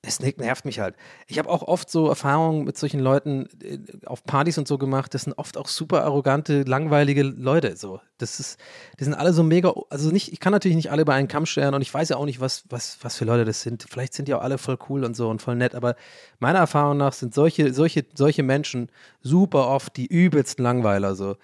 es 0.03 0.19
nervt 0.19 0.63
mich 0.63 0.79
halt. 0.79 0.95
Ich 1.27 1.39
habe 1.39 1.49
auch 1.49 1.63
oft 1.63 1.89
so 1.89 2.07
Erfahrungen 2.07 2.63
mit 2.63 2.77
solchen 2.77 2.99
Leuten 2.99 3.47
äh, 3.62 3.79
auf 4.05 4.23
Partys 4.23 4.57
und 4.57 4.67
so 4.67 4.77
gemacht. 4.77 5.13
Das 5.13 5.23
sind 5.23 5.38
oft 5.38 5.57
auch 5.57 5.67
super 5.67 6.03
arrogante, 6.03 6.63
langweilige 6.63 7.23
Leute. 7.23 7.75
So, 7.75 7.99
das 8.17 8.39
ist, 8.39 8.60
die 8.99 9.03
sind 9.03 9.15
alle 9.15 9.33
so 9.33 9.43
mega. 9.43 9.73
Also 9.89 10.12
nicht, 10.12 10.31
ich 10.31 10.39
kann 10.39 10.53
natürlich 10.53 10.77
nicht 10.77 10.91
alle 10.91 11.03
bei 11.03 11.13
einen 11.13 11.27
Kamm 11.27 11.45
stellen 11.45 11.73
und 11.73 11.81
ich 11.81 11.93
weiß 11.93 12.10
ja 12.10 12.17
auch 12.17 12.25
nicht, 12.25 12.39
was, 12.39 12.63
was, 12.69 12.99
was 13.01 13.17
für 13.17 13.25
Leute 13.25 13.43
das 13.43 13.62
sind. 13.62 13.86
Vielleicht 13.89 14.13
sind 14.13 14.27
die 14.27 14.33
auch 14.33 14.41
alle 14.41 14.57
voll 14.57 14.77
cool 14.88 15.03
und 15.03 15.15
so 15.15 15.29
und 15.29 15.41
voll 15.41 15.55
nett. 15.55 15.75
Aber 15.75 15.95
meiner 16.39 16.60
Erfahrung 16.60 16.97
nach 16.97 17.13
sind 17.13 17.33
solche, 17.33 17.73
solche, 17.73 18.05
solche 18.13 18.43
Menschen 18.43 18.89
super 19.21 19.67
oft 19.67 19.97
die 19.97 20.05
übelsten 20.05 20.63
Langweiler. 20.63 21.15
So, 21.15 21.36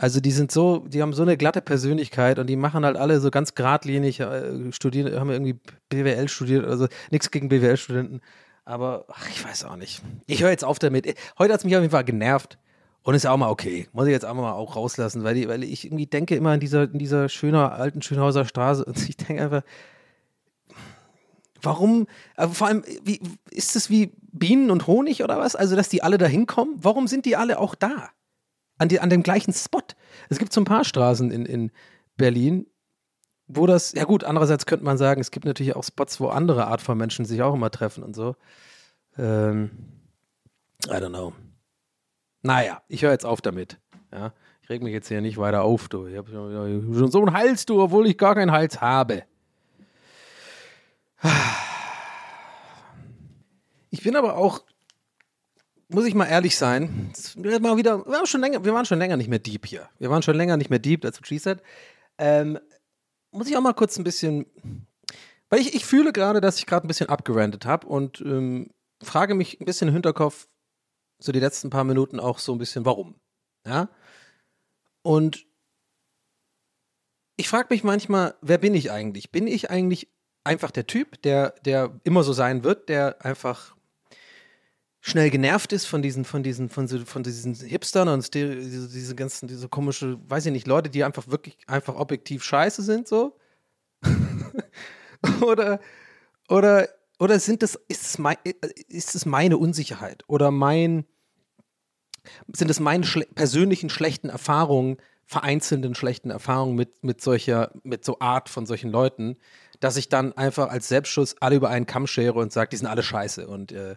Also 0.00 0.20
die 0.20 0.30
sind 0.30 0.52
so, 0.52 0.86
die 0.86 1.02
haben 1.02 1.12
so 1.12 1.22
eine 1.22 1.36
glatte 1.36 1.60
Persönlichkeit 1.60 2.38
und 2.38 2.46
die 2.46 2.54
machen 2.54 2.84
halt 2.84 2.96
alle 2.96 3.18
so 3.18 3.32
ganz 3.32 3.56
geradlinig, 3.56 4.20
äh, 4.20 4.72
studieren, 4.72 5.18
haben 5.18 5.28
irgendwie 5.28 5.58
BWL 5.88 6.28
studiert, 6.28 6.64
also 6.64 6.86
nichts 7.10 7.32
gegen 7.32 7.48
BWL-Studenten. 7.48 8.20
Aber 8.64 9.06
ach, 9.08 9.28
ich 9.28 9.44
weiß 9.44 9.64
auch 9.64 9.74
nicht. 9.74 10.00
Ich 10.26 10.42
höre 10.42 10.50
jetzt 10.50 10.64
auf 10.64 10.78
damit. 10.78 11.06
Heute 11.36 11.52
hat 11.52 11.60
es 11.60 11.64
mich 11.64 11.74
auf 11.74 11.82
jeden 11.82 11.90
Fall 11.90 12.04
genervt. 12.04 12.58
Und 13.02 13.14
ist 13.14 13.26
auch 13.26 13.36
mal 13.36 13.48
okay. 13.48 13.88
Muss 13.92 14.06
ich 14.06 14.12
jetzt 14.12 14.24
einfach 14.24 14.42
mal 14.42 14.52
auch 14.52 14.76
rauslassen, 14.76 15.24
weil, 15.24 15.34
die, 15.34 15.48
weil 15.48 15.64
ich 15.64 15.86
irgendwie 15.86 16.06
denke 16.06 16.36
immer 16.36 16.54
in 16.54 16.60
dieser, 16.60 16.84
in 16.84 16.98
dieser 16.98 17.28
schöner 17.28 17.72
alten 17.72 18.02
Schönhauser 18.02 18.44
Straße 18.44 18.84
und 18.84 18.98
ich 19.08 19.16
denke 19.16 19.42
einfach, 19.42 19.62
warum, 21.60 22.06
äh, 22.36 22.46
vor 22.46 22.68
allem, 22.68 22.84
wie, 23.02 23.20
ist 23.50 23.74
es 23.74 23.90
wie 23.90 24.12
Bienen 24.30 24.70
und 24.70 24.86
Honig 24.86 25.24
oder 25.24 25.38
was? 25.38 25.56
Also, 25.56 25.74
dass 25.74 25.88
die 25.88 26.02
alle 26.02 26.18
da 26.18 26.26
hinkommen? 26.26 26.74
Warum 26.76 27.08
sind 27.08 27.24
die 27.24 27.34
alle 27.34 27.58
auch 27.58 27.74
da? 27.74 28.10
An, 28.78 28.88
die, 28.88 29.00
an 29.00 29.10
dem 29.10 29.22
gleichen 29.22 29.52
Spot. 29.52 29.82
Es 30.28 30.38
gibt 30.38 30.52
so 30.52 30.60
ein 30.60 30.64
paar 30.64 30.84
Straßen 30.84 31.30
in, 31.30 31.46
in 31.46 31.72
Berlin, 32.16 32.66
wo 33.46 33.66
das, 33.66 33.92
ja 33.92 34.04
gut, 34.04 34.24
andererseits 34.24 34.66
könnte 34.66 34.84
man 34.84 34.98
sagen, 34.98 35.20
es 35.20 35.30
gibt 35.30 35.46
natürlich 35.46 35.74
auch 35.74 35.84
Spots, 35.84 36.20
wo 36.20 36.28
andere 36.28 36.66
Art 36.66 36.80
von 36.80 36.96
Menschen 36.96 37.24
sich 37.24 37.42
auch 37.42 37.54
immer 37.54 37.70
treffen 37.70 38.04
und 38.04 38.14
so. 38.14 38.36
Ähm, 39.16 39.70
I 40.86 40.90
don't 40.90 41.08
know. 41.08 41.32
Naja, 42.42 42.82
ich 42.88 43.02
höre 43.02 43.10
jetzt 43.10 43.26
auf 43.26 43.40
damit. 43.40 43.78
Ja, 44.12 44.32
ich 44.62 44.70
reg 44.70 44.82
mich 44.82 44.92
jetzt 44.92 45.08
hier 45.08 45.20
nicht 45.20 45.38
weiter 45.38 45.62
auf, 45.64 45.88
du. 45.88 46.06
Ich 46.06 46.16
habe 46.16 46.30
schon 46.30 47.10
so 47.10 47.18
einen 47.18 47.32
Hals, 47.32 47.66
du, 47.66 47.82
obwohl 47.82 48.06
ich 48.06 48.16
gar 48.16 48.34
keinen 48.34 48.52
Hals 48.52 48.80
habe. 48.80 49.24
Ich 53.90 54.02
bin 54.02 54.14
aber 54.14 54.36
auch, 54.36 54.62
muss 55.88 56.04
ich 56.04 56.14
mal 56.14 56.26
ehrlich 56.26 56.56
sein, 56.56 57.12
mal 57.36 57.76
wieder, 57.76 58.04
wir, 58.04 58.12
waren 58.12 58.26
schon 58.26 58.40
länger, 58.40 58.64
wir 58.64 58.74
waren 58.74 58.84
schon 58.84 58.98
länger 58.98 59.16
nicht 59.16 59.28
mehr 59.28 59.38
deep 59.38 59.66
hier. 59.66 59.88
Wir 59.98 60.10
waren 60.10 60.22
schon 60.22 60.36
länger 60.36 60.56
nicht 60.56 60.70
mehr 60.70 60.78
deep, 60.78 61.00
dazu 61.00 61.22
she 61.24 61.38
said. 61.38 61.62
Ähm, 62.18 62.58
muss 63.30 63.48
ich 63.48 63.56
auch 63.56 63.62
mal 63.62 63.74
kurz 63.74 63.98
ein 63.98 64.04
bisschen, 64.04 64.46
weil 65.48 65.60
ich, 65.60 65.74
ich 65.74 65.86
fühle 65.86 66.12
gerade, 66.12 66.40
dass 66.40 66.58
ich 66.58 66.66
gerade 66.66 66.86
ein 66.86 66.88
bisschen 66.88 67.08
abgerandet 67.08 67.64
habe 67.64 67.86
und 67.86 68.20
ähm, 68.20 68.70
frage 69.02 69.34
mich 69.34 69.60
ein 69.60 69.64
bisschen 69.64 69.88
im 69.88 69.94
Hinterkopf, 69.94 70.48
so 71.18 71.32
die 71.32 71.40
letzten 71.40 71.70
paar 71.70 71.84
Minuten 71.84 72.20
auch 72.20 72.38
so 72.38 72.52
ein 72.52 72.58
bisschen, 72.58 72.84
warum. 72.84 73.14
Ja. 73.66 73.88
Und 75.02 75.46
ich 77.36 77.48
frage 77.48 77.68
mich 77.70 77.82
manchmal, 77.82 78.34
wer 78.40 78.58
bin 78.58 78.74
ich 78.74 78.90
eigentlich? 78.90 79.30
Bin 79.30 79.46
ich 79.46 79.70
eigentlich 79.70 80.08
einfach 80.44 80.70
der 80.70 80.86
Typ, 80.86 81.22
der, 81.22 81.50
der 81.64 81.98
immer 82.04 82.24
so 82.24 82.32
sein 82.32 82.64
wird, 82.64 82.88
der 82.88 83.24
einfach 83.24 83.76
schnell 85.00 85.30
genervt 85.30 85.72
ist 85.72 85.86
von 85.86 86.02
diesen, 86.02 86.24
von 86.24 86.42
diesen, 86.42 86.68
von, 86.68 86.88
von 86.88 87.22
diesen 87.22 87.54
Hipstern 87.54 88.08
und 88.08 88.34
diese, 88.34 88.88
diese 88.88 89.14
ganzen, 89.14 89.48
diese 89.48 89.68
komische, 89.68 90.18
weiß 90.28 90.46
ich 90.46 90.52
nicht, 90.52 90.66
Leute, 90.66 90.90
die 90.90 91.04
einfach 91.04 91.28
wirklich 91.28 91.56
einfach 91.66 91.94
objektiv 91.94 92.42
scheiße 92.42 92.82
sind, 92.82 93.08
so? 93.08 93.36
oder, 95.42 95.80
oder 96.48 96.88
oder 97.18 97.40
sind 97.40 97.62
das, 97.62 97.74
ist 97.88 98.06
es, 98.06 98.18
mein, 98.18 98.36
ist 98.88 99.14
es 99.14 99.26
meine 99.26 99.58
Unsicherheit 99.58 100.22
oder 100.28 100.50
mein, 100.50 101.04
sind 102.52 102.70
es 102.70 102.80
meine 102.80 103.04
schle 103.04 103.26
persönlichen 103.26 103.90
schlechten 103.90 104.28
Erfahrungen, 104.28 104.98
vereinzelten 105.24 105.94
schlechten 105.94 106.30
Erfahrungen 106.30 106.76
mit, 106.76 107.02
mit 107.02 107.20
solcher, 107.20 107.72
mit 107.82 108.04
so 108.04 108.20
Art 108.20 108.48
von 108.48 108.66
solchen 108.66 108.90
Leuten, 108.90 109.36
dass 109.80 109.96
ich 109.96 110.08
dann 110.08 110.32
einfach 110.32 110.68
als 110.70 110.88
Selbstschutz 110.88 111.36
alle 111.40 111.56
über 111.56 111.70
einen 111.70 111.86
Kamm 111.86 112.06
schere 112.06 112.38
und 112.38 112.52
sage, 112.52 112.70
die 112.70 112.76
sind 112.76 112.86
alle 112.86 113.02
scheiße. 113.02 113.46
Und 113.46 113.72
äh, 113.72 113.96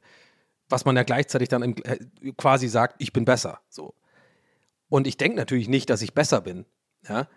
was 0.72 0.86
man 0.86 0.96
ja 0.96 1.04
gleichzeitig 1.04 1.50
dann 1.50 1.62
im, 1.62 1.76
äh, 1.84 1.98
quasi 2.38 2.68
sagt, 2.68 2.96
ich 3.00 3.14
bin 3.14 3.26
besser. 3.26 3.60
So. 3.70 3.94
Und 4.90 5.08
ich 5.08 5.18
denke 5.18 5.38
natürlich 5.38 5.70
nicht, 5.70 5.90
dass 5.90 6.02
ich 6.02 6.14
besser 6.14 6.42
bin. 6.42 6.66
Ja? 7.08 7.28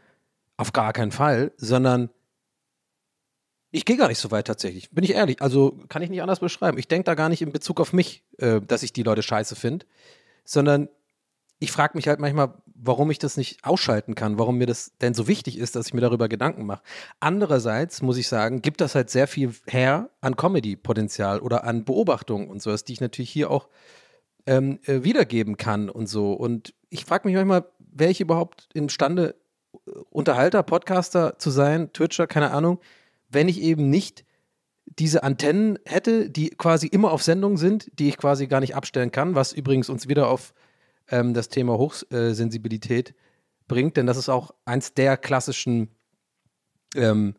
Auf 0.56 0.72
gar 0.72 0.92
keinen 0.92 1.12
Fall, 1.12 1.52
sondern 1.56 2.10
ich 3.70 3.84
gehe 3.84 3.96
gar 3.96 4.08
nicht 4.08 4.18
so 4.18 4.30
weit 4.30 4.46
tatsächlich, 4.46 4.90
bin 4.92 5.02
ich 5.02 5.14
ehrlich. 5.14 5.42
Also 5.42 5.78
kann 5.88 6.02
ich 6.02 6.10
nicht 6.10 6.22
anders 6.22 6.40
beschreiben. 6.40 6.78
Ich 6.78 6.86
denke 6.86 7.04
da 7.04 7.14
gar 7.14 7.28
nicht 7.28 7.42
in 7.42 7.50
Bezug 7.50 7.80
auf 7.80 7.92
mich, 7.92 8.22
äh, 8.38 8.60
dass 8.60 8.84
ich 8.84 8.92
die 8.92 9.02
Leute 9.02 9.22
scheiße 9.22 9.56
finde, 9.56 9.84
sondern 10.44 10.88
ich 11.58 11.72
frage 11.72 11.96
mich 11.96 12.08
halt 12.08 12.20
manchmal, 12.20 12.54
warum 12.74 13.10
ich 13.10 13.18
das 13.18 13.36
nicht 13.36 13.64
ausschalten 13.64 14.14
kann, 14.14 14.38
warum 14.38 14.58
mir 14.58 14.66
das 14.66 14.92
denn 15.00 15.14
so 15.14 15.28
wichtig 15.28 15.58
ist, 15.58 15.76
dass 15.76 15.86
ich 15.86 15.94
mir 15.94 16.00
darüber 16.00 16.28
Gedanken 16.28 16.66
mache. 16.66 16.82
Andererseits 17.20 18.02
muss 18.02 18.18
ich 18.18 18.28
sagen, 18.28 18.60
gibt 18.60 18.80
das 18.80 18.94
halt 18.94 19.10
sehr 19.10 19.26
viel 19.26 19.54
her 19.66 20.10
an 20.20 20.36
Comedy-Potenzial 20.36 21.40
oder 21.40 21.64
an 21.64 21.84
Beobachtungen 21.84 22.48
und 22.48 22.60
sowas, 22.60 22.84
die 22.84 22.92
ich 22.92 23.00
natürlich 23.00 23.30
hier 23.30 23.50
auch 23.50 23.68
ähm, 24.46 24.78
äh, 24.84 25.04
wiedergeben 25.04 25.56
kann 25.56 25.88
und 25.88 26.06
so. 26.06 26.32
Und 26.32 26.74
ich 26.90 27.04
frage 27.04 27.26
mich 27.26 27.36
manchmal, 27.36 27.64
wäre 27.78 28.10
ich 28.10 28.20
überhaupt 28.20 28.68
imstande, 28.74 29.36
Unterhalter, 30.10 30.62
Podcaster 30.62 31.38
zu 31.38 31.50
sein, 31.50 31.92
Twitcher, 31.92 32.26
keine 32.26 32.52
Ahnung, 32.52 32.80
wenn 33.28 33.48
ich 33.48 33.60
eben 33.60 33.90
nicht 33.90 34.24
diese 34.86 35.22
Antennen 35.22 35.78
hätte, 35.84 36.30
die 36.30 36.50
quasi 36.50 36.86
immer 36.86 37.10
auf 37.10 37.22
Sendung 37.22 37.56
sind, 37.56 37.90
die 37.98 38.08
ich 38.08 38.16
quasi 38.16 38.46
gar 38.46 38.60
nicht 38.60 38.76
abstellen 38.76 39.10
kann, 39.10 39.34
was 39.34 39.52
übrigens 39.52 39.88
uns 39.88 40.08
wieder 40.08 40.28
auf 40.28 40.54
ähm, 41.10 41.34
das 41.34 41.48
Thema 41.48 41.78
Hochsensibilität 41.78 43.14
bringt, 43.66 43.96
denn 43.96 44.06
das 44.06 44.16
ist 44.16 44.28
auch 44.28 44.54
eins 44.64 44.94
der 44.94 45.16
klassischen 45.16 45.88
ähm, 46.94 47.34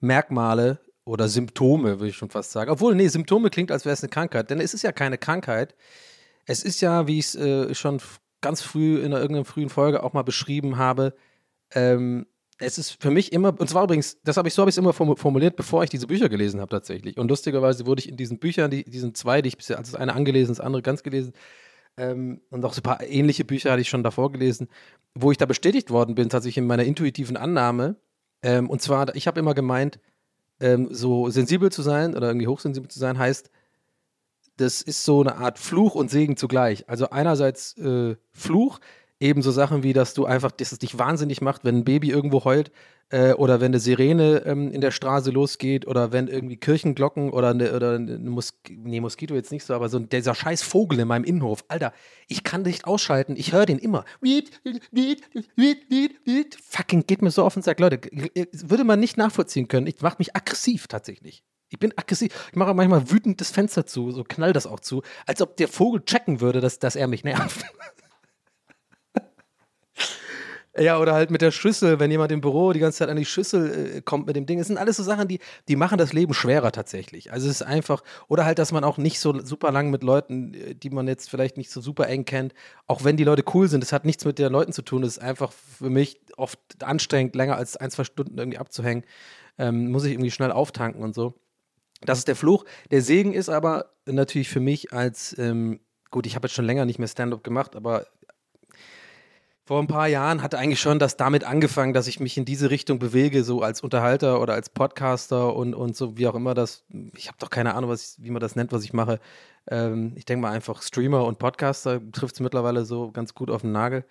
Merkmale 0.00 0.80
oder 1.04 1.28
Symptome, 1.28 2.00
würde 2.00 2.08
ich 2.08 2.16
schon 2.16 2.30
fast 2.30 2.52
sagen. 2.52 2.70
Obwohl, 2.70 2.94
nee, 2.94 3.08
Symptome 3.08 3.50
klingt, 3.50 3.70
als 3.70 3.84
wäre 3.84 3.92
es 3.92 4.02
eine 4.02 4.10
Krankheit, 4.10 4.50
denn 4.50 4.60
es 4.60 4.74
ist 4.74 4.82
ja 4.82 4.92
keine 4.92 5.18
Krankheit. 5.18 5.74
Es 6.44 6.62
ist 6.62 6.80
ja, 6.80 7.06
wie 7.06 7.18
ich 7.18 7.26
es 7.26 7.34
äh, 7.34 7.74
schon 7.74 8.00
ganz 8.40 8.62
früh 8.62 8.98
in 8.98 9.12
irgendeiner 9.12 9.44
frühen 9.44 9.68
Folge 9.68 10.02
auch 10.02 10.12
mal 10.12 10.22
beschrieben 10.22 10.76
habe, 10.76 11.14
ähm, 11.74 12.26
es 12.58 12.78
ist 12.78 13.02
für 13.02 13.10
mich 13.10 13.32
immer, 13.32 13.58
und 13.58 13.68
zwar 13.68 13.84
übrigens, 13.84 14.18
das 14.24 14.36
habe 14.36 14.48
ich 14.48 14.54
so 14.54 14.62
habe 14.62 14.70
ich 14.70 14.74
es 14.74 14.78
immer 14.78 14.94
formuliert, 14.94 15.56
bevor 15.56 15.84
ich 15.84 15.90
diese 15.90 16.06
Bücher 16.06 16.28
gelesen 16.28 16.60
habe 16.60 16.70
tatsächlich. 16.70 17.18
Und 17.18 17.28
lustigerweise 17.28 17.86
wurde 17.86 18.00
ich 18.00 18.08
in 18.08 18.16
diesen 18.16 18.38
Büchern, 18.38 18.70
die, 18.70 18.84
diesen 18.84 19.14
zwei, 19.14 19.42
die 19.42 19.48
ich 19.48 19.56
bisher, 19.58 19.76
also 19.76 19.92
das 19.92 20.00
eine 20.00 20.14
angelesen, 20.14 20.54
das 20.54 20.60
andere 20.60 20.80
ganz 20.80 21.02
gelesen, 21.02 21.34
ähm, 21.96 22.40
und 22.50 22.64
auch 22.64 22.72
so 22.72 22.80
ein 22.80 22.82
paar 22.82 23.02
ähnliche 23.02 23.44
Bücher 23.44 23.72
hatte 23.72 23.80
ich 23.80 23.88
schon 23.88 24.02
davor 24.02 24.32
gelesen, 24.32 24.68
wo 25.14 25.30
ich 25.30 25.38
da 25.38 25.46
bestätigt 25.46 25.90
worden 25.90 26.14
bin, 26.14 26.28
tatsächlich 26.28 26.58
in 26.58 26.66
meiner 26.66 26.84
intuitiven 26.84 27.36
Annahme. 27.36 27.96
Ähm, 28.42 28.68
und 28.68 28.82
zwar, 28.82 29.14
ich 29.14 29.26
habe 29.26 29.40
immer 29.40 29.54
gemeint, 29.54 29.98
ähm, 30.60 30.88
so 30.90 31.30
sensibel 31.30 31.70
zu 31.70 31.82
sein 31.82 32.14
oder 32.14 32.28
irgendwie 32.28 32.46
hochsensibel 32.46 32.90
zu 32.90 32.98
sein, 32.98 33.18
heißt, 33.18 33.50
das 34.56 34.82
ist 34.82 35.04
so 35.04 35.20
eine 35.20 35.36
Art 35.36 35.58
Fluch 35.58 35.94
und 35.94 36.10
Segen 36.10 36.36
zugleich. 36.36 36.88
Also 36.88 37.10
einerseits 37.10 37.76
äh, 37.78 38.16
Fluch, 38.32 38.78
Ebenso 39.18 39.50
Sachen 39.50 39.82
wie, 39.82 39.94
dass 39.94 40.12
du 40.12 40.26
einfach, 40.26 40.50
dass 40.50 40.72
es 40.72 40.78
dich 40.78 40.98
wahnsinnig 40.98 41.40
macht, 41.40 41.64
wenn 41.64 41.78
ein 41.78 41.84
Baby 41.84 42.10
irgendwo 42.10 42.44
heult 42.44 42.70
äh, 43.08 43.32
oder 43.32 43.60
wenn 43.60 43.70
eine 43.70 43.80
Sirene 43.80 44.42
ähm, 44.44 44.70
in 44.72 44.80
der 44.80 44.90
Straße 44.90 45.30
losgeht 45.30 45.86
oder 45.86 46.12
wenn 46.12 46.28
irgendwie 46.28 46.56
Kirchenglocken 46.56 47.30
oder 47.30 47.50
eine, 47.50 47.74
oder 47.74 47.94
eine 47.94 48.18
Mos 48.18 48.58
nee, 48.68 49.00
Moskito 49.00 49.34
jetzt 49.34 49.52
nicht 49.52 49.64
so, 49.64 49.74
aber 49.74 49.88
so 49.88 49.98
dieser 49.98 50.34
scheiß 50.34 50.62
Vogel 50.62 51.00
in 51.00 51.08
meinem 51.08 51.24
Innenhof. 51.24 51.64
Alter, 51.68 51.92
ich 52.28 52.44
kann 52.44 52.62
nicht 52.62 52.84
ausschalten, 52.84 53.36
ich 53.36 53.52
höre 53.52 53.66
den 53.66 53.78
immer. 53.78 54.04
Fucking 56.68 57.06
geht 57.06 57.22
mir 57.22 57.30
so 57.30 57.44
auf 57.44 57.54
den 57.54 57.62
Sack. 57.62 57.80
Leute, 57.80 58.00
würde 58.52 58.84
man 58.84 59.00
nicht 59.00 59.16
nachvollziehen 59.16 59.68
können. 59.68 59.86
Ich 59.86 60.02
mache 60.02 60.16
mich 60.18 60.36
aggressiv 60.36 60.88
tatsächlich. 60.88 61.42
Ich 61.68 61.78
bin 61.78 61.92
aggressiv. 61.96 62.32
Ich 62.50 62.56
mache 62.56 62.74
manchmal 62.74 63.10
wütend 63.10 63.40
das 63.40 63.50
Fenster 63.50 63.86
zu, 63.86 64.10
so 64.10 64.24
knall 64.24 64.52
das 64.52 64.66
auch 64.66 64.80
zu, 64.80 65.02
als 65.26 65.42
ob 65.42 65.56
der 65.56 65.68
Vogel 65.68 66.04
checken 66.04 66.40
würde, 66.40 66.60
dass, 66.60 66.78
dass 66.78 66.96
er 66.96 67.08
mich 67.08 67.24
nervt. 67.24 67.64
Ja, 70.78 70.98
oder 70.98 71.14
halt 71.14 71.30
mit 71.30 71.40
der 71.40 71.52
Schüssel, 71.52 72.00
wenn 72.00 72.10
jemand 72.10 72.32
im 72.32 72.42
Büro 72.42 72.72
die 72.72 72.80
ganze 72.80 72.98
Zeit 72.98 73.08
an 73.08 73.16
die 73.16 73.24
Schüssel 73.24 73.96
äh, 73.96 74.00
kommt 74.02 74.26
mit 74.26 74.36
dem 74.36 74.44
Ding. 74.44 74.60
Es 74.60 74.66
sind 74.66 74.76
alles 74.76 74.98
so 74.98 75.02
Sachen, 75.02 75.26
die, 75.26 75.38
die 75.68 75.76
machen 75.76 75.96
das 75.96 76.12
Leben 76.12 76.34
schwerer 76.34 76.70
tatsächlich. 76.70 77.32
Also 77.32 77.48
es 77.48 77.60
ist 77.60 77.62
einfach, 77.62 78.02
oder 78.28 78.44
halt, 78.44 78.58
dass 78.58 78.72
man 78.72 78.84
auch 78.84 78.98
nicht 78.98 79.18
so 79.18 79.40
super 79.42 79.72
lang 79.72 79.90
mit 79.90 80.02
Leuten, 80.02 80.52
äh, 80.52 80.74
die 80.74 80.90
man 80.90 81.08
jetzt 81.08 81.30
vielleicht 81.30 81.56
nicht 81.56 81.70
so 81.70 81.80
super 81.80 82.08
eng 82.08 82.26
kennt, 82.26 82.52
auch 82.86 83.04
wenn 83.04 83.16
die 83.16 83.24
Leute 83.24 83.42
cool 83.54 83.68
sind, 83.68 83.80
das 83.80 83.92
hat 83.92 84.04
nichts 84.04 84.26
mit 84.26 84.38
den 84.38 84.52
Leuten 84.52 84.72
zu 84.72 84.82
tun. 84.82 85.02
Es 85.02 85.16
ist 85.16 85.22
einfach 85.22 85.50
für 85.52 85.88
mich 85.88 86.20
oft 86.36 86.58
anstrengend, 86.82 87.34
länger 87.36 87.56
als 87.56 87.78
ein, 87.78 87.90
zwei 87.90 88.04
Stunden 88.04 88.36
irgendwie 88.36 88.58
abzuhängen. 88.58 89.04
Ähm, 89.58 89.90
muss 89.90 90.04
ich 90.04 90.12
irgendwie 90.12 90.30
schnell 90.30 90.52
auftanken 90.52 91.02
und 91.02 91.14
so. 91.14 91.32
Das 92.02 92.18
ist 92.18 92.28
der 92.28 92.36
Fluch. 92.36 92.66
Der 92.90 93.00
Segen 93.00 93.32
ist 93.32 93.48
aber 93.48 93.92
natürlich 94.04 94.50
für 94.50 94.60
mich 94.60 94.92
als, 94.92 95.34
ähm, 95.38 95.80
gut, 96.10 96.26
ich 96.26 96.34
habe 96.34 96.46
jetzt 96.46 96.54
schon 96.54 96.66
länger 96.66 96.84
nicht 96.84 96.98
mehr 96.98 97.08
Stand-up 97.08 97.42
gemacht, 97.42 97.74
aber 97.76 98.06
vor 99.66 99.80
ein 99.80 99.88
paar 99.88 100.06
Jahren 100.06 100.42
hat 100.42 100.54
eigentlich 100.54 100.80
schon 100.80 101.00
das 101.00 101.16
damit 101.16 101.42
angefangen, 101.42 101.92
dass 101.92 102.06
ich 102.06 102.20
mich 102.20 102.38
in 102.38 102.44
diese 102.44 102.70
Richtung 102.70 103.00
bewege, 103.00 103.42
so 103.42 103.62
als 103.62 103.80
Unterhalter 103.80 104.40
oder 104.40 104.54
als 104.54 104.70
Podcaster 104.70 105.56
und, 105.56 105.74
und 105.74 105.96
so 105.96 106.16
wie 106.16 106.28
auch 106.28 106.36
immer 106.36 106.54
das. 106.54 106.84
Ich 107.16 107.26
habe 107.26 107.36
doch 107.40 107.50
keine 107.50 107.74
Ahnung, 107.74 107.90
was 107.90 108.16
ich, 108.16 108.24
wie 108.24 108.30
man 108.30 108.38
das 108.38 108.54
nennt, 108.54 108.70
was 108.70 108.84
ich 108.84 108.92
mache. 108.92 109.18
Ähm, 109.68 110.12
ich 110.14 110.24
denke 110.24 110.42
mal 110.42 110.52
einfach 110.52 110.82
Streamer 110.82 111.24
und 111.24 111.40
Podcaster 111.40 112.00
trifft 112.12 112.36
es 112.36 112.40
mittlerweile 112.40 112.84
so 112.84 113.10
ganz 113.10 113.34
gut 113.34 113.50
auf 113.50 113.62
den 113.62 113.72
Nagel. 113.72 114.04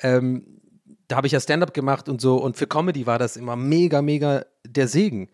Ähm, 0.00 0.62
da 1.06 1.16
habe 1.16 1.26
ich 1.26 1.34
ja 1.34 1.40
Stand-up 1.40 1.74
gemacht 1.74 2.08
und 2.08 2.22
so 2.22 2.36
und 2.36 2.56
für 2.56 2.66
Comedy 2.66 3.06
war 3.06 3.18
das 3.18 3.36
immer 3.36 3.56
mega, 3.56 4.00
mega 4.00 4.46
der 4.66 4.88
Segen. 4.88 5.28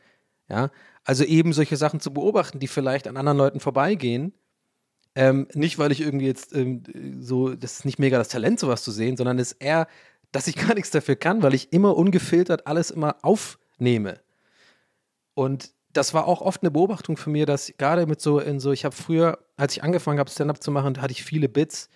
Ja, 0.49 0.73
also 1.05 1.23
eben 1.23 1.53
solche 1.53 1.77
Sachen 1.77 2.01
zu 2.01 2.13
beobachten, 2.13 2.59
die 2.59 2.67
vielleicht 2.67 3.07
an 3.07 3.17
anderen 3.17 3.39
Leuten 3.39 3.61
vorbeigehen 3.61 4.33
ähm, 5.21 5.47
nicht, 5.55 5.79
weil 5.79 5.93
ich 5.93 6.01
irgendwie 6.01 6.27
jetzt 6.27 6.55
ähm, 6.55 6.83
so, 7.21 7.55
das 7.55 7.81
ist 7.81 7.85
nicht 7.85 7.99
mega 7.99 8.19
das 8.19 8.29
Talent, 8.29 8.61
sowas 8.61 8.83
zu 8.83 8.91
sehen, 8.91 9.17
sondern 9.17 9.39
es 9.39 9.53
ist 9.53 9.63
eher 9.63 9.87
dass 10.33 10.47
ich 10.47 10.57
gar 10.69 10.75
nichts 10.75 10.91
dafür 10.91 11.17
kann, 11.17 11.43
weil 11.43 11.55
ich 11.55 11.73
immer 11.73 11.97
ungefiltert 11.97 12.67
alles 12.67 12.91
immer 12.91 13.17
aufnehme. 13.23 14.21
Und 15.35 15.73
das 15.93 16.15
war 16.15 16.27
auch 16.27 16.41
oft 16.41 16.63
eine 16.63 16.71
Beobachtung 16.71 17.17
für 17.17 17.31
mir, 17.31 17.47
dass 17.47 17.73
gerade 17.77 18.07
mit 18.07 18.21
so 18.21 18.39
in 18.39 18.61
so, 18.61 18.71
ich 18.71 18.85
habe 18.85 18.95
früher, 18.95 19.39
als 19.57 19.77
ich 19.77 19.83
angefangen 19.83 20.21
habe, 20.21 20.31
Stand-up 20.31 20.63
zu 20.63 20.71
machen, 20.71 21.01
hatte 21.01 21.13
ich 21.13 21.25
viele 21.25 21.49
Bits, 21.49 21.89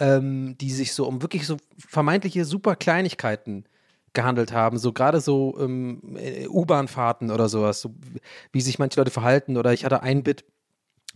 ähm, 0.00 0.56
die 0.58 0.70
sich 0.70 0.92
so 0.92 1.06
um 1.06 1.22
wirklich 1.22 1.46
so 1.46 1.56
vermeintliche 1.76 2.44
super 2.44 2.74
Kleinigkeiten 2.74 3.64
gehandelt 4.12 4.52
haben, 4.52 4.78
so 4.78 4.92
gerade 4.92 5.20
so 5.20 5.56
ähm, 5.60 6.16
äh, 6.16 6.48
U-Bahn-Fahrten 6.48 7.30
oder 7.30 7.48
sowas, 7.48 7.80
so, 7.80 7.94
wie 8.52 8.60
sich 8.60 8.78
manche 8.80 8.98
Leute 8.98 9.10
verhalten. 9.12 9.56
Oder 9.56 9.72
ich 9.72 9.84
hatte 9.84 10.02
ein 10.02 10.24
Bit, 10.24 10.44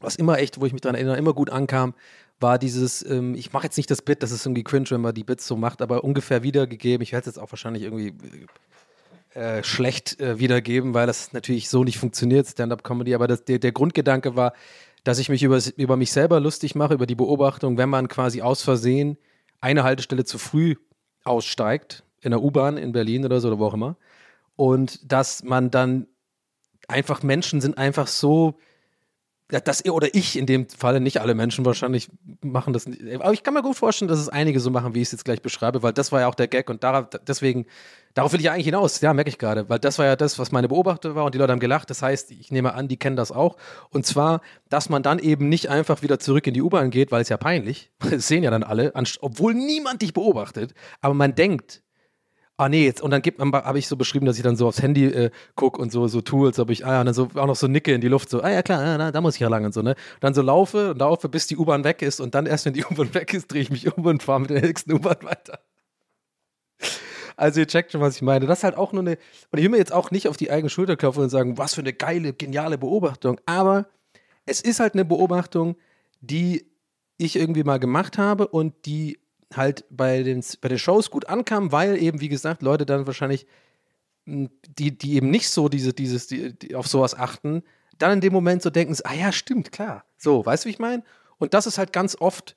was 0.03 0.17
immer 0.17 0.39
echt, 0.39 0.61
wo 0.61 0.67
ich 0.67 0.73
mich 0.73 0.83
daran 0.83 0.97
erinnere, 0.97 1.17
immer 1.17 1.33
gut 1.33 1.51
ankam, 1.51 1.95
war 2.41 2.59
dieses, 2.59 3.05
ähm, 3.09 3.35
ich 3.35 3.53
mache 3.53 3.65
jetzt 3.65 3.77
nicht 3.77 3.91
das 3.91 4.03
Bit, 4.03 4.23
das 4.23 4.33
ist 4.33 4.45
irgendwie 4.45 4.65
cringe, 4.65 4.91
wenn 4.91 5.01
man 5.01 5.15
die 5.15 5.25
Bits 5.25 5.47
so 5.47 5.57
macht, 5.57 5.81
aber 5.81 6.05
ungefähr 6.05 6.43
wiedergegeben. 6.43 7.03
Ich 7.03 7.13
werde 7.13 7.29
es 7.29 7.37
jetzt 7.37 7.43
auch 7.43 7.53
wahrscheinlich 7.53 7.85
irgendwie 7.85 8.15
äh, 9.35 9.63
schlecht 9.63 10.21
äh, 10.21 10.39
wiedergeben, 10.39 10.93
weil 10.93 11.07
das 11.07 11.33
natürlich 11.33 11.69
so 11.69 11.85
nicht 11.85 11.99
funktioniert, 11.99 12.47
Stand-up-Comedy. 12.47 13.15
Aber 13.15 13.29
das, 13.29 13.45
der, 13.45 13.59
der 13.59 13.73
Grundgedanke 13.73 14.37
war, 14.37 14.53
dass 15.05 15.19
ich 15.19 15.29
mich 15.29 15.43
über, 15.43 15.59
über 15.77 15.97
mich 15.97 16.13
selber 16.13 16.41
lustig 16.41 16.75
mache, 16.75 16.95
über 16.95 17.07
die 17.07 17.15
Beobachtung, 17.15 17.79
wenn 17.79 17.89
man 17.89 18.09
quasi 18.09 18.43
aus 18.43 18.63
Versehen 18.63 19.17
eine 19.61 19.85
Haltestelle 19.85 20.25
zu 20.25 20.39
früh 20.39 20.75
aussteigt, 21.25 22.05
in 22.21 22.31
der 22.31 22.43
U-Bahn 22.43 22.77
in 22.77 22.93
Berlin 22.93 23.25
oder 23.25 23.41
so 23.41 23.49
oder 23.49 23.59
wo 23.59 23.67
auch 23.67 23.75
immer. 23.75 23.97
Und 24.57 25.01
dass 25.11 25.43
man 25.43 25.71
dann 25.71 26.07
einfach 26.89 27.23
Menschen 27.23 27.61
sind 27.61 27.79
einfach 27.79 28.07
so 28.07 28.59
dass 29.61 29.85
ihr 29.85 29.95
oder 29.95 30.15
ich 30.15 30.39
in 30.39 30.47
dem 30.47 30.69
Falle, 30.69 31.01
nicht 31.01 31.21
alle 31.21 31.35
Menschen 31.35 31.65
wahrscheinlich 31.65 32.09
machen 32.41 32.73
das 32.73 32.87
nicht. 32.87 33.03
Aber 33.21 33.33
ich 33.33 33.43
kann 33.43 33.55
mir 33.55 33.63
gut 33.63 33.77
vorstellen, 33.77 34.09
dass 34.09 34.19
es 34.19 34.29
einige 34.29 34.61
so 34.61 34.71
machen, 34.71 34.95
wie 34.95 35.01
ich 35.01 35.09
es 35.09 35.13
jetzt 35.13 35.25
gleich 35.25 35.43
beschreibe, 35.43 35.83
weil 35.83 35.93
das 35.93 36.13
war 36.13 36.21
ja 36.21 36.29
auch 36.29 36.35
der 36.35 36.49
Gag 36.49 36.71
und 36.71 36.83
darauf, 36.83 37.07
deswegen, 37.27 37.67
darauf 38.15 38.33
will 38.33 38.41
ich 38.41 38.51
eigentlich 38.51 38.67
hinaus, 38.67 39.01
ja, 39.01 39.13
merke 39.13 39.29
ich 39.29 39.39
gerade, 39.39 39.69
weil 39.69 39.79
das 39.79 39.99
war 39.99 40.07
ja 40.07 40.17
das, 40.17 40.39
was 40.39 40.53
meine 40.53 40.69
Beobachtung 40.69 41.15
war 41.15 41.25
und 41.25 41.35
die 41.35 41.39
Leute 41.39 41.53
haben 41.53 41.61
gelacht. 41.61 41.91
Das 41.91 42.03
heißt, 42.03 42.31
ich 42.31 42.51
nehme 42.51 42.75
an, 42.75 42.89
die 42.89 42.97
kennen 42.97 43.17
das 43.17 43.31
auch. 43.31 43.57
Und 43.91 44.07
zwar, 44.07 44.41
dass 44.69 44.89
man 44.89 45.03
dann 45.03 45.19
eben 45.19 45.49
nicht 45.49 45.69
einfach 45.69 46.03
wieder 46.03 46.19
zurück 46.19 46.47
in 46.47 46.55
die 46.55 46.63
U-Bahn 46.63 46.91
geht, 46.91 47.13
weil 47.13 47.23
es 47.23 47.29
ja 47.29 47.37
peinlich, 47.37 47.91
das 48.11 48.29
sehen 48.29 48.43
ja 48.43 48.51
dann 48.51 48.63
alle, 48.63 48.93
obwohl 49.21 49.55
niemand 49.55 50.03
dich 50.03 50.15
beobachtet, 50.15 50.75
aber 51.01 51.15
man 51.15 51.35
denkt, 51.35 51.83
ah 52.57 52.69
nee, 52.69 52.85
jetzt, 52.85 53.01
und 53.01 53.11
dann 53.11 53.23
habe 53.53 53.79
ich 53.79 53.89
so 53.89 53.97
beschrieben, 53.97 54.27
dass 54.27 54.37
ich 54.37 54.43
dann 54.43 54.57
so 54.57 54.69
aufs 54.69 54.83
Handy 54.83 55.07
äh, 55.07 55.31
gucke 55.55 55.81
und 55.81 55.91
so, 55.91 56.07
so 56.09 56.21
tue, 56.21 56.49
als 56.49 56.59
ob 56.59 56.71
ich, 56.71 56.87
ah 56.87 56.93
ja, 56.93 57.01
und 57.01 57.07
dann 57.07 57.15
so 57.15 57.29
auch 57.35 57.47
noch 57.47 57.57
so 57.57 57.67
nicke 57.67 57.93
in 57.93 58.01
die 58.01 58.09
Luft, 58.09 58.31
so, 58.31 58.43
ah 58.43 58.51
ja 58.51 58.63
klar, 58.63 58.85
ja, 58.85 59.11
da 59.11 59.21
muss 59.21 59.35
ich 59.35 59.41
ja 59.41 59.49
lang 59.49 59.65
und 59.65 59.75
so, 59.75 59.83
ne? 59.83 59.95
Dann 60.21 60.35
so 60.35 60.43
laufe 60.43 60.91
und 60.91 60.99
laufe, 60.99 61.29
bis 61.29 61.47
die 61.47 61.57
U-Bahn 61.57 61.85
weg 61.85 62.03
ist 62.03 62.21
und 62.21 62.35
dann 62.35 62.47
erst, 62.47 62.67
wenn 62.67 62.75
die 62.75 62.85
U-Bahn 62.91 63.15
weg 63.15 63.33
ist, 63.35 63.51
drehe 63.51 63.63
ich 63.63 63.71
mich 63.71 63.97
um 63.97 64.05
und 64.07 64.23
fahre 64.23 64.41
mit 64.41 64.51
der 64.51 64.63
nächsten 64.63 64.93
U-Bahn 64.93 65.23
weiter. 65.23 65.61
Also 67.37 67.61
ihr 67.61 67.67
checkt 67.67 67.93
schon, 67.93 68.01
was 68.01 68.17
ich 68.17 68.23
meine. 68.23 68.47
Das 68.47 68.59
ist 68.59 68.65
halt 68.65 68.77
auch 68.77 68.93
nur 68.93 69.03
eine, 69.03 69.19
und 69.51 69.59
ich 69.59 69.65
will 69.65 69.71
mir 69.71 69.79
jetzt 69.79 69.93
auch 69.93 70.11
nicht 70.11 70.29
auf 70.29 70.37
die 70.37 70.51
eigene 70.51 70.69
Schulter 70.69 70.97
klopfen 70.97 71.25
und 71.25 71.31
sagen, 71.31 71.59
was 71.59 71.75
für 71.75 71.81
eine 71.81 71.93
geile, 71.93 72.33
geniale 72.35 72.79
Beobachtung, 72.79 73.41
aber 73.47 73.87
es 74.47 74.61
ist 74.61 74.81
halt 74.81 74.95
eine 74.95 75.05
Beobachtung, 75.05 75.77
die 76.21 76.71
ich 77.17 77.37
irgendwie 77.37 77.65
mal 77.65 77.79
gemacht 77.79 78.19
habe 78.19 78.49
und 78.49 78.87
die 78.87 79.22
halt 79.57 79.85
bei 79.91 80.23
den, 80.23 80.45
bei 80.61 80.69
den 80.69 80.79
Shows 80.79 81.11
gut 81.11 81.29
ankam, 81.29 81.73
weil 81.73 82.01
eben, 82.01 82.21
wie 82.21 82.29
gesagt, 82.29 82.63
Leute 82.63 82.87
dann 82.87 83.07
wahrscheinlich, 83.07 83.47
hm, 84.27 84.51
die, 84.79 84.97
die 84.97 85.15
eben 85.15 85.31
nicht 85.31 85.49
so 85.49 85.69
diese, 85.69 85.93
dieses, 85.93 86.27
die, 86.27 86.57
die 86.57 86.75
auf 86.75 86.87
sowas 86.87 87.15
achten, 87.15 87.63
dann 87.99 88.13
in 88.13 88.21
dem 88.21 88.33
Moment 88.33 88.63
so 88.63 88.71
denken, 88.71 88.97
ah 89.05 89.15
ja, 89.15 89.33
stimmt, 89.33 89.73
klar. 89.73 90.05
So, 90.17 90.45
weißt 90.45 90.65
du, 90.65 90.69
wie 90.69 90.73
ich 90.73 90.79
meine? 90.79 91.03
Und 91.39 91.55
das 91.55 91.67
ist 91.67 91.79
halt 91.79 91.93
ganz 91.93 92.17
oft 92.19 92.57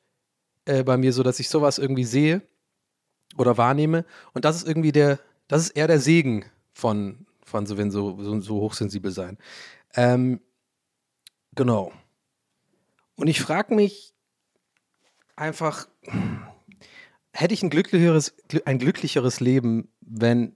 äh, 0.66 0.84
bei 0.84 0.98
mir 0.98 1.14
so, 1.14 1.24
dass 1.24 1.40
ich 1.40 1.50
sowas 1.50 1.78
irgendwie 1.78 2.04
sehe 2.04 2.42
oder 3.38 3.58
wahrnehme. 3.58 4.06
Und 4.34 4.46
das 4.46 4.56
ist 4.58 4.68
irgendwie 4.68 4.92
der, 4.92 5.20
das 5.48 5.62
ist 5.62 5.70
eher 5.72 5.88
der 5.88 6.00
Segen 6.00 6.46
von, 6.74 7.26
von 7.44 7.66
so, 7.66 7.78
wenn 7.78 7.92
so, 7.92 8.22
so, 8.22 8.40
so 8.40 8.56
hochsensibel 8.62 9.12
sein. 9.12 9.38
Ähm, 9.96 10.40
genau. 11.56 11.92
Und 13.16 13.28
ich 13.28 13.42
frage 13.42 13.74
mich 13.74 14.14
einfach, 15.36 15.88
hätte 17.36 17.54
ich 17.54 17.64
ein 17.64 17.70
glücklicheres, 17.70 18.36
ein 18.66 18.80
glücklicheres 18.80 19.40
Leben, 19.40 19.90
wenn 20.00 20.56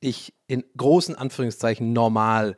ich 0.00 0.34
in 0.46 0.64
großen 0.76 1.14
Anführungszeichen 1.14 1.92
normal 1.92 2.56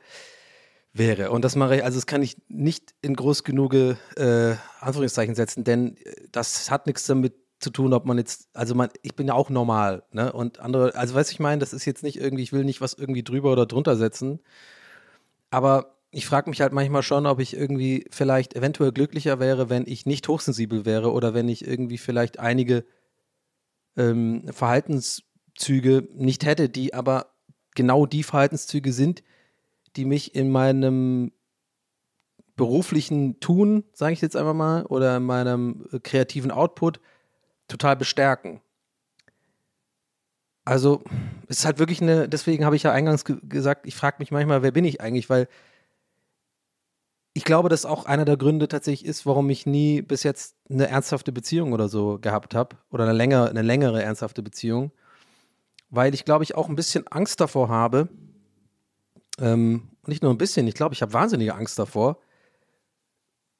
wäre. 0.93 1.30
Und 1.30 1.45
das 1.45 1.57
mache 1.57 1.76
ich, 1.76 1.85
also 1.85 1.99
das 1.99 2.07
kann 2.07 2.22
ich 2.22 2.37
nicht 2.49 2.95
in 3.03 3.14
groß 3.14 3.43
genug 3.43 3.74
äh, 3.74 4.55
Anführungszeichen 4.80 5.35
setzen, 5.35 5.64
denn 5.64 5.97
äh, 5.97 6.14
das 6.30 6.70
hat 6.70 6.87
nichts 6.87 7.07
damit 7.07 7.35
zu 7.59 7.70
tun, 7.70 7.93
ob 7.93 8.05
man 8.07 8.18
jetzt, 8.18 8.49
also 8.55 8.74
man, 8.74 8.91
ich 9.03 9.16
bin 9.16 9.26
ja 9.26 9.35
auch 9.35 9.51
normal, 9.51 10.05
ne? 10.12 10.32
Und 10.32 10.61
andere, 10.61 10.95
also 10.95 11.14
weiß 11.14 11.30
ich 11.32 11.41
meine, 11.41 11.59
das 11.59 11.72
ist 11.72 11.85
jetzt 11.85 12.03
nicht 12.03 12.18
irgendwie, 12.20 12.43
ich 12.43 12.53
will 12.53 12.64
nicht 12.64 12.80
was 12.80 12.95
irgendwie 12.95 13.22
drüber 13.22 13.51
oder 13.53 13.66
drunter 13.66 13.97
setzen, 13.97 14.41
aber 15.51 15.97
ich 16.11 16.26
frage 16.26 16.49
mich 16.51 16.61
halt 16.61 16.72
manchmal 16.72 17.03
schon, 17.03 17.26
ob 17.26 17.41
ich 17.41 17.57
irgendwie 17.57 18.07
vielleicht 18.11 18.55
eventuell 18.55 18.93
glücklicher 18.93 19.41
wäre, 19.41 19.70
wenn 19.70 19.85
ich 19.87 20.07
nicht 20.07 20.28
hochsensibel 20.28 20.85
wäre 20.85 21.12
oder 21.12 21.35
wenn 21.35 21.49
ich 21.49 21.66
irgendwie 21.66 21.99
vielleicht 21.99 22.39
einige 22.39 22.85
ähm, 23.97 24.45
Verhaltenszüge 24.53 26.09
nicht 26.14 26.45
hätte, 26.45 26.68
die 26.68 26.95
aber 26.95 27.34
genau 27.74 28.07
die 28.07 28.22
Verhaltenszüge 28.22 28.92
sind, 28.92 29.22
die 29.97 30.05
mich 30.05 30.34
in 30.34 30.51
meinem 30.51 31.32
beruflichen 32.57 33.40
Tun, 33.40 33.84
sage 33.92 34.12
ich 34.12 34.20
jetzt 34.20 34.36
einfach 34.36 34.55
mal, 34.55 34.86
oder 34.86 35.16
in 35.16 35.24
meinem 35.24 35.86
äh, 35.92 35.99
kreativen 35.99 36.51
Output 36.51 37.01
total 37.68 37.97
bestärken. 37.97 38.61
Also, 40.64 41.03
es 41.49 41.59
ist 41.59 41.64
halt 41.66 41.78
wirklich 41.78 42.01
eine, 42.01 42.28
deswegen 42.28 42.64
habe 42.64 42.76
ich 42.76 42.84
ja 42.84 42.92
eingangs 42.92 43.24
ge 43.24 43.36
gesagt, 43.42 43.86
ich 43.86 43.95
frage 43.95 44.16
mich 44.18 44.30
manchmal, 44.30 44.62
wer 44.62 44.70
bin 44.70 44.84
ich 44.84 45.01
eigentlich, 45.01 45.28
weil 45.28 45.49
ich 47.37 47.45
glaube, 47.45 47.68
dass 47.68 47.85
auch 47.85 48.07
einer 48.07 48.24
der 48.24 48.37
Gründe 48.37 48.68
tatsächlich 48.68 49.09
ist, 49.09 49.26
warum 49.26 49.51
ich 49.51 49.66
nie 49.66 50.03
bis 50.03 50.22
jetzt 50.22 50.57
eine 50.70 50.87
ernsthafte 50.87 51.32
Beziehung 51.32 51.72
oder 51.72 51.89
so 51.89 52.18
gehabt 52.20 52.55
habe 52.55 52.76
oder 52.91 53.05
eine 53.05 53.12
längere, 53.12 53.51
eine 53.51 53.62
längere 53.62 54.03
ernsthafte 54.03 54.43
Beziehung, 54.43 54.93
weil 55.91 56.14
ich 56.14 56.24
glaube 56.24 56.45
ich 56.45 56.55
auch 56.55 56.68
ein 56.68 56.76
bisschen 56.76 57.09
Angst 57.09 57.41
davor 57.41 57.68
habe, 57.68 58.09
ähm, 59.41 59.91
nicht 60.07 60.22
nur 60.22 60.32
ein 60.32 60.39
bisschen, 60.39 60.68
ich 60.68 60.74
glaube, 60.74 60.95
ich 60.95 61.03
habe 61.03 61.12
wahnsinnige 61.12 61.57
Angst 61.57 61.76
davor, 61.76 62.18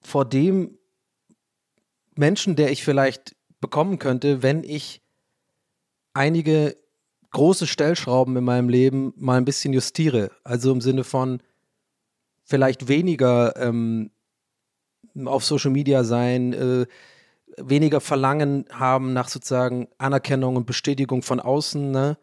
vor 0.03 0.25
dem 0.25 0.79
Menschen, 2.15 2.55
der 2.55 2.71
ich 2.71 2.85
vielleicht 2.85 3.35
bekommen 3.61 3.99
könnte, 3.99 4.43
wenn 4.43 4.63
ich 4.63 5.03
einige 6.13 6.77
große 7.33 7.67
Stellschrauben 7.67 8.37
in 8.37 8.45
meinem 8.45 8.69
Leben 8.69 9.13
mal 9.17 9.37
ein 9.37 9.45
bisschen 9.45 9.73
justiere. 9.73 10.31
Also 10.45 10.71
im 10.71 10.81
Sinne 10.81 11.03
von, 11.03 11.43
vielleicht 12.45 12.89
weniger 12.89 13.57
ähm, 13.57 14.11
auf 15.25 15.45
Social 15.45 15.71
Media 15.71 16.05
sein, 16.05 16.53
äh, 16.53 16.87
weniger 17.57 18.01
Verlangen 18.01 18.67
haben 18.71 19.13
nach 19.13 19.29
sozusagen 19.29 19.89
Anerkennung 19.99 20.57
und 20.57 20.67
Bestätigung 20.67 21.23
von 21.23 21.41
außen, 21.41 21.91
ne? 21.91 22.19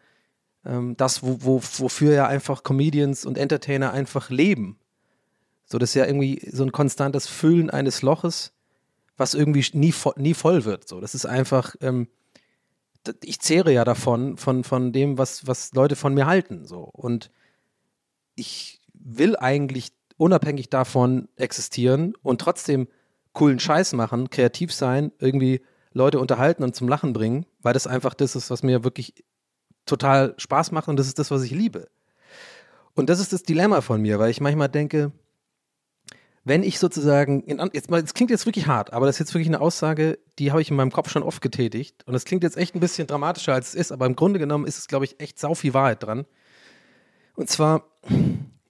Ähm, 0.64 0.96
das, 0.96 1.22
wo, 1.22 1.38
wo, 1.40 1.62
wofür 1.78 2.14
ja 2.14 2.26
einfach 2.26 2.62
Comedians 2.62 3.24
und 3.24 3.36
Entertainer 3.38 3.92
einfach 3.92 4.30
leben. 4.30 4.78
So, 5.64 5.78
das 5.78 5.90
ist 5.90 5.94
ja 5.94 6.06
irgendwie 6.06 6.40
so 6.52 6.62
ein 6.62 6.72
konstantes 6.72 7.26
Füllen 7.26 7.70
eines 7.70 8.02
Loches, 8.02 8.52
was 9.16 9.34
irgendwie 9.34 9.64
nie, 9.72 9.94
nie 10.16 10.34
voll 10.34 10.64
wird. 10.64 10.88
So, 10.88 11.00
das 11.00 11.14
ist 11.14 11.26
einfach, 11.26 11.74
ähm, 11.80 12.08
ich 13.24 13.40
zehre 13.40 13.72
ja 13.72 13.84
davon, 13.84 14.36
von, 14.36 14.64
von 14.64 14.92
dem, 14.92 15.18
was, 15.18 15.46
was 15.46 15.72
Leute 15.72 15.96
von 15.96 16.14
mir 16.14 16.26
halten. 16.26 16.66
So. 16.66 16.82
Und 16.82 17.30
ich 18.34 18.80
will 18.92 19.36
eigentlich 19.36 19.92
unabhängig 20.22 20.70
davon 20.70 21.28
existieren 21.34 22.14
und 22.22 22.40
trotzdem 22.40 22.86
coolen 23.32 23.58
Scheiß 23.58 23.92
machen, 23.94 24.30
kreativ 24.30 24.72
sein, 24.72 25.10
irgendwie 25.18 25.62
Leute 25.92 26.20
unterhalten 26.20 26.62
und 26.62 26.76
zum 26.76 26.88
Lachen 26.88 27.12
bringen, 27.12 27.44
weil 27.60 27.74
das 27.74 27.88
einfach 27.88 28.14
das 28.14 28.36
ist, 28.36 28.48
was 28.48 28.62
mir 28.62 28.84
wirklich 28.84 29.24
total 29.84 30.34
Spaß 30.38 30.70
macht 30.70 30.86
und 30.86 30.96
das 30.96 31.08
ist 31.08 31.18
das, 31.18 31.32
was 31.32 31.42
ich 31.42 31.50
liebe. 31.50 31.88
Und 32.94 33.10
das 33.10 33.18
ist 33.18 33.32
das 33.32 33.42
Dilemma 33.42 33.80
von 33.80 34.00
mir, 34.00 34.20
weil 34.20 34.30
ich 34.30 34.40
manchmal 34.40 34.68
denke, 34.68 35.10
wenn 36.44 36.62
ich 36.62 36.78
sozusagen, 36.78 37.44
jetzt 37.72 37.90
das 37.90 38.14
klingt 38.14 38.30
jetzt 38.30 38.46
wirklich 38.46 38.68
hart, 38.68 38.92
aber 38.92 39.06
das 39.06 39.16
ist 39.16 39.20
jetzt 39.20 39.34
wirklich 39.34 39.48
eine 39.48 39.60
Aussage, 39.60 40.20
die 40.38 40.52
habe 40.52 40.62
ich 40.62 40.70
in 40.70 40.76
meinem 40.76 40.92
Kopf 40.92 41.10
schon 41.10 41.24
oft 41.24 41.42
getätigt 41.42 42.04
und 42.06 42.12
das 42.12 42.24
klingt 42.24 42.44
jetzt 42.44 42.56
echt 42.56 42.76
ein 42.76 42.80
bisschen 42.80 43.08
dramatischer, 43.08 43.54
als 43.54 43.70
es 43.70 43.74
ist, 43.74 43.92
aber 43.92 44.06
im 44.06 44.14
Grunde 44.14 44.38
genommen 44.38 44.66
ist 44.66 44.78
es, 44.78 44.86
glaube 44.86 45.04
ich, 45.04 45.18
echt 45.18 45.40
sau 45.40 45.54
viel 45.54 45.74
Wahrheit 45.74 46.00
dran. 46.04 46.26
Und 47.34 47.50
zwar, 47.50 47.84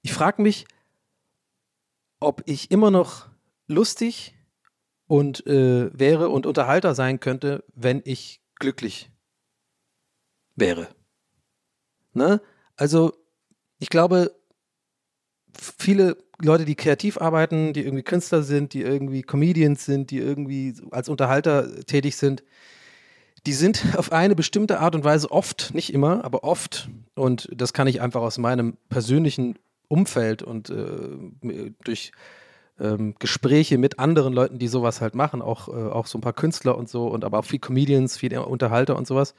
ich 0.01 0.15
frage 0.15 0.41
mich, 0.41 0.67
ob 2.23 2.43
ich 2.47 2.71
immer 2.71 2.91
noch 2.91 3.29
lustig 3.67 4.35
und 5.07 5.47
äh, 5.47 5.91
wäre 5.99 6.29
und 6.29 6.47
Unterhalter 6.47 6.95
sein 6.95 7.21
könnte, 7.21 7.65
wenn 7.75 8.03
ich 8.05 8.41
glücklich 8.57 9.11
wäre. 10.55 10.89
Ne? 12.13 12.41
Also, 12.77 13.13
ich 13.79 13.89
glaube, 13.89 14.35
viele 15.59 16.17
Leute, 16.41 16.65
die 16.65 16.75
kreativ 16.75 17.19
arbeiten, 17.19 17.73
die 17.73 17.83
irgendwie 17.83 18.03
Künstler 18.03 18.43
sind, 18.43 18.75
die 18.75 18.83
irgendwie 18.83 19.23
Comedians 19.23 19.85
sind, 19.85 20.11
die 20.11 20.19
irgendwie 20.19 20.75
als 20.91 21.09
Unterhalter 21.09 21.85
tätig 21.85 22.17
sind, 22.17 22.43
die 23.47 23.53
sind 23.53 23.85
auf 23.97 24.13
eine 24.13 24.35
bestimmte 24.35 24.81
Art 24.81 24.95
und 24.95 25.05
Weise 25.05 25.31
oft, 25.31 25.75
nicht 25.75 25.93
immer, 25.93 26.25
aber 26.25 26.45
oft, 26.45 26.89
und 27.15 27.49
das 27.55 27.73
kann 27.73 27.87
ich 27.87 28.01
einfach 28.01 28.23
aus 28.23 28.39
meinem 28.39 28.77
persönlichen 28.89 29.59
Umfeld 29.93 30.43
und 30.43 30.71
äh, 30.71 31.71
durch 31.85 32.13
ähm, 32.81 33.15
Gespräche 33.19 33.77
mit 33.79 33.99
anderen 33.99 34.33
Leuten, 34.33 34.59
die 34.59 34.69
sowas 34.69 35.01
halt 35.01 35.15
machen, 35.15 35.43
auch, 35.43 35.69
äh, 35.69 35.73
auch 35.73 36.07
so 36.07 36.19
ein 36.19 36.23
paar 36.23 36.33
Künstler 36.33 36.77
und 36.77 36.89
so, 36.89 37.07
und 37.07 37.25
aber 37.25 37.39
auch 37.39 37.45
viel 37.45 37.59
Comedians, 37.59 38.17
viel 38.17 38.37
Unterhalter 38.39 38.97
und 38.97 39.07
sowas, 39.07 39.35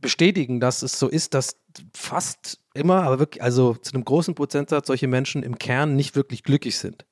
bestätigen, 0.00 0.58
dass 0.58 0.82
es 0.82 0.98
so 0.98 1.08
ist, 1.08 1.34
dass 1.34 1.60
fast 1.94 2.60
immer, 2.72 3.02
aber 3.02 3.18
wirklich, 3.18 3.42
also 3.42 3.74
zu 3.74 3.92
einem 3.92 4.04
großen 4.04 4.34
Prozentsatz 4.34 4.86
solche 4.86 5.08
Menschen 5.08 5.42
im 5.42 5.58
Kern 5.58 5.96
nicht 5.96 6.16
wirklich 6.16 6.42
glücklich 6.44 6.78
sind. 6.78 7.04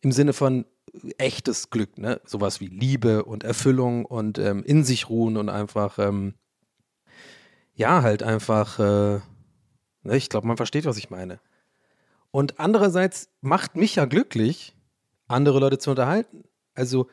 Im 0.00 0.12
Sinne 0.12 0.32
von 0.32 0.66
echtes 1.18 1.70
Glück, 1.70 1.98
ne? 1.98 2.20
Sowas 2.24 2.60
wie 2.60 2.66
Liebe 2.68 3.24
und 3.24 3.44
Erfüllung 3.44 4.04
und 4.04 4.38
ähm, 4.38 4.64
in 4.64 4.84
sich 4.84 5.08
ruhen 5.08 5.36
und 5.36 5.48
einfach, 5.48 5.98
ähm, 5.98 6.34
ja, 7.74 8.02
halt 8.02 8.22
einfach, 8.22 8.78
äh? 8.78 9.20
Ich 10.10 10.28
glaube, 10.28 10.46
man 10.46 10.56
versteht, 10.56 10.84
was 10.84 10.98
ich 10.98 11.10
meine. 11.10 11.40
Und 12.30 12.60
andererseits 12.60 13.28
macht 13.40 13.76
mich 13.76 13.96
ja 13.96 14.04
glücklich, 14.04 14.74
andere 15.28 15.58
Leute 15.58 15.78
zu 15.78 15.90
unterhalten. 15.90 16.44
Also 16.74 17.08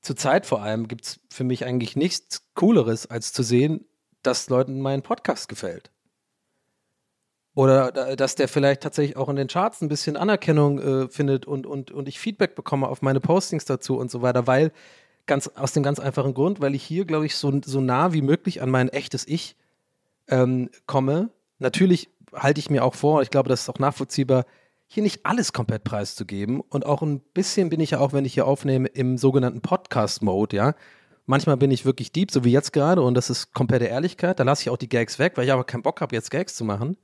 zur 0.00 0.16
Zeit 0.16 0.46
vor 0.46 0.62
allem 0.62 0.88
gibt 0.88 1.04
es 1.04 1.20
für 1.30 1.44
mich 1.44 1.64
eigentlich 1.64 1.96
nichts 1.96 2.44
Cooleres, 2.54 3.06
als 3.06 3.32
zu 3.32 3.42
sehen, 3.42 3.84
dass 4.22 4.48
Leuten 4.48 4.80
mein 4.80 5.02
Podcast 5.02 5.48
gefällt. 5.48 5.90
Oder 7.54 7.92
dass 8.16 8.34
der 8.34 8.48
vielleicht 8.48 8.82
tatsächlich 8.82 9.16
auch 9.16 9.28
in 9.28 9.36
den 9.36 9.48
Charts 9.48 9.82
ein 9.82 9.88
bisschen 9.88 10.16
Anerkennung 10.16 10.78
äh, 10.78 11.08
findet 11.08 11.44
und, 11.44 11.66
und, 11.66 11.90
und 11.90 12.08
ich 12.08 12.18
Feedback 12.18 12.54
bekomme 12.54 12.88
auf 12.88 13.02
meine 13.02 13.20
Postings 13.20 13.66
dazu 13.66 13.98
und 13.98 14.10
so 14.10 14.22
weiter, 14.22 14.46
weil 14.46 14.72
ganz 15.26 15.48
aus 15.48 15.72
dem 15.72 15.82
ganz 15.82 15.98
einfachen 16.00 16.34
Grund, 16.34 16.60
weil 16.60 16.74
ich 16.74 16.82
hier, 16.82 17.04
glaube 17.04 17.26
ich, 17.26 17.36
so, 17.36 17.60
so 17.64 17.80
nah 17.80 18.12
wie 18.12 18.22
möglich 18.22 18.62
an 18.62 18.70
mein 18.70 18.88
echtes 18.88 19.28
Ich 19.28 19.56
ähm, 20.28 20.70
komme. 20.86 21.28
Natürlich 21.58 22.08
halte 22.34 22.60
ich 22.60 22.70
mir 22.70 22.84
auch 22.84 22.94
vor, 22.94 23.22
ich 23.22 23.30
glaube, 23.30 23.48
das 23.48 23.62
ist 23.62 23.68
auch 23.68 23.78
nachvollziehbar, 23.78 24.44
hier 24.86 25.02
nicht 25.02 25.24
alles 25.24 25.52
komplett 25.52 25.84
preiszugeben. 25.84 26.60
Und 26.60 26.84
auch 26.84 27.02
ein 27.02 27.20
bisschen 27.20 27.70
bin 27.70 27.80
ich 27.80 27.92
ja 27.92 27.98
auch, 27.98 28.12
wenn 28.12 28.24
ich 28.24 28.34
hier 28.34 28.46
aufnehme, 28.46 28.88
im 28.88 29.16
sogenannten 29.18 29.62
Podcast-Mode, 29.62 30.56
ja. 30.56 30.74
Manchmal 31.24 31.56
bin 31.56 31.70
ich 31.70 31.84
wirklich 31.84 32.12
deep, 32.12 32.30
so 32.30 32.44
wie 32.44 32.50
jetzt 32.50 32.72
gerade, 32.72 33.00
und 33.00 33.14
das 33.14 33.30
ist 33.30 33.54
komplette 33.54 33.84
Ehrlichkeit. 33.86 34.40
Da 34.40 34.44
lasse 34.44 34.62
ich 34.62 34.70
auch 34.70 34.76
die 34.76 34.88
Gags 34.88 35.18
weg, 35.18 35.32
weil 35.36 35.44
ich 35.44 35.52
aber 35.52 35.64
keinen 35.64 35.82
Bock 35.82 36.00
habe, 36.00 36.14
jetzt 36.14 36.30
Gags 36.30 36.56
zu 36.56 36.64
machen. 36.64 36.96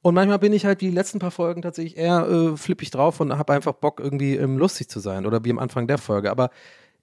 Und 0.00 0.14
manchmal 0.14 0.38
bin 0.38 0.52
ich 0.52 0.66
halt 0.66 0.80
wie 0.80 0.88
die 0.88 0.94
letzten 0.94 1.18
paar 1.18 1.30
Folgen 1.30 1.62
tatsächlich 1.62 1.96
eher 1.96 2.28
äh, 2.28 2.56
flippig 2.56 2.90
drauf 2.90 3.20
und 3.20 3.36
habe 3.38 3.52
einfach 3.52 3.72
Bock, 3.74 4.00
irgendwie 4.00 4.36
ähm, 4.36 4.58
lustig 4.58 4.88
zu 4.88 5.00
sein 5.00 5.24
oder 5.24 5.44
wie 5.44 5.50
am 5.50 5.58
Anfang 5.58 5.86
der 5.86 5.98
Folge. 5.98 6.30
Aber 6.30 6.50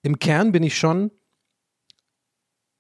im 0.03 0.19
Kern 0.19 0.51
bin 0.51 0.63
ich 0.63 0.77
schon 0.77 1.11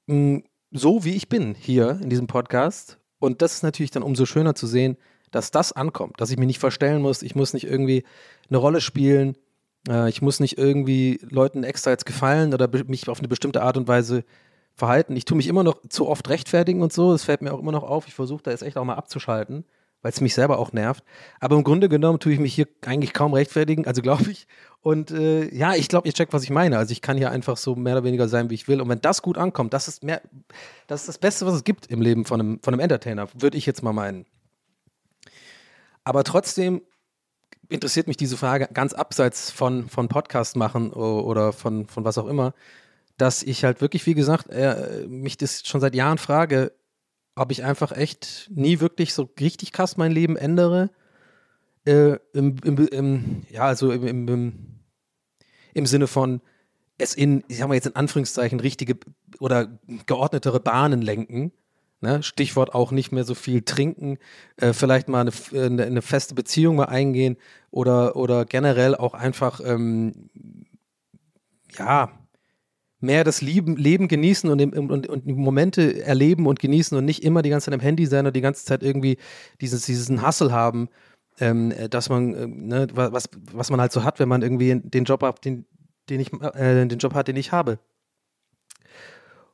mh, 0.07 0.15
mm, 0.15 0.43
so, 0.71 1.03
wie 1.03 1.15
ich 1.15 1.27
bin 1.27 1.55
hier 1.55 1.99
in 2.01 2.09
diesem 2.09 2.27
Podcast. 2.27 3.00
Und 3.21 3.41
das 3.41 3.53
ist 3.53 3.63
natürlich 3.63 3.91
dann 3.91 4.03
umso 4.03 4.25
schöner 4.25 4.55
zu 4.55 4.67
sehen, 4.67 4.97
dass 5.29 5.51
das 5.51 5.71
ankommt, 5.71 6.19
dass 6.19 6.31
ich 6.31 6.37
mich 6.37 6.47
nicht 6.47 6.59
verstellen 6.59 7.01
muss, 7.01 7.21
ich 7.21 7.35
muss 7.35 7.53
nicht 7.53 7.65
irgendwie 7.65 8.03
eine 8.49 8.57
Rolle 8.57 8.81
spielen, 8.81 9.37
äh, 9.87 10.09
ich 10.09 10.21
muss 10.21 10.39
nicht 10.41 10.57
irgendwie 10.57 11.19
Leuten 11.29 11.63
extra 11.63 11.91
jetzt 11.91 12.05
gefallen 12.05 12.53
oder 12.53 12.67
mich 12.87 13.07
auf 13.07 13.19
eine 13.19 13.29
bestimmte 13.29 13.61
Art 13.61 13.77
und 13.77 13.87
Weise 13.87 14.25
verhalten. 14.73 15.15
Ich 15.15 15.25
tue 15.25 15.37
mich 15.37 15.47
immer 15.47 15.63
noch 15.63 15.77
zu 15.87 16.07
oft 16.07 16.27
rechtfertigen 16.29 16.81
und 16.81 16.91
so, 16.91 17.11
das 17.11 17.23
fällt 17.23 17.41
mir 17.41 17.53
auch 17.53 17.59
immer 17.59 17.71
noch 17.71 17.83
auf. 17.83 18.07
Ich 18.07 18.13
versuche 18.13 18.43
da 18.43 18.51
jetzt 18.51 18.63
echt 18.63 18.77
auch 18.77 18.83
mal 18.83 18.95
abzuschalten 18.95 19.63
weil 20.01 20.11
es 20.11 20.21
mich 20.21 20.33
selber 20.33 20.59
auch 20.59 20.73
nervt. 20.73 21.03
Aber 21.39 21.55
im 21.55 21.63
Grunde 21.63 21.89
genommen 21.89 22.19
tue 22.19 22.33
ich 22.33 22.39
mich 22.39 22.53
hier 22.53 22.67
eigentlich 22.85 23.13
kaum 23.13 23.33
rechtfertigen, 23.33 23.85
also 23.85 24.01
glaube 24.01 24.31
ich. 24.31 24.47
Und 24.81 25.11
äh, 25.11 25.53
ja, 25.53 25.75
ich 25.75 25.89
glaube, 25.89 26.07
ihr 26.07 26.13
checkt, 26.13 26.33
was 26.33 26.43
ich 26.43 26.49
meine. 26.49 26.77
Also 26.77 26.91
ich 26.91 27.01
kann 27.01 27.17
hier 27.17 27.29
einfach 27.29 27.57
so 27.57 27.75
mehr 27.75 27.93
oder 27.93 28.03
weniger 28.03 28.27
sein, 28.27 28.49
wie 28.49 28.55
ich 28.55 28.67
will. 28.67 28.81
Und 28.81 28.89
wenn 28.89 29.01
das 29.01 29.21
gut 29.21 29.37
ankommt, 29.37 29.73
das 29.73 29.87
ist 29.87 30.03
mehr, 30.03 30.21
das 30.87 31.01
ist 31.01 31.07
das 31.07 31.17
Beste, 31.19 31.45
was 31.45 31.53
es 31.53 31.63
gibt 31.63 31.87
im 31.87 32.01
Leben 32.01 32.25
von 32.25 32.39
einem, 32.39 32.59
von 32.61 32.73
einem 32.73 32.81
Entertainer, 32.81 33.27
würde 33.35 33.57
ich 33.57 33.65
jetzt 33.65 33.83
mal 33.83 33.93
meinen. 33.93 34.25
Aber 36.03 36.23
trotzdem 36.23 36.81
interessiert 37.69 38.07
mich 38.07 38.17
diese 38.17 38.37
Frage 38.37 38.67
ganz 38.73 38.93
abseits 38.93 39.51
von, 39.51 39.87
von 39.87 40.07
Podcast 40.07 40.55
machen 40.55 40.91
oder 40.91 41.53
von, 41.53 41.87
von 41.87 42.03
was 42.03 42.17
auch 42.17 42.27
immer, 42.27 42.53
dass 43.17 43.43
ich 43.43 43.63
halt 43.63 43.81
wirklich, 43.81 44.05
wie 44.07 44.15
gesagt, 44.15 44.49
äh, 44.49 45.05
mich 45.07 45.37
das 45.37 45.61
schon 45.65 45.79
seit 45.79 45.95
Jahren 45.95 46.17
frage, 46.17 46.73
ob 47.41 47.51
ich 47.51 47.63
einfach 47.63 47.91
echt 47.91 48.49
nie 48.53 48.79
wirklich 48.79 49.13
so 49.13 49.29
richtig 49.39 49.71
krass 49.71 49.97
mein 49.97 50.11
Leben 50.11 50.37
ändere. 50.37 50.91
Äh, 51.85 52.17
im, 52.33 52.57
im, 52.63 52.87
im, 52.87 53.43
ja, 53.49 53.63
also 53.63 53.91
im, 53.91 54.27
im, 55.73 55.85
Sinne 55.87 56.05
von 56.05 56.41
es 56.99 57.15
in, 57.15 57.43
ich 57.47 57.57
sag 57.57 57.67
mal 57.67 57.73
jetzt 57.73 57.87
in 57.87 57.95
Anführungszeichen, 57.95 58.59
richtige 58.59 58.97
oder 59.39 59.79
geordnetere 60.05 60.59
Bahnen 60.59 61.01
lenken. 61.01 61.51
Ne? 61.99 62.21
Stichwort 62.21 62.75
auch 62.75 62.91
nicht 62.91 63.11
mehr 63.11 63.23
so 63.23 63.33
viel 63.33 63.63
trinken, 63.63 64.19
äh, 64.57 64.73
vielleicht 64.73 65.07
mal 65.07 65.21
eine, 65.21 65.31
eine, 65.53 65.83
eine, 65.83 66.01
feste 66.03 66.35
Beziehung 66.35 66.75
mal 66.75 66.85
eingehen 66.85 67.37
oder, 67.71 68.15
oder 68.15 68.45
generell 68.45 68.95
auch 68.95 69.15
einfach, 69.15 69.61
ähm, 69.63 70.29
ja, 71.77 72.11
mehr 73.01 73.23
das 73.23 73.41
Leben, 73.41 73.75
Leben 73.75 74.07
genießen 74.07 74.49
und, 74.49 74.77
und, 74.77 75.07
und 75.07 75.27
Momente 75.27 76.03
erleben 76.03 76.47
und 76.47 76.59
genießen 76.59 76.97
und 76.97 77.05
nicht 77.05 77.23
immer 77.23 77.41
die 77.41 77.49
ganze 77.49 77.65
Zeit 77.65 77.73
am 77.73 77.79
Handy 77.79 78.05
sein 78.05 78.25
und 78.25 78.35
die 78.35 78.41
ganze 78.41 78.63
Zeit 78.65 78.83
irgendwie 78.83 79.17
dieses, 79.59 79.85
diesen 79.85 80.25
Hustle 80.25 80.51
haben, 80.51 80.87
ähm, 81.39 81.73
dass 81.89 82.09
man, 82.09 82.33
äh, 82.33 82.47
ne, 82.47 82.87
was, 82.93 83.29
was 83.51 83.69
man 83.69 83.81
halt 83.81 83.91
so 83.91 84.03
hat, 84.03 84.19
wenn 84.19 84.29
man 84.29 84.41
irgendwie 84.41 84.79
den 84.79 85.05
Job 85.05 85.23
hat, 85.23 85.43
den, 85.43 85.65
den 86.09 86.19
ich, 86.19 86.31
äh, 86.33 86.87
den 86.87 86.99
Job 86.99 87.13
hat, 87.13 87.27
den 87.27 87.35
ich 87.35 87.51
habe. 87.51 87.79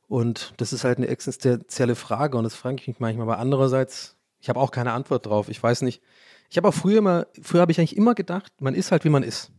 Und 0.06 0.54
das 0.56 0.72
ist 0.72 0.84
halt 0.84 0.98
eine 0.98 1.08
existenzielle 1.08 1.94
Frage 1.94 2.38
und 2.38 2.44
das 2.44 2.54
frage 2.54 2.76
ich 2.80 2.88
mich 2.88 3.00
manchmal. 3.00 3.24
Aber 3.24 3.38
andererseits, 3.38 4.16
ich 4.40 4.48
habe 4.48 4.60
auch 4.60 4.70
keine 4.70 4.92
Antwort 4.92 5.26
drauf. 5.26 5.48
Ich 5.48 5.62
weiß 5.62 5.82
nicht. 5.82 6.02
Ich 6.50 6.56
habe 6.56 6.68
auch 6.68 6.74
früher 6.74 6.98
immer, 6.98 7.26
früher 7.42 7.60
habe 7.60 7.72
ich 7.72 7.78
eigentlich 7.78 7.96
immer 7.96 8.14
gedacht, 8.14 8.52
man 8.60 8.74
ist 8.74 8.90
halt 8.90 9.04
wie 9.04 9.10
man 9.10 9.22
ist 9.22 9.52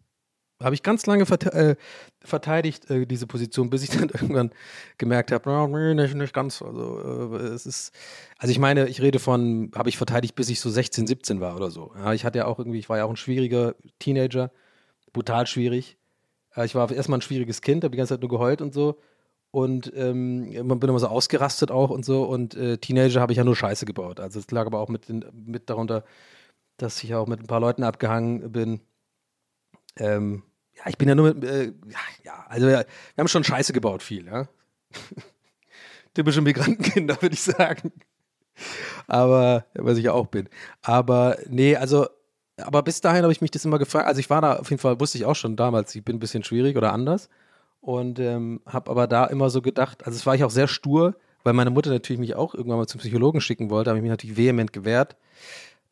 habe 0.61 0.75
ich 0.75 0.83
ganz 0.83 1.05
lange 1.05 1.25
verte 1.25 1.53
äh, 1.53 1.75
verteidigt, 2.21 2.89
äh, 2.89 3.05
diese 3.05 3.27
Position, 3.27 3.69
bis 3.69 3.83
ich 3.83 3.89
dann 3.97 4.09
irgendwann 4.09 4.51
gemerkt 4.97 5.31
habe, 5.31 5.49
no, 5.49 5.67
nee, 5.67 5.93
nicht, 5.93 6.15
nicht 6.15 6.33
ganz. 6.33 6.61
Also, 6.61 7.33
äh, 7.33 7.37
es 7.47 7.65
ist, 7.65 7.93
also 8.37 8.51
ich 8.51 8.59
meine, 8.59 8.87
ich 8.87 9.01
rede 9.01 9.19
von, 9.19 9.71
habe 9.75 9.89
ich 9.89 9.97
verteidigt, 9.97 10.35
bis 10.35 10.49
ich 10.49 10.59
so 10.59 10.69
16, 10.69 11.07
17 11.07 11.39
war 11.39 11.55
oder 11.55 11.71
so. 11.71 11.93
Ja, 11.95 12.13
ich 12.13 12.25
hatte 12.25 12.39
ja 12.39 12.45
auch 12.45 12.59
irgendwie, 12.59 12.79
ich 12.79 12.89
war 12.89 12.97
ja 12.97 13.05
auch 13.05 13.09
ein 13.09 13.15
schwieriger 13.15 13.75
Teenager, 13.99 14.51
brutal 15.13 15.47
schwierig. 15.47 15.97
Äh, 16.55 16.65
ich 16.65 16.75
war 16.75 16.91
erstmal 16.91 17.19
ein 17.19 17.23
schwieriges 17.23 17.61
Kind, 17.61 17.83
habe 17.83 17.91
die 17.91 17.97
ganze 17.97 18.15
Zeit 18.15 18.21
nur 18.21 18.29
geheult 18.29 18.61
und 18.61 18.73
so. 18.73 18.99
Und 19.51 19.91
ähm, 19.95 20.51
bin 20.51 20.89
immer 20.89 20.99
so 20.99 21.07
ausgerastet 21.07 21.71
auch 21.71 21.89
und 21.89 22.05
so. 22.05 22.23
Und 22.23 22.55
äh, 22.55 22.77
Teenager 22.77 23.21
habe 23.21 23.33
ich 23.33 23.37
ja 23.37 23.43
nur 23.43 23.55
Scheiße 23.55 23.85
gebaut. 23.85 24.19
Also 24.19 24.39
es 24.39 24.51
lag 24.51 24.67
aber 24.67 24.79
auch 24.79 24.89
mit, 24.89 25.09
den, 25.09 25.25
mit 25.33 25.69
darunter, 25.69 26.03
dass 26.77 27.03
ich 27.03 27.15
auch 27.15 27.27
mit 27.27 27.39
ein 27.39 27.47
paar 27.47 27.59
Leuten 27.59 27.83
abgehangen 27.83 28.51
bin. 28.51 28.81
Ähm, 29.97 30.43
ja, 30.79 30.89
ich 30.89 30.97
bin 30.97 31.07
ja 31.07 31.15
nur 31.15 31.33
mit, 31.33 31.43
äh, 31.43 31.73
ja, 32.23 32.45
also 32.47 32.67
wir, 32.67 32.79
wir 32.79 32.85
haben 33.17 33.27
schon 33.27 33.43
Scheiße 33.43 33.73
gebaut 33.73 34.01
viel, 34.01 34.25
ja. 34.25 34.47
Typische 36.13 36.41
Migrantenkinder, 36.41 37.21
würde 37.21 37.35
ich 37.35 37.41
sagen. 37.41 37.91
Aber, 39.07 39.65
was 39.73 39.97
ich 39.97 40.09
auch 40.09 40.27
bin. 40.27 40.49
Aber, 40.81 41.37
nee, 41.47 41.75
also, 41.75 42.07
aber 42.57 42.83
bis 42.83 43.01
dahin 43.01 43.23
habe 43.23 43.31
ich 43.31 43.41
mich 43.41 43.51
das 43.51 43.65
immer 43.65 43.79
gefragt. 43.79 44.07
Also 44.07 44.19
ich 44.19 44.29
war 44.29 44.41
da 44.41 44.57
auf 44.57 44.69
jeden 44.69 44.81
Fall, 44.81 44.99
wusste 44.99 45.17
ich 45.17 45.25
auch 45.25 45.35
schon 45.35 45.55
damals, 45.55 45.95
ich 45.95 46.03
bin 46.03 46.17
ein 46.17 46.19
bisschen 46.19 46.43
schwierig 46.43 46.77
oder 46.77 46.93
anders. 46.93 47.29
Und 47.81 48.19
ähm, 48.19 48.61
habe 48.65 48.91
aber 48.91 49.07
da 49.07 49.25
immer 49.25 49.49
so 49.49 49.61
gedacht, 49.61 50.05
also 50.05 50.15
es 50.15 50.25
war 50.25 50.35
ich 50.35 50.43
auch 50.43 50.49
sehr 50.49 50.67
stur, 50.67 51.15
weil 51.43 51.53
meine 51.53 51.69
Mutter 51.69 51.89
natürlich 51.89 52.19
mich 52.19 52.35
auch 52.35 52.53
irgendwann 52.53 52.79
mal 52.79 52.87
zum 52.87 52.99
Psychologen 52.99 53.39
schicken 53.39 53.69
wollte, 53.69 53.89
habe 53.89 53.99
ich 53.99 54.03
mich 54.03 54.11
natürlich 54.11 54.35
vehement 54.35 54.73
gewehrt, 54.73 55.15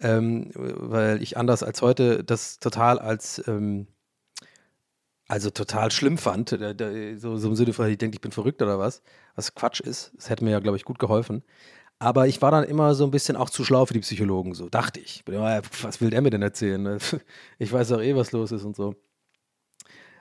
ähm, 0.01 0.51
weil 0.53 1.21
ich 1.21 1.37
anders 1.37 1.63
als 1.63 1.81
heute 1.81 2.23
das 2.25 2.59
total 2.59 2.99
als 2.99 3.41
ähm, 3.47 3.87
also 5.27 5.49
total 5.49 5.91
schlimm 5.91 6.17
fand, 6.17 6.49
so, 6.49 7.37
so 7.37 7.47
im 7.49 7.55
Sinne 7.55 7.73
von, 7.73 7.89
ich 7.89 7.97
denke, 7.97 8.15
ich 8.15 8.21
bin 8.21 8.31
verrückt 8.31 8.61
oder 8.61 8.79
was, 8.79 9.01
was 9.35 9.53
Quatsch 9.53 9.81
ist. 9.81 10.11
Das 10.15 10.29
hätte 10.29 10.43
mir 10.43 10.51
ja, 10.51 10.59
glaube 10.59 10.77
ich, 10.77 10.85
gut 10.85 10.99
geholfen. 10.99 11.43
Aber 11.99 12.27
ich 12.27 12.41
war 12.41 12.51
dann 12.51 12.63
immer 12.63 12.93
so 12.95 13.03
ein 13.05 13.11
bisschen 13.11 13.35
auch 13.35 13.49
zu 13.49 13.65
schlau 13.65 13.85
für 13.85 13.93
die 13.93 14.01
Psychologen, 14.01 14.53
so 14.53 14.69
dachte 14.69 14.99
ich. 14.99 15.23
Was 15.81 15.99
will 15.99 16.11
der 16.11 16.21
mir 16.21 16.29
denn 16.29 16.43
erzählen? 16.43 16.99
Ich 17.59 17.73
weiß 17.73 17.91
auch 17.93 18.01
eh, 18.01 18.15
was 18.15 18.31
los 18.31 18.51
ist 18.51 18.63
und 18.63 18.75
so. 18.75 18.95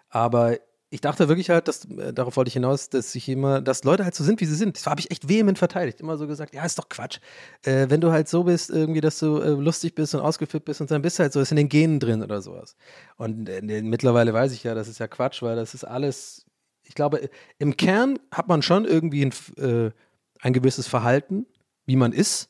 Aber 0.09 0.59
ich 0.97 1.03
dachte 1.03 1.29
wirklich 1.29 1.51
halt, 1.51 1.69
dass, 1.69 1.85
äh, 1.85 2.15
darauf 2.15 2.39
wollte 2.39 2.49
ich 2.49 2.55
hinaus, 2.55 2.89
dass 2.89 3.15
ich 3.15 3.29
immer, 3.29 3.61
dass 3.61 3.85
Leute 3.85 4.05
halt 4.05 4.15
so 4.15 4.25
sind, 4.25 4.41
wie 4.41 4.47
sie 4.47 4.55
sind. 4.55 4.79
Das 4.79 4.87
habe 4.87 4.99
ich 4.99 5.11
echt 5.11 5.29
vehement 5.29 5.59
verteidigt. 5.59 6.01
Immer 6.01 6.17
so 6.17 6.27
gesagt, 6.27 6.55
ja, 6.55 6.65
ist 6.65 6.79
doch 6.79 6.89
Quatsch. 6.89 7.19
Äh, 7.65 7.91
wenn 7.91 8.01
du 8.01 8.13
halt 8.13 8.29
so 8.29 8.45
bist, 8.45 8.71
irgendwie, 8.71 9.03
dass 9.03 9.19
du 9.19 9.37
äh, 9.37 9.51
lustig 9.51 9.95
bist 9.95 10.15
und 10.15 10.23
ausgeflippt 10.23 10.65
bist 10.65 10.81
und 10.81 10.91
dann 10.91 11.03
bist 11.03 11.19
du 11.19 11.23
halt 11.23 11.35
so, 11.35 11.41
ist 11.41 11.51
in 11.51 11.59
den 11.59 11.69
Genen 11.69 12.01
drin 12.01 12.23
oder 12.23 12.41
sowas. 12.41 12.77
Und 13.19 13.47
äh, 13.51 13.61
mittlerweile 13.83 14.33
weiß 14.33 14.53
ich 14.53 14.65
ja, 14.65 14.75
das 14.75 14.89
ist 14.89 14.99
ja 14.99 15.07
Quatsch, 15.07 15.43
weil 15.43 15.55
das 15.55 15.75
ist 15.75 15.85
alles, 15.85 16.47
ich 16.83 16.95
glaube, 16.95 17.29
im 17.59 17.77
Kern 17.77 18.19
hat 18.31 18.49
man 18.49 18.63
schon 18.63 18.87
irgendwie 18.87 19.27
ein, 19.27 19.33
äh, 19.59 19.91
ein 20.41 20.55
gewisses 20.55 20.89
Verhalten, 20.89 21.45
wie 21.85 21.97
man 21.97 22.15
ist. 22.15 22.49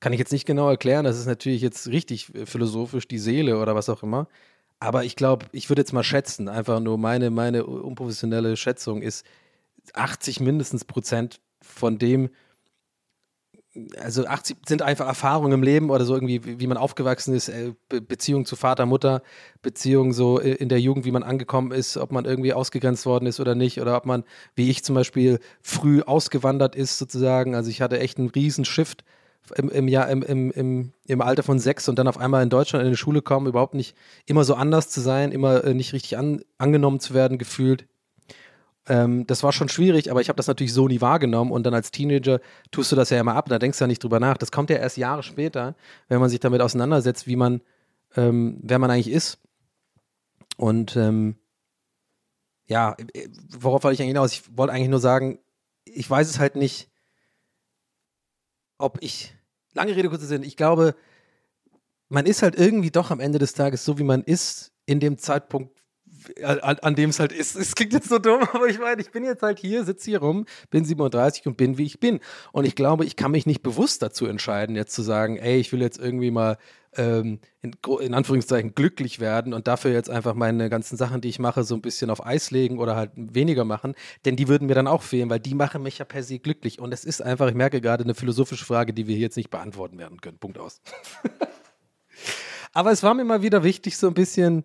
Kann 0.00 0.12
ich 0.12 0.18
jetzt 0.18 0.32
nicht 0.32 0.44
genau 0.44 0.68
erklären, 0.68 1.06
das 1.06 1.18
ist 1.18 1.26
natürlich 1.26 1.62
jetzt 1.62 1.88
richtig 1.88 2.34
äh, 2.34 2.44
philosophisch, 2.44 3.08
die 3.08 3.18
Seele 3.18 3.58
oder 3.58 3.74
was 3.74 3.88
auch 3.88 4.02
immer. 4.02 4.28
Aber 4.80 5.04
ich 5.04 5.16
glaube, 5.16 5.46
ich 5.52 5.68
würde 5.68 5.82
jetzt 5.82 5.92
mal 5.92 6.04
schätzen, 6.04 6.48
einfach 6.48 6.80
nur 6.80 6.98
meine, 6.98 7.30
meine 7.30 7.66
unprofessionelle 7.66 8.56
Schätzung 8.56 9.02
ist, 9.02 9.24
80 9.94 10.40
mindestens 10.40 10.84
Prozent 10.84 11.40
von 11.60 11.98
dem, 11.98 12.30
also 14.00 14.26
80 14.26 14.56
sind 14.66 14.82
einfach 14.82 15.06
Erfahrungen 15.06 15.52
im 15.52 15.62
Leben 15.62 15.90
oder 15.90 16.04
so 16.04 16.14
irgendwie, 16.14 16.60
wie, 16.60 16.66
man 16.66 16.76
aufgewachsen 16.76 17.34
ist, 17.34 17.48
äh, 17.48 17.74
Be 17.88 18.00
Beziehung 18.00 18.44
zu 18.44 18.56
Vater, 18.56 18.86
Mutter, 18.86 19.22
Beziehung 19.62 20.12
so 20.12 20.38
in 20.38 20.68
der 20.68 20.80
Jugend, 20.80 21.04
wie 21.04 21.10
man 21.10 21.22
angekommen 21.22 21.72
ist, 21.72 21.96
ob 21.96 22.12
man 22.12 22.24
irgendwie 22.24 22.52
ausgegrenzt 22.52 23.06
worden 23.06 23.26
ist 23.26 23.40
oder 23.40 23.54
nicht, 23.54 23.80
oder 23.80 23.96
ob 23.96 24.06
man, 24.06 24.24
wie 24.54 24.70
ich 24.70 24.84
zum 24.84 24.94
Beispiel, 24.94 25.38
früh 25.62 26.02
ausgewandert 26.02 26.76
ist 26.76 26.98
sozusagen. 26.98 27.54
Also 27.54 27.70
ich 27.70 27.80
hatte 27.80 28.00
echt 28.00 28.18
einen 28.18 28.30
riesen 28.30 28.64
Shift 28.64 29.04
im, 29.52 29.68
im, 29.70 29.88
Jahr, 29.88 30.08
im, 30.08 30.22
im, 30.22 30.50
im, 30.50 30.92
im 31.04 31.20
Alter 31.20 31.42
von 31.42 31.58
sechs 31.58 31.88
und 31.88 31.98
dann 31.98 32.08
auf 32.08 32.18
einmal 32.18 32.42
in 32.42 32.50
Deutschland 32.50 32.84
in 32.84 32.90
die 32.90 32.96
Schule 32.96 33.22
kommen, 33.22 33.46
überhaupt 33.46 33.74
nicht 33.74 33.96
immer 34.26 34.44
so 34.44 34.54
anders 34.54 34.90
zu 34.90 35.00
sein, 35.00 35.32
immer 35.32 35.64
äh, 35.64 35.74
nicht 35.74 35.92
richtig 35.92 36.16
an, 36.18 36.42
angenommen 36.58 37.00
zu 37.00 37.14
werden, 37.14 37.38
gefühlt. 37.38 37.86
Ähm, 38.86 39.26
das 39.26 39.42
war 39.42 39.52
schon 39.52 39.68
schwierig, 39.68 40.10
aber 40.10 40.20
ich 40.20 40.28
habe 40.28 40.36
das 40.36 40.46
natürlich 40.46 40.72
so 40.72 40.88
nie 40.88 41.00
wahrgenommen 41.00 41.52
und 41.52 41.64
dann 41.64 41.74
als 41.74 41.90
Teenager 41.90 42.40
tust 42.70 42.90
du 42.90 42.96
das 42.96 43.10
ja 43.10 43.20
immer 43.20 43.34
ab, 43.34 43.48
da 43.48 43.58
denkst 43.58 43.78
du 43.78 43.84
ja 43.84 43.88
nicht 43.88 44.02
drüber 44.02 44.20
nach. 44.20 44.38
Das 44.38 44.50
kommt 44.50 44.70
ja 44.70 44.76
erst 44.76 44.96
Jahre 44.96 45.22
später, 45.22 45.76
wenn 46.08 46.20
man 46.20 46.30
sich 46.30 46.40
damit 46.40 46.60
auseinandersetzt, 46.62 47.26
wie 47.26 47.36
man, 47.36 47.60
ähm, 48.16 48.58
wer 48.62 48.78
man 48.78 48.90
eigentlich 48.90 49.10
ist. 49.10 49.38
Und 50.56 50.96
ähm, 50.96 51.36
ja, 52.66 52.96
äh, 53.14 53.28
worauf 53.58 53.84
wollte 53.84 53.94
ich 53.94 54.00
eigentlich 54.00 54.10
hinaus? 54.10 54.32
Ich 54.32 54.56
wollte 54.56 54.72
eigentlich 54.72 54.88
nur 54.88 55.00
sagen, 55.00 55.38
ich 55.84 56.08
weiß 56.08 56.28
es 56.28 56.38
halt 56.38 56.56
nicht, 56.56 56.90
ob 58.78 58.98
ich, 59.00 59.34
lange 59.78 59.96
Rede, 59.96 60.08
kurzer 60.08 60.26
Sinn, 60.26 60.42
ich 60.42 60.56
glaube, 60.56 60.94
man 62.08 62.26
ist 62.26 62.42
halt 62.42 62.56
irgendwie 62.56 62.90
doch 62.90 63.10
am 63.10 63.20
Ende 63.20 63.38
des 63.38 63.52
Tages 63.52 63.84
so, 63.84 63.98
wie 63.98 64.04
man 64.04 64.22
ist, 64.22 64.72
in 64.86 65.00
dem 65.00 65.18
Zeitpunkt, 65.18 65.77
an, 66.42 66.78
an 66.78 66.94
dem 66.94 67.10
es 67.10 67.20
halt 67.20 67.32
ist. 67.32 67.56
Es 67.56 67.74
klingt 67.74 67.92
jetzt 67.92 68.08
so 68.08 68.18
dumm, 68.18 68.42
aber 68.52 68.66
ich 68.66 68.78
meine, 68.78 69.00
ich 69.00 69.10
bin 69.10 69.24
jetzt 69.24 69.42
halt 69.42 69.58
hier, 69.58 69.84
sitze 69.84 70.10
hier 70.10 70.20
rum, 70.20 70.46
bin 70.70 70.84
37 70.84 71.46
und 71.46 71.56
bin, 71.56 71.78
wie 71.78 71.84
ich 71.84 72.00
bin. 72.00 72.20
Und 72.52 72.64
ich 72.64 72.74
glaube, 72.74 73.04
ich 73.04 73.16
kann 73.16 73.30
mich 73.30 73.46
nicht 73.46 73.62
bewusst 73.62 74.02
dazu 74.02 74.26
entscheiden, 74.26 74.76
jetzt 74.76 74.94
zu 74.94 75.02
sagen, 75.02 75.36
ey, 75.36 75.58
ich 75.58 75.72
will 75.72 75.80
jetzt 75.80 75.98
irgendwie 75.98 76.30
mal 76.30 76.58
ähm, 76.96 77.40
in, 77.62 77.76
in, 78.00 78.14
Anführungszeichen 78.14 78.74
glücklich 78.74 79.20
werden 79.20 79.52
und 79.52 79.66
dafür 79.68 79.92
jetzt 79.92 80.10
einfach 80.10 80.34
meine 80.34 80.68
ganzen 80.68 80.96
Sachen, 80.96 81.20
die 81.20 81.28
ich 81.28 81.38
mache, 81.38 81.64
so 81.64 81.74
ein 81.74 81.82
bisschen 81.82 82.10
auf 82.10 82.24
Eis 82.24 82.50
legen 82.50 82.78
oder 82.78 82.96
halt 82.96 83.12
weniger 83.14 83.64
machen. 83.64 83.94
Denn 84.24 84.36
die 84.36 84.48
würden 84.48 84.66
mir 84.66 84.74
dann 84.74 84.86
auch 84.86 85.02
fehlen, 85.02 85.30
weil 85.30 85.40
die 85.40 85.54
machen 85.54 85.82
mich 85.82 85.98
ja 85.98 86.04
per 86.04 86.22
se 86.22 86.38
glücklich. 86.38 86.80
Und 86.80 86.92
es 86.92 87.04
ist 87.04 87.22
einfach, 87.22 87.48
ich 87.48 87.54
merke 87.54 87.80
gerade, 87.80 88.04
eine 88.04 88.14
philosophische 88.14 88.64
Frage, 88.64 88.92
die 88.92 89.06
wir 89.06 89.14
hier 89.14 89.24
jetzt 89.24 89.36
nicht 89.36 89.50
beantworten 89.50 89.98
werden 89.98 90.20
können. 90.20 90.38
Punkt 90.38 90.58
aus. 90.58 90.80
Aber 92.72 92.90
es 92.90 93.02
war 93.02 93.14
mir 93.14 93.24
mal 93.24 93.42
wieder 93.42 93.64
wichtig, 93.64 93.96
so 93.96 94.08
ein 94.08 94.14
bisschen 94.14 94.64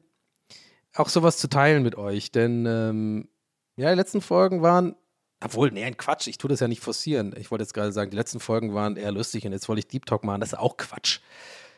auch 0.95 1.09
sowas 1.09 1.37
zu 1.37 1.47
teilen 1.47 1.83
mit 1.83 1.95
euch, 1.95 2.31
denn 2.31 2.65
ähm, 2.65 3.27
ja, 3.75 3.89
die 3.89 3.95
letzten 3.95 4.21
Folgen 4.21 4.61
waren, 4.61 4.95
obwohl, 5.43 5.71
nee, 5.71 5.83
ein 5.83 5.97
Quatsch, 5.97 6.27
ich 6.27 6.37
tue 6.37 6.49
das 6.49 6.59
ja 6.59 6.67
nicht 6.67 6.81
forcieren. 6.81 7.35
Ich 7.37 7.51
wollte 7.51 7.63
jetzt 7.63 7.73
gerade 7.73 7.91
sagen, 7.91 8.11
die 8.11 8.17
letzten 8.17 8.39
Folgen 8.39 8.73
waren 8.73 8.95
eher 8.95 9.11
lustig 9.11 9.45
und 9.45 9.51
jetzt 9.51 9.67
wollte 9.67 9.79
ich 9.79 9.87
Deep 9.87 10.05
Talk 10.05 10.23
machen, 10.23 10.41
das 10.41 10.53
ist 10.53 10.59
auch 10.59 10.77
Quatsch. 10.77 11.19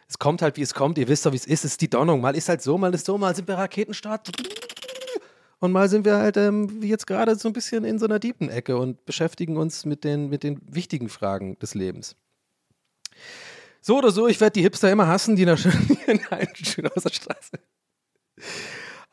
Es 0.07 0.20
kommt 0.20 0.41
halt, 0.43 0.57
wie 0.57 0.61
es 0.61 0.74
kommt, 0.74 0.97
ihr 0.97 1.07
wisst 1.07 1.26
doch, 1.26 1.32
wie 1.32 1.38
es 1.38 1.47
ist, 1.47 1.66
es 1.66 1.72
ist 1.72 1.82
die 1.82 1.89
Donnung. 1.89 2.22
Mal 2.22 2.36
ist 2.36 2.47
halt 2.47 2.61
so, 2.61 2.78
mal 2.78 2.93
ist 2.93 3.05
so, 3.05 3.18
mal 3.18 3.36
sind 3.36 3.47
wir 3.47 3.55
Raketenstart 3.55 4.32
und 5.59 5.72
mal 5.72 5.89
sind 5.89 6.05
wir 6.05 6.18
halt, 6.18 6.38
ähm, 6.38 6.82
wie 6.82 6.89
jetzt 6.89 7.07
gerade, 7.07 7.36
so 7.36 7.49
ein 7.49 7.53
bisschen 7.53 7.86
in 7.86 7.97
so 7.97 8.05
einer 8.05 8.20
deepen 8.20 8.49
Ecke 8.49 8.78
und 8.78 9.05
beschäftigen 9.05 9.57
uns 9.57 9.86
mit 9.86 10.03
den, 10.03 10.30
mit 10.30 10.43
den 10.43 10.61
wichtigen 10.68 11.09
Fragen 11.09 11.57
des 11.57 11.74
Lebens. 11.74 12.16
So 13.82 13.97
oder 13.97 14.11
so, 14.11 14.28
ich 14.28 14.39
werde 14.41 14.53
die 14.53 14.61
Hipster 14.61 14.91
immer 14.91 15.07
hassen, 15.07 15.36
die 15.36 15.43
in 15.43 15.47
der, 15.47 15.57
Schön 15.57 16.88
aus 16.88 17.03
der 17.03 17.13
Straße. 17.13 17.59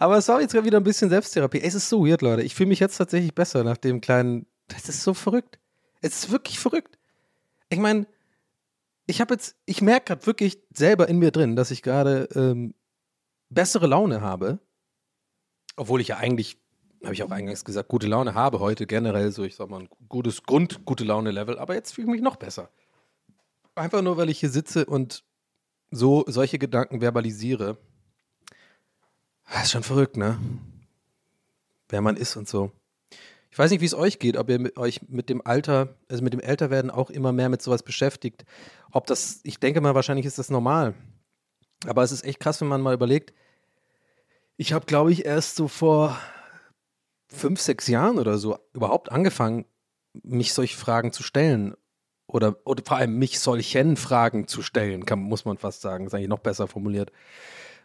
Aber 0.03 0.18
es 0.18 0.26
war 0.26 0.40
jetzt 0.40 0.53
wieder 0.53 0.78
ein 0.78 0.82
bisschen 0.82 1.11
Selbsttherapie. 1.11 1.61
Es 1.61 1.76
ist 1.76 1.88
so 1.88 2.05
weird, 2.05 2.22
Leute. 2.22 2.42
Ich 2.42 2.57
fühle 2.57 2.70
mich 2.70 2.80
jetzt 2.80 2.96
tatsächlich 2.96 3.36
besser 3.36 3.62
nach 3.62 3.76
dem 3.76 4.00
kleinen. 4.00 4.46
Das 4.66 4.88
ist 4.88 5.05
so 5.05 5.14
verrückt. 5.14 5.61
Es 6.00 6.24
ist 6.24 6.32
wirklich 6.32 6.59
verrückt. 6.59 6.98
Ich 7.68 7.78
meine, 7.78 8.09
ich 9.07 9.20
habe 9.20 9.34
jetzt, 9.34 9.55
ich 9.64 9.80
merke 9.80 10.07
gerade 10.07 10.26
wirklich 10.26 10.61
selber 10.74 11.09
in 11.09 11.20
mir 11.20 11.30
drin, 11.30 11.55
dass 11.55 11.70
ich 11.70 11.82
gerade 11.82 12.28
ähm, 12.34 12.74
bessere 13.48 13.86
Laune 13.86 14.22
habe. 14.22 14.59
Obwohl 15.76 16.00
ich 16.00 16.09
ja 16.09 16.16
eigentlich, 16.16 16.59
habe 17.05 17.14
ich 17.14 17.22
auch 17.22 17.30
eingangs 17.30 17.64
gesagt, 17.64 17.88
gute 17.88 18.09
Laune 18.09 18.34
habe 18.34 18.59
heute 18.59 18.88
generell, 18.88 19.30
so 19.30 19.44
ich 19.44 19.55
sag 19.55 19.70
mal, 19.70 19.82
ein 19.82 19.88
gutes 20.09 20.42
Grund, 20.42 20.84
gute 20.84 21.05
Laune-Level. 21.05 21.61
Aber 21.61 21.76
jetzt 21.76 21.94
fühle 21.94 22.09
ich 22.09 22.12
mich 22.14 22.22
noch 22.22 22.34
besser. 22.34 22.70
Einfach 23.76 24.03
nur, 24.03 24.16
weil 24.16 24.30
ich 24.30 24.40
hier 24.40 24.50
sitze 24.50 24.84
und 24.84 25.22
so 25.92 26.24
solche 26.26 26.59
Gedanken 26.59 27.00
verbalisiere 27.00 27.78
das 29.53 29.64
ist 29.64 29.72
schon 29.72 29.82
verrückt, 29.82 30.16
ne? 30.16 30.38
Wer 31.88 32.00
man 32.00 32.16
ist 32.16 32.36
und 32.36 32.48
so. 32.48 32.72
Ich 33.50 33.59
weiß 33.59 33.70
nicht, 33.70 33.82
wie 33.82 33.86
es 33.86 33.94
euch 33.94 34.18
geht, 34.18 34.38
ob 34.38 34.48
ihr 34.48 34.59
mit 34.59 34.78
euch 34.78 35.03
mit 35.09 35.28
dem 35.28 35.46
Alter, 35.46 35.94
also 36.09 36.24
mit 36.24 36.32
dem 36.32 36.40
Älterwerden 36.40 36.90
auch 36.90 37.11
immer 37.11 37.32
mehr 37.32 37.50
mit 37.50 37.61
sowas 37.61 37.82
beschäftigt. 37.82 38.46
Ob 38.92 39.07
das, 39.07 39.40
ich 39.42 39.61
denke 39.61 39.82
mal, 39.82 39.94
wahrscheinlich 39.94 40.24
ist 40.24 40.38
das 40.38 40.48
normal. 40.48 40.94
Aber 41.86 42.03
es 42.03 42.12
ist 42.12 42.24
echt 42.24 42.40
krass, 42.40 42.62
wenn 42.62 42.68
man 42.68 42.80
mal 42.80 42.94
überlegt. 42.94 43.34
Ich 44.57 44.72
habe, 44.72 44.86
glaube 44.86 45.12
ich, 45.12 45.26
erst 45.26 45.57
so 45.57 45.68
vor 45.68 46.18
fünf, 47.28 47.61
sechs 47.61 47.88
Jahren 47.88 48.18
oder 48.18 48.38
so 48.38 48.59
überhaupt 48.72 49.12
angefangen, 49.12 49.66
mich 50.22 50.55
solche 50.55 50.78
Fragen 50.78 51.12
zu 51.12 51.22
stellen. 51.22 51.74
Oder, 52.26 52.57
oder 52.64 52.82
vor 52.86 52.96
allem 52.96 53.18
mich 53.18 53.38
solchen 53.38 53.98
Fragen 53.98 54.48
zu 54.48 54.62
stellen, 54.62 55.05
kann, 55.05 55.18
muss 55.18 55.44
man 55.44 55.59
fast 55.59 55.82
sagen. 55.82 56.07
Ist 56.07 56.14
eigentlich 56.14 56.28
noch 56.28 56.38
besser 56.38 56.68
formuliert 56.68 57.12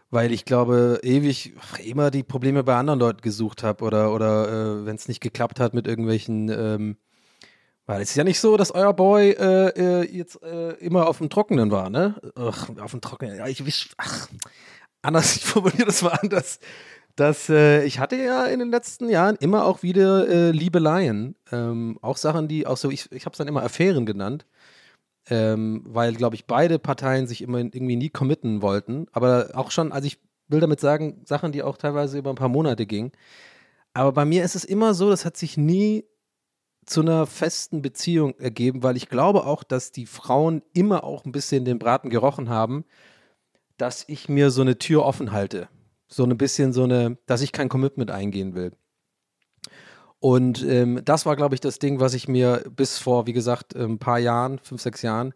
weil 0.09 0.31
ich 0.31 0.45
glaube, 0.45 0.99
ewig 1.03 1.53
immer 1.83 2.11
die 2.11 2.23
Probleme 2.23 2.63
bei 2.63 2.75
anderen 2.75 2.99
Leuten 2.99 3.21
gesucht 3.21 3.63
habe 3.63 3.83
oder, 3.83 4.13
oder 4.13 4.47
äh, 4.47 4.85
wenn 4.85 4.95
es 4.95 5.07
nicht 5.07 5.21
geklappt 5.21 5.59
hat 5.59 5.73
mit 5.73 5.87
irgendwelchen, 5.87 6.49
ähm, 6.49 6.97
weil 7.85 8.01
es 8.01 8.11
ist 8.11 8.15
ja 8.15 8.23
nicht 8.23 8.39
so, 8.39 8.57
dass 8.57 8.71
euer 8.71 8.93
Boy 8.93 9.31
äh, 9.31 9.69
äh, 9.69 10.03
jetzt 10.03 10.41
äh, 10.43 10.71
immer 10.73 11.07
auf 11.07 11.19
dem 11.19 11.29
Trockenen 11.29 11.71
war, 11.71 11.89
ne? 11.89 12.15
Ach, 12.35 12.69
auf 12.79 12.91
dem 12.91 13.01
Trockenen. 13.01 13.37
Ja, 13.37 13.47
ich 13.47 13.65
wisch, 13.65 13.89
ach, 13.97 14.27
anders, 15.01 15.35
ich 15.37 15.45
formuliere 15.45 15.85
das 15.85 16.01
mal 16.01 16.17
anders. 16.21 16.59
Dass 17.15 17.49
äh, 17.49 17.83
ich 17.83 17.99
hatte 17.99 18.15
ja 18.15 18.45
in 18.45 18.59
den 18.59 18.69
letzten 18.69 19.09
Jahren 19.09 19.37
immer 19.37 19.65
auch 19.65 19.81
wieder 19.81 20.27
äh, 20.27 20.51
Liebeleien. 20.51 21.35
Ähm, 21.51 21.97
auch 22.01 22.17
Sachen, 22.17 22.47
die 22.47 22.67
auch 22.67 22.77
so, 22.77 22.91
ich, 22.91 23.11
ich 23.11 23.25
habe 23.25 23.33
es 23.33 23.37
dann 23.39 23.47
immer 23.47 23.63
Affären 23.63 24.05
genannt 24.05 24.45
ähm, 25.29 25.83
weil, 25.85 26.13
glaube 26.13 26.35
ich, 26.35 26.45
beide 26.45 26.79
Parteien 26.79 27.27
sich 27.27 27.41
immer 27.41 27.59
irgendwie 27.59 27.95
nie 27.95 28.09
committen 28.09 28.61
wollten. 28.61 29.07
Aber 29.11 29.49
auch 29.53 29.71
schon, 29.71 29.91
also 29.91 30.07
ich 30.07 30.19
will 30.47 30.59
damit 30.59 30.79
sagen, 30.79 31.21
Sachen, 31.25 31.51
die 31.51 31.63
auch 31.63 31.77
teilweise 31.77 32.17
über 32.17 32.29
ein 32.29 32.37
paar 32.37 32.49
Monate 32.49 32.85
gingen. 32.85 33.11
Aber 33.93 34.11
bei 34.11 34.25
mir 34.25 34.43
ist 34.43 34.55
es 34.55 34.63
immer 34.63 34.93
so, 34.93 35.09
das 35.09 35.25
hat 35.25 35.37
sich 35.37 35.57
nie 35.57 36.05
zu 36.85 37.01
einer 37.01 37.25
festen 37.25 37.81
Beziehung 37.81 38.35
ergeben, 38.39 38.81
weil 38.81 38.95
ich 38.95 39.09
glaube 39.09 39.45
auch, 39.45 39.63
dass 39.63 39.91
die 39.91 40.05
Frauen 40.05 40.61
immer 40.73 41.03
auch 41.03 41.25
ein 41.25 41.33
bisschen 41.33 41.65
den 41.65 41.79
Braten 41.79 42.09
gerochen 42.09 42.49
haben, 42.49 42.85
dass 43.77 44.05
ich 44.07 44.29
mir 44.29 44.51
so 44.51 44.61
eine 44.61 44.77
Tür 44.77 45.03
offen 45.03 45.31
halte. 45.31 45.67
So 46.07 46.23
ein 46.23 46.37
bisschen 46.37 46.71
so 46.71 46.83
eine, 46.83 47.17
dass 47.25 47.41
ich 47.41 47.51
kein 47.51 47.67
Commitment 47.67 48.09
eingehen 48.11 48.55
will. 48.55 48.71
Und 50.19 50.63
ähm, 50.63 51.01
das 51.05 51.25
war, 51.25 51.35
glaube 51.35 51.55
ich, 51.55 51.61
das 51.61 51.79
Ding, 51.79 51.99
was 51.99 52.13
ich 52.13 52.27
mir 52.27 52.63
bis 52.75 52.97
vor, 52.97 53.27
wie 53.27 53.33
gesagt, 53.33 53.75
ein 53.75 53.81
ähm, 53.83 53.99
paar 53.99 54.19
Jahren, 54.19 54.59
fünf, 54.59 54.81
sechs 54.81 55.01
Jahren, 55.03 55.33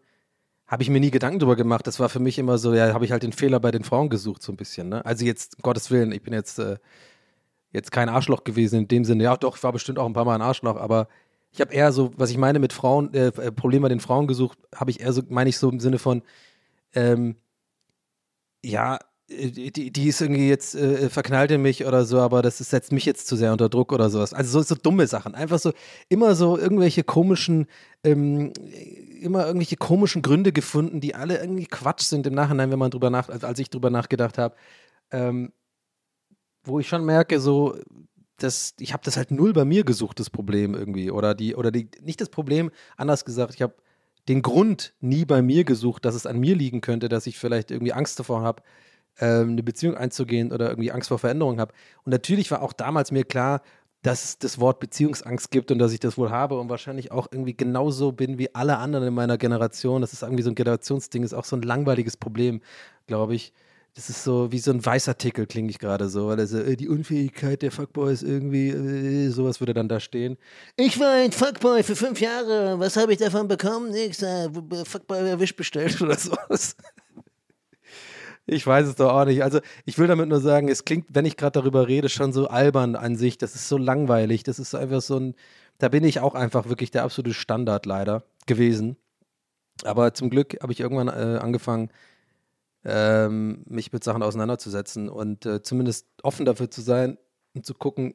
habe 0.66 0.82
ich 0.82 0.90
mir 0.90 1.00
nie 1.00 1.10
Gedanken 1.10 1.38
drüber 1.38 1.56
gemacht. 1.56 1.86
Das 1.86 2.00
war 2.00 2.08
für 2.08 2.18
mich 2.18 2.38
immer 2.38 2.58
so, 2.58 2.74
ja, 2.74 2.92
habe 2.94 3.04
ich 3.04 3.12
halt 3.12 3.22
den 3.22 3.32
Fehler 3.32 3.60
bei 3.60 3.70
den 3.70 3.84
Frauen 3.84 4.08
gesucht, 4.08 4.42
so 4.42 4.52
ein 4.52 4.56
bisschen. 4.56 4.88
Ne? 4.88 5.04
Also 5.04 5.24
jetzt, 5.24 5.56
um 5.56 5.62
Gottes 5.62 5.90
Willen, 5.90 6.12
ich 6.12 6.22
bin 6.22 6.32
jetzt, 6.32 6.58
äh, 6.58 6.78
jetzt 7.72 7.92
kein 7.92 8.08
Arschloch 8.08 8.44
gewesen 8.44 8.80
in 8.80 8.88
dem 8.88 9.04
Sinne. 9.04 9.24
Ja, 9.24 9.36
doch, 9.36 9.56
ich 9.56 9.62
war 9.62 9.72
bestimmt 9.72 9.98
auch 9.98 10.06
ein 10.06 10.14
paar 10.14 10.24
Mal 10.24 10.34
ein 10.34 10.42
Arschloch, 10.42 10.76
aber 10.76 11.08
ich 11.52 11.60
habe 11.60 11.72
eher 11.72 11.92
so, 11.92 12.12
was 12.16 12.30
ich 12.30 12.38
meine 12.38 12.58
mit 12.58 12.72
Frauen, 12.72 13.12
äh, 13.14 13.26
äh 13.26 13.52
Probleme 13.52 13.82
bei 13.82 13.88
den 13.90 14.00
Frauen 14.00 14.26
gesucht, 14.26 14.58
habe 14.74 14.90
ich 14.90 15.00
eher 15.00 15.12
so, 15.12 15.22
meine 15.28 15.50
ich 15.50 15.58
so 15.58 15.70
im 15.70 15.78
Sinne 15.78 15.98
von, 15.98 16.22
ähm, 16.94 17.36
ja, 18.64 18.98
die, 19.32 19.90
die 19.90 20.08
ist 20.08 20.20
irgendwie 20.20 20.48
jetzt 20.48 20.74
äh, 20.74 21.08
verknallt 21.08 21.50
in 21.50 21.62
mich 21.62 21.84
oder 21.86 22.04
so, 22.04 22.18
aber 22.20 22.42
das 22.42 22.60
ist, 22.60 22.70
setzt 22.70 22.92
mich 22.92 23.04
jetzt 23.04 23.26
zu 23.26 23.36
sehr 23.36 23.52
unter 23.52 23.68
Druck 23.68 23.92
oder 23.92 24.10
sowas. 24.10 24.34
Also 24.34 24.60
so, 24.60 24.62
so 24.62 24.74
dumme 24.74 25.06
Sachen. 25.06 25.34
Einfach 25.34 25.58
so, 25.58 25.72
immer 26.08 26.34
so 26.34 26.58
irgendwelche 26.58 27.04
komischen, 27.04 27.66
ähm, 28.04 28.52
immer 29.20 29.46
irgendwelche 29.46 29.76
komischen 29.76 30.22
Gründe 30.22 30.52
gefunden, 30.52 31.00
die 31.00 31.14
alle 31.14 31.40
irgendwie 31.40 31.66
Quatsch 31.66 32.02
sind 32.02 32.26
im 32.26 32.34
Nachhinein, 32.34 32.70
wenn 32.70 32.78
man 32.78 32.90
drüber 32.90 33.10
nach, 33.10 33.28
also 33.28 33.46
als 33.46 33.58
ich 33.58 33.70
drüber 33.70 33.90
nachgedacht 33.90 34.38
habe. 34.38 34.54
Ähm, 35.10 35.52
wo 36.64 36.78
ich 36.78 36.88
schon 36.88 37.04
merke, 37.04 37.40
so, 37.40 37.76
das, 38.38 38.74
ich 38.78 38.92
habe 38.92 39.04
das 39.04 39.16
halt 39.16 39.30
null 39.30 39.52
bei 39.52 39.64
mir 39.64 39.84
gesucht, 39.84 40.20
das 40.20 40.30
Problem 40.30 40.74
irgendwie. 40.74 41.10
Oder 41.10 41.34
die, 41.34 41.54
oder 41.54 41.70
die, 41.70 41.88
nicht 42.00 42.20
das 42.20 42.28
Problem, 42.28 42.70
anders 42.96 43.24
gesagt, 43.24 43.54
ich 43.54 43.62
habe 43.62 43.74
den 44.28 44.42
Grund 44.42 44.94
nie 45.00 45.24
bei 45.24 45.42
mir 45.42 45.64
gesucht, 45.64 46.04
dass 46.04 46.14
es 46.14 46.26
an 46.26 46.38
mir 46.38 46.54
liegen 46.54 46.80
könnte, 46.80 47.08
dass 47.08 47.26
ich 47.26 47.38
vielleicht 47.38 47.70
irgendwie 47.70 47.92
Angst 47.92 48.18
davor 48.18 48.42
habe, 48.42 48.62
ähm, 49.20 49.50
eine 49.50 49.62
Beziehung 49.62 49.96
einzugehen 49.96 50.52
oder 50.52 50.70
irgendwie 50.70 50.92
Angst 50.92 51.08
vor 51.08 51.18
Veränderung 51.18 51.60
habe. 51.60 51.72
Und 52.04 52.12
natürlich 52.12 52.50
war 52.50 52.62
auch 52.62 52.72
damals 52.72 53.10
mir 53.10 53.24
klar, 53.24 53.62
dass 54.02 54.24
es 54.24 54.38
das 54.38 54.58
Wort 54.58 54.80
Beziehungsangst 54.80 55.50
gibt 55.50 55.70
und 55.70 55.78
dass 55.78 55.92
ich 55.92 56.00
das 56.00 56.18
wohl 56.18 56.30
habe 56.30 56.58
und 56.58 56.68
wahrscheinlich 56.68 57.12
auch 57.12 57.28
irgendwie 57.30 57.56
genauso 57.56 58.12
bin 58.12 58.36
wie 58.36 58.52
alle 58.54 58.78
anderen 58.78 59.06
in 59.06 59.14
meiner 59.14 59.38
Generation. 59.38 60.00
Das 60.00 60.12
ist 60.12 60.22
irgendwie 60.22 60.42
so 60.42 60.50
ein 60.50 60.56
Generationsding, 60.56 61.22
ist 61.22 61.34
auch 61.34 61.44
so 61.44 61.56
ein 61.56 61.62
langweiliges 61.62 62.16
Problem, 62.16 62.60
glaube 63.06 63.36
ich. 63.36 63.52
Das 63.94 64.08
ist 64.08 64.24
so 64.24 64.50
wie 64.50 64.58
so 64.58 64.70
ein 64.70 64.84
Weißartikel, 64.84 65.46
klinge 65.46 65.68
ich 65.68 65.78
gerade 65.78 66.08
so, 66.08 66.28
weil 66.28 66.46
so, 66.46 66.58
äh, 66.58 66.76
die 66.76 66.88
Unfähigkeit 66.88 67.60
der 67.60 67.70
Fuckboys 67.70 68.22
irgendwie, 68.22 68.70
äh, 68.70 69.28
sowas 69.28 69.60
würde 69.60 69.74
dann 69.74 69.88
da 69.88 70.00
stehen. 70.00 70.38
Ich 70.76 70.98
war 70.98 71.12
ein 71.12 71.30
Fuckboy 71.30 71.82
für 71.82 71.94
fünf 71.94 72.18
Jahre. 72.20 72.80
Was 72.80 72.96
habe 72.96 73.12
ich 73.12 73.18
davon 73.18 73.48
bekommen? 73.48 73.90
Nix. 73.90 74.22
Äh, 74.22 74.48
Fuckboy 74.84 75.28
erwischt 75.28 75.56
bestellt. 75.56 76.00
oder 76.00 76.16
sowas. 76.18 76.74
Ich 78.46 78.66
weiß 78.66 78.88
es 78.88 78.96
doch 78.96 79.12
auch 79.12 79.24
nicht. 79.24 79.42
Also, 79.42 79.60
ich 79.84 79.98
will 79.98 80.08
damit 80.08 80.28
nur 80.28 80.40
sagen, 80.40 80.68
es 80.68 80.84
klingt, 80.84 81.06
wenn 81.10 81.24
ich 81.24 81.36
gerade 81.36 81.60
darüber 81.60 81.86
rede, 81.86 82.08
schon 82.08 82.32
so 82.32 82.48
albern 82.48 82.96
an 82.96 83.16
sich. 83.16 83.38
Das 83.38 83.54
ist 83.54 83.68
so 83.68 83.78
langweilig. 83.78 84.42
Das 84.42 84.58
ist 84.58 84.74
einfach 84.74 85.00
so 85.00 85.18
ein, 85.18 85.34
da 85.78 85.88
bin 85.88 86.04
ich 86.04 86.20
auch 86.20 86.34
einfach 86.34 86.68
wirklich 86.68 86.90
der 86.90 87.04
absolute 87.04 87.34
Standard 87.34 87.86
leider 87.86 88.24
gewesen. 88.46 88.96
Aber 89.84 90.14
zum 90.14 90.30
Glück 90.30 90.58
habe 90.62 90.72
ich 90.72 90.80
irgendwann 90.80 91.08
äh, 91.08 91.38
angefangen, 91.38 91.90
ähm, 92.84 93.62
mich 93.66 93.92
mit 93.92 94.04
Sachen 94.04 94.22
auseinanderzusetzen 94.22 95.08
und 95.08 95.46
äh, 95.46 95.62
zumindest 95.62 96.06
offen 96.22 96.44
dafür 96.44 96.70
zu 96.70 96.80
sein 96.80 97.18
und 97.54 97.64
zu 97.64 97.74
gucken, 97.74 98.14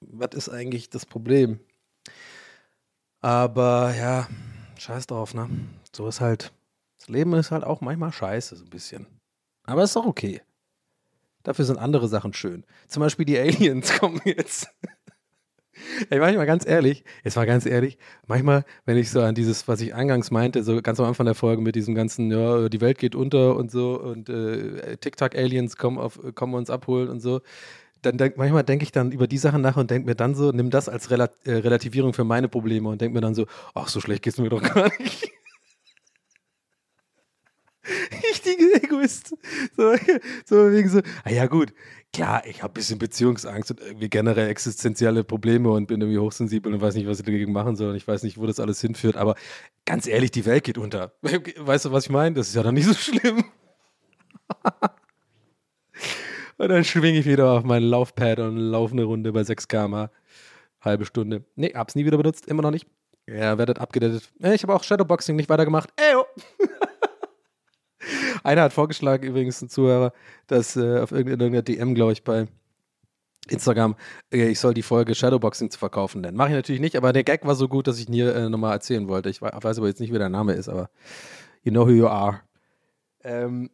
was 0.00 0.30
ist 0.34 0.48
eigentlich 0.48 0.88
das 0.90 1.04
Problem. 1.04 1.60
Aber 3.20 3.94
ja, 3.94 4.28
scheiß 4.78 5.06
drauf, 5.06 5.34
ne? 5.34 5.50
So 5.94 6.08
ist 6.08 6.20
halt, 6.20 6.52
das 6.98 7.08
Leben 7.08 7.34
ist 7.34 7.50
halt 7.50 7.64
auch 7.64 7.82
manchmal 7.82 8.12
scheiße, 8.12 8.56
so 8.56 8.64
ein 8.64 8.70
bisschen. 8.70 9.06
Aber 9.64 9.82
ist 9.82 9.96
doch 9.96 10.06
okay. 10.06 10.42
Dafür 11.42 11.64
sind 11.64 11.78
andere 11.78 12.08
Sachen 12.08 12.32
schön. 12.32 12.64
Zum 12.88 13.00
Beispiel 13.00 13.24
die 13.24 13.38
Aliens 13.38 13.92
kommen 13.98 14.20
jetzt. 14.24 14.68
Ey, 16.10 16.18
manchmal 16.18 16.46
ganz 16.46 16.66
ehrlich, 16.66 17.04
jetzt 17.24 17.36
mal 17.36 17.46
ganz 17.46 17.64
ehrlich, 17.64 17.96
manchmal, 18.26 18.64
wenn 18.84 18.98
ich 18.98 19.10
so 19.10 19.22
an 19.22 19.34
dieses, 19.34 19.66
was 19.66 19.80
ich 19.80 19.94
eingangs 19.94 20.30
meinte, 20.30 20.62
so 20.62 20.82
ganz 20.82 21.00
am 21.00 21.06
Anfang 21.06 21.24
der 21.24 21.34
Folge 21.34 21.62
mit 21.62 21.74
diesem 21.74 21.94
ganzen, 21.94 22.30
ja, 22.30 22.68
die 22.68 22.80
Welt 22.82 22.98
geht 22.98 23.14
unter 23.14 23.56
und 23.56 23.70
so 23.70 23.98
und 23.98 24.28
äh, 24.28 24.98
TikTok-Aliens 24.98 25.76
kommen, 25.76 26.34
kommen 26.34 26.54
uns 26.54 26.68
abholen 26.68 27.08
und 27.08 27.20
so, 27.20 27.40
dann 28.02 28.18
denk, 28.18 28.36
manchmal 28.36 28.64
denke 28.64 28.82
ich 28.82 28.92
dann 28.92 29.12
über 29.12 29.26
die 29.26 29.38
Sachen 29.38 29.62
nach 29.62 29.76
und 29.76 29.90
denke 29.90 30.06
mir 30.06 30.14
dann 30.14 30.34
so, 30.34 30.52
nimm 30.52 30.70
das 30.70 30.88
als 30.88 31.10
Relat 31.10 31.32
äh, 31.44 31.52
Relativierung 31.52 32.12
für 32.12 32.24
meine 32.24 32.48
Probleme 32.48 32.88
und 32.88 33.00
denke 33.00 33.14
mir 33.14 33.20
dann 33.20 33.34
so, 33.34 33.46
ach, 33.74 33.88
so 33.88 34.00
schlecht 34.00 34.22
geht's 34.22 34.38
mir 34.38 34.48
doch 34.48 34.62
gar 34.62 34.90
nicht. 34.98 35.30
Richtige 38.46 38.82
Egoist. 38.82 39.36
So, 39.76 39.94
so 40.44 40.72
wegen 40.72 40.88
so, 40.88 41.00
ah 41.24 41.30
ja 41.30 41.46
gut, 41.46 41.72
klar, 42.12 42.42
ich 42.46 42.62
habe 42.62 42.72
ein 42.72 42.74
bisschen 42.74 42.98
Beziehungsangst 42.98 43.70
und 43.70 43.80
irgendwie 43.80 44.08
generell 44.08 44.48
existenzielle 44.48 45.24
Probleme 45.24 45.70
und 45.70 45.86
bin 45.86 46.00
irgendwie 46.00 46.18
hochsensibel 46.18 46.72
und 46.72 46.80
weiß 46.80 46.94
nicht, 46.94 47.06
was 47.06 47.20
ich 47.20 47.26
dagegen 47.26 47.52
machen 47.52 47.76
soll 47.76 47.90
und 47.90 47.96
ich 47.96 48.06
weiß 48.06 48.22
nicht, 48.22 48.38
wo 48.38 48.46
das 48.46 48.60
alles 48.60 48.80
hinführt, 48.80 49.16
aber 49.16 49.34
ganz 49.84 50.06
ehrlich, 50.06 50.30
die 50.30 50.46
Welt 50.46 50.64
geht 50.64 50.78
unter. 50.78 51.12
Weißt 51.22 51.84
du, 51.84 51.92
was 51.92 52.04
ich 52.04 52.10
meine? 52.10 52.36
Das 52.36 52.48
ist 52.48 52.54
ja 52.54 52.62
dann 52.62 52.74
nicht 52.74 52.86
so 52.86 52.94
schlimm. 52.94 53.44
und 56.58 56.68
dann 56.68 56.84
schwinge 56.84 57.18
ich 57.18 57.26
wieder 57.26 57.50
auf 57.52 57.64
mein 57.64 57.82
Laufpad 57.82 58.40
und 58.40 58.56
laufe 58.56 58.92
eine 58.92 59.04
Runde 59.04 59.32
bei 59.32 59.44
6 59.44 59.68
km 59.68 60.06
Halbe 60.80 61.04
Stunde. 61.04 61.44
Nee, 61.56 61.72
hab's 61.74 61.94
nie 61.94 62.06
wieder 62.06 62.16
benutzt, 62.16 62.46
immer 62.46 62.62
noch 62.62 62.70
nicht. 62.70 62.86
Ja, 63.26 63.58
werdet 63.58 63.78
abgedatet. 63.78 64.30
Ich 64.40 64.62
habe 64.62 64.74
auch 64.74 64.82
Shadowboxing 64.82 65.36
nicht 65.36 65.48
weitergemacht. 65.48 65.90
Eyo! 65.96 66.24
Einer 68.42 68.62
hat 68.62 68.72
vorgeschlagen, 68.72 69.26
übrigens 69.26 69.60
ein 69.62 69.68
Zuhörer, 69.68 70.12
dass 70.46 70.76
äh, 70.76 71.00
auf 71.00 71.12
irgendeiner 71.12 71.62
DM, 71.62 71.94
glaube 71.94 72.12
ich, 72.12 72.24
bei 72.24 72.46
Instagram, 73.48 73.96
äh, 74.32 74.48
ich 74.48 74.60
soll 74.60 74.74
die 74.74 74.82
Folge 74.82 75.14
Shadowboxing 75.14 75.70
zu 75.70 75.78
verkaufen 75.78 76.20
nennen. 76.20 76.36
Mache 76.36 76.50
ich 76.50 76.54
natürlich 76.54 76.80
nicht, 76.80 76.96
aber 76.96 77.12
der 77.12 77.24
Gag 77.24 77.44
war 77.44 77.54
so 77.54 77.68
gut, 77.68 77.86
dass 77.86 77.98
ich 77.98 78.08
ihn 78.08 78.14
hier 78.14 78.34
äh, 78.34 78.48
nochmal 78.48 78.72
erzählen 78.72 79.08
wollte. 79.08 79.30
Ich 79.30 79.42
weiß 79.42 79.78
aber 79.78 79.88
jetzt 79.88 80.00
nicht, 80.00 80.12
wie 80.12 80.18
der 80.18 80.28
Name 80.28 80.52
ist, 80.54 80.68
aber 80.68 80.90
you 81.62 81.72
know 81.72 81.86
who 81.86 81.90
you 81.90 82.06
are. 82.06 82.40
Ähm, 83.22 83.70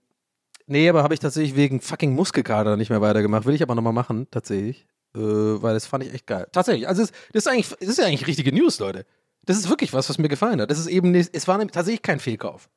nee, 0.67 0.89
aber 0.89 1.03
habe 1.03 1.15
ich 1.15 1.21
tatsächlich 1.21 1.57
wegen 1.57 1.81
fucking 1.81 2.15
Muskelkater 2.15 2.77
nicht 2.77 2.91
mehr 2.91 3.01
weitergemacht. 3.01 3.47
Will 3.47 3.55
ich 3.55 3.63
aber 3.63 3.75
nochmal 3.75 3.93
machen, 3.93 4.27
tatsächlich. 4.31 4.87
Äh, 5.15 5.21
weil 5.21 5.75
das 5.75 5.87
fand 5.87 6.05
ich 6.05 6.13
echt 6.13 6.27
geil. 6.27 6.47
Tatsächlich, 6.53 6.89
also 6.89 7.03
das 7.03 7.13
ist 7.33 7.49
eigentlich, 7.49 7.69
das 7.69 7.89
ist 7.89 7.99
ja 7.99 8.07
eigentlich 8.07 8.27
richtige 8.27 8.53
News, 8.53 8.79
Leute. 8.79 9.07
Das 9.45 9.57
ist 9.57 9.69
wirklich 9.69 9.93
was, 9.93 10.09
was 10.09 10.19
mir 10.19 10.29
gefallen 10.29 10.61
hat. 10.61 10.71
Das 10.71 10.79
ist 10.79 10.89
eben, 10.89 11.15
es 11.15 11.49
war 11.49 11.59
tatsächlich 11.69 12.03
kein 12.03 12.19
Fehlkauf. 12.19 12.69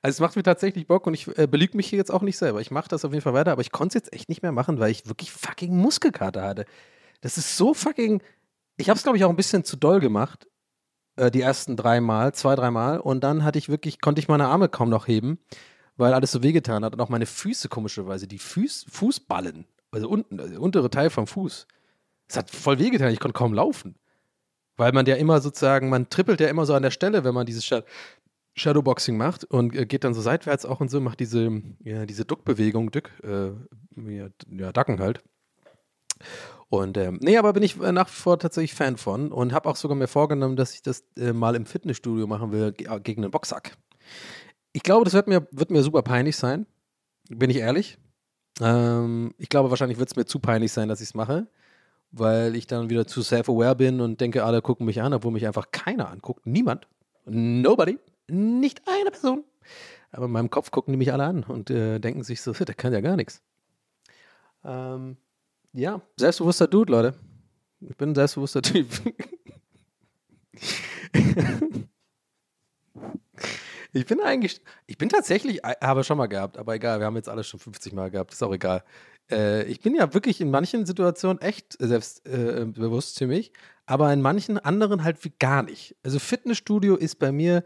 Also 0.00 0.16
es 0.16 0.20
macht 0.20 0.36
mir 0.36 0.42
tatsächlich 0.42 0.86
Bock 0.86 1.06
und 1.06 1.14
ich 1.14 1.26
äh, 1.38 1.46
belüge 1.46 1.76
mich 1.76 1.88
hier 1.88 1.98
jetzt 1.98 2.12
auch 2.12 2.22
nicht 2.22 2.38
selber. 2.38 2.60
Ich 2.60 2.70
mache 2.70 2.88
das 2.88 3.04
auf 3.04 3.12
jeden 3.12 3.22
Fall 3.22 3.34
weiter, 3.34 3.52
aber 3.52 3.62
ich 3.62 3.72
konnte 3.72 3.98
es 3.98 4.04
jetzt 4.04 4.12
echt 4.12 4.28
nicht 4.28 4.42
mehr 4.42 4.52
machen, 4.52 4.78
weil 4.78 4.90
ich 4.90 5.08
wirklich 5.08 5.32
fucking 5.32 5.76
Muskelkater 5.76 6.42
hatte. 6.42 6.66
Das 7.20 7.36
ist 7.36 7.56
so 7.56 7.74
fucking. 7.74 8.22
Ich 8.76 8.88
habe 8.88 8.96
es, 8.96 9.02
glaube 9.02 9.18
ich, 9.18 9.24
auch 9.24 9.30
ein 9.30 9.36
bisschen 9.36 9.64
zu 9.64 9.76
doll 9.76 9.98
gemacht. 10.00 10.46
Äh, 11.16 11.30
die 11.30 11.40
ersten 11.40 11.76
drei 11.76 12.00
Mal, 12.00 12.32
zwei, 12.34 12.54
drei 12.54 12.70
Mal. 12.70 13.00
Und 13.00 13.24
dann 13.24 13.44
hatte 13.44 13.58
ich 13.58 13.68
wirklich, 13.68 14.00
konnte 14.00 14.20
ich 14.20 14.28
meine 14.28 14.46
Arme 14.46 14.68
kaum 14.68 14.88
noch 14.88 15.08
heben, 15.08 15.38
weil 15.96 16.14
alles 16.14 16.30
so 16.32 16.42
wehgetan 16.42 16.84
hat. 16.84 16.94
Und 16.94 17.00
auch 17.00 17.08
meine 17.08 17.26
Füße 17.26 17.68
komischerweise, 17.68 18.28
die 18.28 18.38
Fuß, 18.38 18.86
Fußballen, 18.88 19.66
also 19.90 20.08
unten, 20.08 20.38
also 20.38 20.52
der 20.52 20.62
untere 20.62 20.90
Teil 20.90 21.10
vom 21.10 21.26
Fuß. 21.26 21.66
Es 22.28 22.36
hat 22.36 22.50
voll 22.50 22.78
wehgetan, 22.78 23.12
ich 23.12 23.20
konnte 23.20 23.36
kaum 23.36 23.52
laufen. 23.52 23.96
Weil 24.76 24.92
man 24.92 25.06
ja 25.06 25.16
immer 25.16 25.40
sozusagen, 25.40 25.88
man 25.88 26.08
trippelt 26.08 26.40
ja 26.40 26.48
immer 26.48 26.64
so 26.66 26.74
an 26.74 26.84
der 26.84 26.92
Stelle, 26.92 27.24
wenn 27.24 27.34
man 27.34 27.46
dieses 27.46 27.64
Shadowboxing 28.58 29.16
macht 29.16 29.44
und 29.44 29.74
äh, 29.74 29.86
geht 29.86 30.04
dann 30.04 30.14
so 30.14 30.20
seitwärts 30.20 30.66
auch 30.66 30.80
und 30.80 30.90
so, 30.90 31.00
macht 31.00 31.20
diese, 31.20 31.62
ja, 31.84 32.06
diese 32.06 32.24
Duckbewegung, 32.24 32.90
Duck, 32.90 33.10
äh, 33.22 33.50
ja, 33.96 34.72
Dacken 34.72 35.00
halt. 35.00 35.22
Und 36.68 36.98
ähm, 36.98 37.18
nee, 37.22 37.38
aber 37.38 37.52
bin 37.54 37.62
ich 37.62 37.80
äh, 37.80 37.92
nach 37.92 38.08
wie 38.08 38.14
vor 38.14 38.38
tatsächlich 38.38 38.74
Fan 38.74 38.96
von 38.96 39.32
und 39.32 39.52
habe 39.52 39.68
auch 39.68 39.76
sogar 39.76 39.96
mir 39.96 40.08
vorgenommen, 40.08 40.56
dass 40.56 40.74
ich 40.74 40.82
das 40.82 41.04
äh, 41.16 41.32
mal 41.32 41.54
im 41.54 41.64
Fitnessstudio 41.64 42.26
machen 42.26 42.52
will 42.52 42.74
äh, 42.78 43.00
gegen 43.00 43.22
einen 43.22 43.30
Boxsack. 43.30 43.76
Ich 44.72 44.82
glaube, 44.82 45.04
das 45.04 45.14
wird 45.14 45.28
mir, 45.28 45.46
wird 45.50 45.70
mir 45.70 45.82
super 45.82 46.02
peinlich 46.02 46.36
sein, 46.36 46.66
bin 47.30 47.48
ich 47.48 47.58
ehrlich. 47.58 47.98
Ähm, 48.60 49.34
ich 49.38 49.48
glaube, 49.48 49.70
wahrscheinlich 49.70 49.98
wird 49.98 50.10
es 50.10 50.16
mir 50.16 50.26
zu 50.26 50.40
peinlich 50.40 50.72
sein, 50.72 50.88
dass 50.88 51.00
ich 51.00 51.08
es 51.08 51.14
mache, 51.14 51.46
weil 52.10 52.54
ich 52.54 52.66
dann 52.66 52.90
wieder 52.90 53.06
zu 53.06 53.22
self-aware 53.22 53.76
bin 53.76 54.00
und 54.00 54.20
denke, 54.20 54.44
alle 54.44 54.60
gucken 54.60 54.84
mich 54.84 55.00
an, 55.00 55.14
obwohl 55.14 55.32
mich 55.32 55.46
einfach 55.46 55.70
keiner 55.70 56.10
anguckt. 56.10 56.46
Niemand. 56.46 56.86
Nobody. 57.24 57.98
Nicht 58.28 58.82
eine 58.86 59.10
Person. 59.10 59.44
Aber 60.10 60.26
in 60.26 60.32
meinem 60.32 60.50
Kopf 60.50 60.70
gucken 60.70 60.92
die 60.92 60.98
mich 60.98 61.12
alle 61.12 61.24
an 61.24 61.44
und 61.44 61.70
äh, 61.70 61.98
denken 61.98 62.22
sich 62.22 62.40
so, 62.40 62.52
der 62.64 62.74
kann 62.74 62.92
ja 62.92 63.00
gar 63.00 63.16
nichts. 63.16 63.42
Ähm, 64.64 65.16
ja, 65.72 66.00
selbstbewusster 66.16 66.66
Dude, 66.66 66.92
Leute. 66.92 67.14
Ich 67.80 67.96
bin 67.96 68.10
ein 68.10 68.14
selbstbewusster 68.14 68.62
Typ. 68.62 68.88
ich 73.92 74.06
bin 74.06 74.20
eigentlich, 74.20 74.60
ich 74.86 74.98
bin 74.98 75.08
tatsächlich, 75.08 75.64
äh, 75.64 75.74
habe 75.80 76.04
schon 76.04 76.18
mal 76.18 76.26
gehabt, 76.26 76.58
aber 76.58 76.74
egal, 76.74 76.98
wir 76.98 77.06
haben 77.06 77.16
jetzt 77.16 77.28
alles 77.28 77.46
schon 77.46 77.60
50 77.60 77.92
Mal 77.92 78.10
gehabt, 78.10 78.32
ist 78.32 78.42
auch 78.42 78.52
egal. 78.52 78.82
Äh, 79.30 79.64
ich 79.64 79.80
bin 79.80 79.94
ja 79.94 80.12
wirklich 80.14 80.40
in 80.40 80.50
manchen 80.50 80.86
Situationen 80.86 81.40
echt 81.40 81.76
selbstbewusst 81.78 83.16
äh, 83.16 83.18
ziemlich, 83.18 83.52
aber 83.86 84.12
in 84.12 84.20
manchen 84.20 84.58
anderen 84.58 85.04
halt 85.04 85.24
wie 85.24 85.32
gar 85.38 85.62
nicht. 85.62 85.96
Also 86.02 86.18
Fitnessstudio 86.18 86.96
ist 86.96 87.20
bei 87.20 87.30
mir 87.30 87.62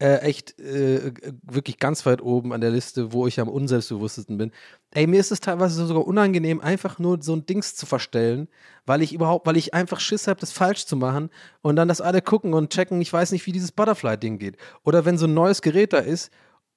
äh, 0.00 0.18
echt 0.20 0.58
äh, 0.58 1.12
wirklich 1.42 1.78
ganz 1.78 2.06
weit 2.06 2.22
oben 2.22 2.52
an 2.52 2.60
der 2.60 2.70
Liste, 2.70 3.12
wo 3.12 3.26
ich 3.26 3.38
am 3.38 3.48
unselbstbewusstesten 3.48 4.38
bin. 4.38 4.50
Ey, 4.92 5.06
mir 5.06 5.20
ist 5.20 5.30
es 5.30 5.40
teilweise 5.40 5.86
sogar 5.86 6.06
unangenehm, 6.06 6.60
einfach 6.60 6.98
nur 6.98 7.22
so 7.22 7.34
ein 7.34 7.44
Dings 7.44 7.76
zu 7.76 7.84
verstellen, 7.86 8.48
weil 8.86 9.02
ich 9.02 9.12
überhaupt, 9.12 9.46
weil 9.46 9.58
ich 9.58 9.74
einfach 9.74 10.00
Schiss 10.00 10.26
habe, 10.26 10.40
das 10.40 10.52
falsch 10.52 10.86
zu 10.86 10.96
machen 10.96 11.30
und 11.60 11.76
dann 11.76 11.86
das 11.86 12.00
alle 12.00 12.22
gucken 12.22 12.54
und 12.54 12.72
checken, 12.72 13.00
ich 13.00 13.12
weiß 13.12 13.32
nicht, 13.32 13.44
wie 13.46 13.52
dieses 13.52 13.72
Butterfly-Ding 13.72 14.38
geht. 14.38 14.56
Oder 14.84 15.04
wenn 15.04 15.18
so 15.18 15.26
ein 15.26 15.34
neues 15.34 15.60
Gerät 15.60 15.92
da 15.92 15.98
ist, 15.98 16.30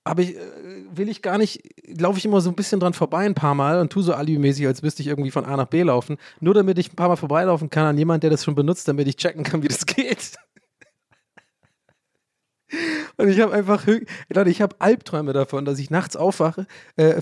aber 0.03 0.21
ich, 0.21 0.35
äh, 0.35 0.39
will 0.93 1.07
ich 1.07 1.21
gar 1.21 1.37
nicht, 1.37 1.61
laufe 1.97 2.17
ich 2.17 2.25
immer 2.25 2.41
so 2.41 2.49
ein 2.49 2.55
bisschen 2.55 2.81
dran 2.81 2.93
vorbei 2.93 3.25
ein 3.25 3.35
paar 3.35 3.55
Mal 3.55 3.79
und 3.79 3.89
tue 3.89 4.03
so 4.03 4.13
alimäßig, 4.13 4.67
als 4.67 4.81
müsste 4.81 5.01
ich 5.01 5.07
irgendwie 5.07 5.31
von 5.31 5.45
A 5.45 5.55
nach 5.55 5.67
B 5.67 5.81
laufen, 5.81 6.17
nur 6.41 6.53
damit 6.53 6.77
ich 6.77 6.91
ein 6.91 6.97
paar 6.97 7.07
Mal 7.07 7.15
vorbeilaufen 7.15 7.69
kann 7.69 7.85
an 7.85 7.97
jemand, 7.97 8.23
der 8.23 8.31
das 8.31 8.43
schon 8.43 8.55
benutzt, 8.55 8.87
damit 8.89 9.07
ich 9.07 9.15
checken 9.15 9.43
kann, 9.43 9.63
wie 9.63 9.69
das 9.69 9.85
geht. 9.85 10.33
Und 13.17 13.29
ich 13.29 13.39
habe 13.39 13.53
einfach, 13.53 13.85
Leute, 14.29 14.49
ich 14.49 14.61
habe 14.61 14.75
Albträume 14.79 15.33
davon, 15.33 15.65
dass 15.65 15.79
ich 15.79 15.89
nachts 15.89 16.15
aufwache, 16.15 16.65
äh, 16.95 17.21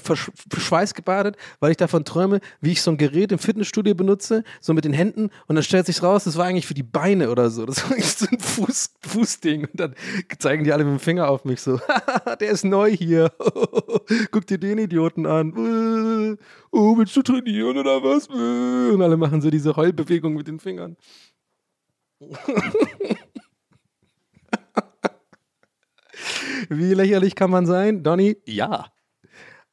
schweißgebadet, 0.56 1.38
weil 1.60 1.72
ich 1.72 1.78
davon 1.78 2.06
träume, 2.06 2.40
wie 2.62 2.72
ich 2.72 2.82
so 2.82 2.92
ein 2.92 2.98
Gerät 2.98 3.32
im 3.32 3.40
Fitnessstudio 3.40 3.96
benutze, 3.96 4.44
so 4.60 4.74
mit 4.74 4.86
den 4.86 4.94
Händen 4.94 5.30
und 5.48 5.56
dann 5.56 5.64
stellt 5.64 5.86
sich 5.86 6.02
raus, 6.04 6.24
das 6.24 6.38
war 6.38 6.46
eigentlich 6.46 6.68
für 6.68 6.74
die 6.74 6.84
Beine 6.84 7.30
oder 7.30 7.50
so. 7.50 7.66
Das 7.66 7.84
war 7.84 7.92
eigentlich 7.92 8.12
so 8.18 8.28
ein 8.32 8.40
Fuß, 8.40 8.92
Fußding. 9.02 9.66
Und 9.66 9.80
dann 9.80 9.96
zeigen 10.40 10.64
die 10.64 10.74
alle 10.74 10.84
mit 10.84 10.94
dem 10.94 11.00
Finger 11.00 11.30
auf 11.30 11.46
mich 11.46 11.62
so, 11.62 11.80
der 12.40 12.50
ist 12.50 12.64
neu 12.64 12.92
hier. 12.92 13.32
Guck 14.32 14.48
dir 14.48 14.58
den 14.58 14.78
Idioten 14.78 15.26
an. 15.26 16.38
Oh, 16.72 16.98
willst 16.98 17.16
du 17.16 17.22
trainieren 17.22 17.78
oder 17.78 18.04
was? 18.04 18.28
Und 18.28 19.02
alle 19.02 19.18
machen 19.18 19.42
so 19.42 19.50
diese 19.50 19.76
Heulbewegung 19.76 20.34
mit 20.34 20.48
den 20.48 20.60
Fingern. 20.60 20.96
Wie 26.70 26.94
lächerlich 26.94 27.36
kann 27.36 27.50
man 27.52 27.66
sein? 27.66 28.04
Donny? 28.04 28.38
Ja. 28.46 28.88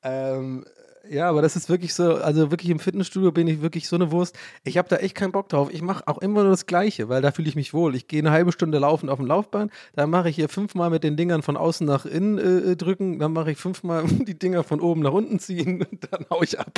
Ähm, 0.02 0.64
Ja, 1.10 1.30
aber 1.30 1.40
das 1.40 1.56
ist 1.56 1.70
wirklich 1.70 1.94
so, 1.94 2.16
also 2.16 2.50
wirklich 2.50 2.70
im 2.70 2.78
Fitnessstudio 2.80 3.32
bin 3.32 3.46
ich 3.48 3.62
wirklich 3.62 3.88
so 3.88 3.96
eine 3.96 4.10
Wurst. 4.12 4.36
Ich 4.64 4.76
habe 4.76 4.88
da 4.90 4.96
echt 4.96 5.14
keinen 5.14 5.32
Bock 5.32 5.48
drauf. 5.48 5.70
Ich 5.72 5.80
mache 5.80 6.06
auch 6.06 6.18
immer 6.18 6.42
nur 6.42 6.50
das 6.50 6.66
Gleiche, 6.66 7.08
weil 7.08 7.22
da 7.22 7.30
fühle 7.32 7.48
ich 7.48 7.56
mich 7.56 7.72
wohl. 7.72 7.94
Ich 7.94 8.08
gehe 8.08 8.20
eine 8.20 8.30
halbe 8.30 8.52
Stunde 8.52 8.78
laufen 8.78 9.08
auf 9.08 9.18
dem 9.18 9.26
Laufbahn, 9.26 9.70
dann 9.94 10.10
mache 10.10 10.28
ich 10.28 10.36
hier 10.36 10.50
fünfmal 10.50 10.90
mit 10.90 11.04
den 11.04 11.16
Dingern 11.16 11.42
von 11.42 11.56
außen 11.56 11.86
nach 11.86 12.04
innen 12.04 12.38
äh, 12.38 12.76
drücken, 12.76 13.18
dann 13.18 13.32
mache 13.32 13.52
ich 13.52 13.58
fünfmal 13.58 14.04
die 14.26 14.38
Dinger 14.38 14.64
von 14.64 14.80
oben 14.80 15.00
nach 15.00 15.12
unten 15.12 15.38
ziehen 15.38 15.82
und 15.90 16.12
dann 16.12 16.26
hau 16.30 16.42
ich 16.42 16.58
ab. 16.60 16.72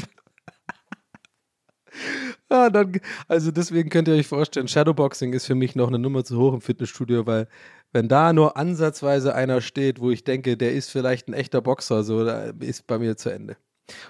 ja, 2.50 2.70
dann, 2.70 3.00
also 3.28 3.50
deswegen 3.50 3.90
könnt 3.90 4.08
ihr 4.08 4.14
euch 4.14 4.26
vorstellen, 4.28 4.68
Shadowboxing 4.68 5.32
ist 5.32 5.46
für 5.46 5.54
mich 5.54 5.74
noch 5.74 5.88
eine 5.88 5.98
Nummer 5.98 6.24
zu 6.24 6.38
hoch 6.38 6.54
im 6.54 6.60
Fitnessstudio, 6.60 7.26
weil 7.26 7.48
wenn 7.92 8.08
da 8.08 8.32
nur 8.32 8.56
ansatzweise 8.56 9.34
einer 9.34 9.60
steht, 9.60 10.00
wo 10.00 10.10
ich 10.10 10.24
denke, 10.24 10.56
der 10.56 10.72
ist 10.72 10.90
vielleicht 10.90 11.28
ein 11.28 11.34
echter 11.34 11.60
Boxer, 11.60 12.04
so, 12.04 12.24
da 12.24 12.52
ist 12.60 12.86
bei 12.86 12.98
mir 12.98 13.16
zu 13.16 13.30
Ende. 13.30 13.56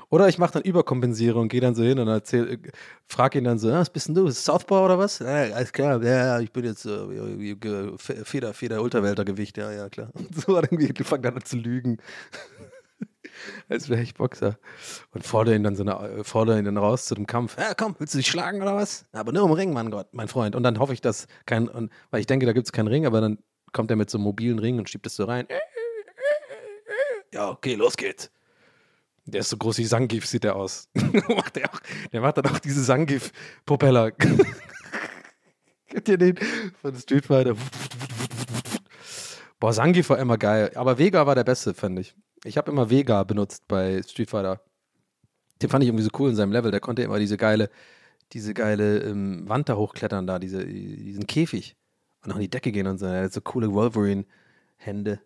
Oder 0.09 0.29
ich 0.29 0.39
mache 0.39 0.55
dann 0.55 0.63
Überkompensierung, 0.63 1.49
gehe 1.49 1.61
dann 1.61 1.75
so 1.75 1.83
hin 1.83 1.99
und 1.99 2.09
erzähl, 2.09 2.59
frag 3.07 3.35
ihn 3.35 3.45
dann 3.45 3.59
so, 3.59 3.71
was 3.71 3.91
bist 3.91 4.09
denn 4.09 4.15
du? 4.15 4.31
Southpaw 4.31 4.85
oder 4.85 4.99
was? 4.99 5.21
Ja, 5.21 5.27
alles 5.55 5.73
klar, 5.73 6.03
ja, 6.03 6.41
ich 6.41 6.53
bin 6.53 6.65
jetzt 6.65 6.87
äh, 6.87 7.97
Feder, 8.25 8.55
Feder, 8.55 8.83
Ultraweltergewicht, 8.83 9.57
ja, 9.57 9.73
ja, 9.73 9.89
klar. 9.89 10.11
Und 10.13 10.35
so 10.35 10.57
irgendwie 10.61 10.93
fangt 11.03 11.25
dann 11.25 11.35
an 11.35 11.45
zu 11.45 11.57
lügen. 11.57 11.99
Als 13.69 13.89
wäre 13.89 14.03
ich 14.03 14.15
Boxer. 14.15 14.59
Und 15.13 15.25
fordere 15.25 15.55
ihn 15.55 15.63
dann 15.63 15.77
so 15.77 15.83
eine, 15.83 16.25
fordere 16.25 16.59
ihn 16.59 16.65
dann 16.65 16.77
raus 16.77 17.07
zu 17.07 17.15
dem 17.15 17.27
Kampf. 17.27 17.57
Ja, 17.59 17.73
komm, 17.75 17.97
willst 17.99 18.13
du 18.13 18.19
dich 18.19 18.27
schlagen 18.27 18.61
oder 18.61 18.77
was? 18.77 19.07
Aber 19.13 19.33
nur 19.33 19.47
im 19.47 19.53
Ring, 19.53 19.73
mein 19.73 19.91
Gott, 19.91 20.09
mein 20.13 20.29
Freund. 20.29 20.55
Und 20.55 20.63
dann 20.63 20.79
hoffe 20.79 20.93
ich, 20.93 21.01
dass 21.01 21.27
kein, 21.47 21.69
und, 21.69 21.91
weil 22.11 22.21
ich 22.21 22.27
denke, 22.27 22.45
da 22.45 22.53
gibt 22.53 22.67
es 22.67 22.73
keinen 22.73 22.89
Ring, 22.89 23.07
aber 23.07 23.21
dann 23.21 23.39
kommt 23.73 23.91
er 23.91 23.97
mit 23.97 24.11
so 24.11 24.19
einem 24.19 24.25
mobilen 24.25 24.59
Ring 24.59 24.79
und 24.79 24.89
schiebt 24.89 25.07
es 25.07 25.17
so 25.17 25.25
rein. 25.25 25.47
Ja, 27.33 27.51
okay, 27.51 27.75
los 27.75 27.97
geht's. 27.97 28.31
Der 29.25 29.41
ist 29.41 29.51
so 29.51 29.57
groß 29.57 29.79
wie 29.79 29.85
Sangif, 29.85 30.27
sieht 30.27 30.45
der 30.45 30.57
aus. 30.57 30.89
macht 30.95 31.57
der, 31.57 31.73
auch, 31.73 31.81
der 32.13 32.21
macht 32.21 32.39
dann 32.39 32.47
auch 32.47 32.59
diese 32.59 32.83
Sangif-Propeller. 32.83 34.11
Kennt 35.87 36.09
ihr 36.09 36.19
den 36.19 36.39
von 36.81 36.97
Street 36.97 37.27
Fighter? 37.27 37.55
Boah, 39.61 39.73
Sangif 39.73 40.11
war 40.11 40.19
immer 40.19 40.39
geil. 40.39 40.73
Aber 40.75 40.99
Vega 40.99 41.27
war 41.27 41.35
der 41.35 41.45
Beste, 41.45 41.75
fand 41.75 41.99
ich. 41.99 42.15
Ich 42.45 42.57
habe 42.57 42.71
immer 42.71 42.91
Vega 42.91 43.23
benutzt 43.25 43.69
bei 43.69 44.03
Street 44.03 44.31
Fighter. 44.31 44.61
Den 45.61 45.69
fand 45.69 45.85
ich 45.85 45.89
irgendwie 45.89 46.05
so 46.05 46.11
cool 46.19 46.31
in 46.31 46.37
seinem 46.37 46.53
Level. 46.53 46.71
Der 46.71 46.81
konnte 46.81 47.03
immer 47.03 47.19
diese 47.19 47.37
geile, 47.37 47.69
diese 48.33 48.55
geile 48.55 49.01
ähm, 49.01 49.49
Wand 49.49 49.69
da 49.69 49.77
hochklettern, 49.77 50.27
da, 50.27 50.39
diese, 50.39 50.65
diesen 50.65 51.27
Käfig. 51.27 51.77
Und 52.25 52.33
auch 52.33 52.37
in 52.37 52.43
die 52.43 52.51
Decke 52.51 52.73
gehen 52.73 52.87
und 52.87 52.99
so. 52.99 53.07
Er 53.07 53.25
hat 53.25 53.33
so 53.33 53.41
coole 53.41 53.73
Wolverine-Hände. 53.73 55.21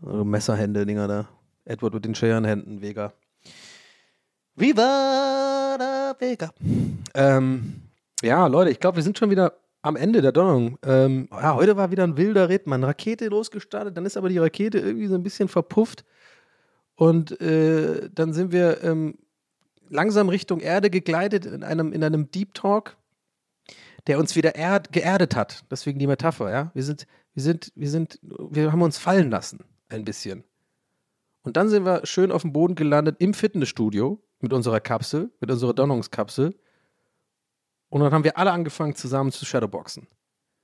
Messerhände, 0.00 0.86
Dinger 0.86 1.08
da. 1.08 1.28
Edward 1.64 1.94
mit 1.94 2.04
den 2.04 2.14
Scherenhänden, 2.14 2.82
Vega. 2.82 3.12
Viva 4.56 5.76
la 5.78 6.14
Vega. 6.18 6.52
Ähm, 7.14 7.82
ja, 8.22 8.46
Leute, 8.46 8.70
ich 8.70 8.80
glaube, 8.80 8.96
wir 8.96 9.02
sind 9.02 9.18
schon 9.18 9.30
wieder 9.30 9.54
am 9.82 9.96
Ende 9.96 10.22
der 10.22 10.32
Donnerung. 10.32 10.78
Ähm, 10.84 11.28
ja, 11.30 11.54
heute 11.54 11.76
war 11.76 11.90
wieder 11.90 12.04
ein 12.04 12.16
wilder. 12.16 12.48
Man 12.64 12.84
Rakete 12.84 13.28
losgestartet, 13.28 13.96
dann 13.96 14.06
ist 14.06 14.16
aber 14.16 14.28
die 14.28 14.38
Rakete 14.38 14.78
irgendwie 14.78 15.06
so 15.06 15.14
ein 15.14 15.22
bisschen 15.22 15.48
verpufft. 15.48 16.04
Und 16.96 17.40
äh, 17.40 18.08
dann 18.14 18.32
sind 18.32 18.52
wir 18.52 18.82
ähm, 18.82 19.16
langsam 19.88 20.28
Richtung 20.28 20.60
Erde 20.60 20.90
gegleitet 20.90 21.46
in 21.46 21.62
einem, 21.62 21.92
in 21.92 22.04
einem 22.04 22.30
Deep 22.30 22.54
Talk, 22.54 22.96
der 24.06 24.18
uns 24.18 24.36
wieder 24.36 24.54
erd, 24.54 24.92
geerdet 24.92 25.34
hat. 25.34 25.64
Deswegen 25.70 25.98
die 25.98 26.06
Metapher, 26.06 26.50
ja. 26.50 26.70
Wir 26.74 26.82
sind, 26.82 27.06
wir 27.34 27.42
sind, 27.42 27.72
wir 27.74 27.90
sind, 27.90 28.18
wir 28.22 28.72
haben 28.72 28.82
uns 28.82 28.98
fallen 28.98 29.30
lassen, 29.30 29.64
ein 29.88 30.04
bisschen. 30.04 30.44
Und 31.42 31.56
dann 31.56 31.68
sind 31.68 31.84
wir 31.84 32.04
schön 32.06 32.32
auf 32.32 32.42
dem 32.42 32.52
Boden 32.52 32.74
gelandet 32.74 33.16
im 33.18 33.34
Fitnessstudio 33.34 34.22
mit 34.40 34.52
unserer 34.52 34.80
Kapsel, 34.80 35.30
mit 35.40 35.50
unserer 35.50 35.74
Donnungskapsel. 35.74 36.54
Und 37.88 38.00
dann 38.00 38.12
haben 38.12 38.24
wir 38.24 38.38
alle 38.38 38.52
angefangen 38.52 38.94
zusammen 38.94 39.30
zu 39.30 39.44
Shadowboxen. 39.44 40.06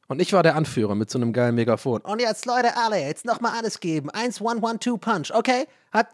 Und 0.08 0.20
ich 0.20 0.32
war 0.32 0.42
der 0.42 0.56
Anführer 0.56 0.94
mit 0.94 1.08
so 1.08 1.18
einem 1.18 1.32
geilen 1.32 1.54
Megafon. 1.54 2.00
Und 2.00 2.20
jetzt, 2.20 2.44
Leute, 2.44 2.76
alle, 2.76 2.98
jetzt 2.98 3.24
nochmal 3.24 3.52
alles 3.56 3.78
geben. 3.78 4.10
Eins, 4.10 4.40
one, 4.40 4.60
one, 4.60 4.78
two, 4.78 4.98
punch. 4.98 5.32
Okay? 5.32 5.66
Hat, 5.92 6.08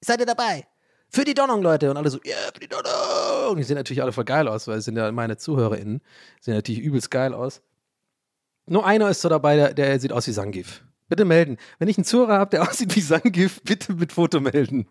seid 0.00 0.20
ihr 0.20 0.26
dabei? 0.26 0.66
Für 1.14 1.24
die 1.24 1.34
Donnung, 1.34 1.62
Leute. 1.62 1.90
Und 1.90 1.96
alle 1.98 2.08
so, 2.08 2.18
ja, 2.24 2.30
yeah, 2.30 2.50
für 2.54 2.60
die 2.60 2.68
Donnung. 2.68 3.56
Die 3.56 3.62
sehen 3.62 3.76
natürlich 3.76 4.02
alle 4.02 4.12
voll 4.12 4.24
geil 4.24 4.48
aus, 4.48 4.66
weil 4.66 4.78
es 4.78 4.86
sind 4.86 4.96
ja 4.96 5.12
meine 5.12 5.36
ZuhörerInnen. 5.36 6.00
Sehen 6.40 6.54
natürlich 6.54 6.80
übelst 6.80 7.10
geil 7.10 7.34
aus. 7.34 7.60
Nur 8.66 8.86
einer 8.86 9.10
ist 9.10 9.20
so 9.20 9.28
dabei, 9.28 9.56
der, 9.56 9.74
der 9.74 10.00
sieht 10.00 10.12
aus 10.12 10.26
wie 10.26 10.32
Sangif. 10.32 10.84
Bitte 11.08 11.26
melden. 11.26 11.58
Wenn 11.78 11.88
ich 11.88 11.98
einen 11.98 12.06
Zuhörer 12.06 12.38
habe, 12.38 12.50
der 12.50 12.62
aussieht 12.68 12.96
wie 12.96 13.02
Sangif, 13.02 13.60
bitte 13.62 13.92
mit 13.92 14.12
Foto 14.12 14.40
melden. 14.40 14.86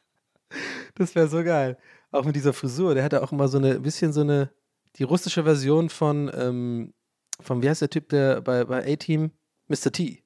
das 0.96 1.14
wäre 1.14 1.28
so 1.28 1.44
geil. 1.44 1.78
Auch 2.10 2.24
mit 2.24 2.34
dieser 2.34 2.52
Frisur. 2.52 2.94
Der 2.94 3.04
hatte 3.04 3.22
auch 3.22 3.30
immer 3.30 3.46
so 3.46 3.58
eine 3.58 3.78
bisschen 3.78 4.12
so 4.12 4.22
eine, 4.22 4.50
die 4.96 5.04
russische 5.04 5.44
Version 5.44 5.90
von, 5.90 6.28
ähm, 6.34 6.92
von 7.40 7.62
wie 7.62 7.68
heißt 7.68 7.82
der 7.82 7.90
Typ, 7.90 8.08
der 8.08 8.40
bei, 8.40 8.64
bei 8.64 8.92
A-Team? 8.92 9.30
Mr. 9.68 9.92
T. 9.92 10.24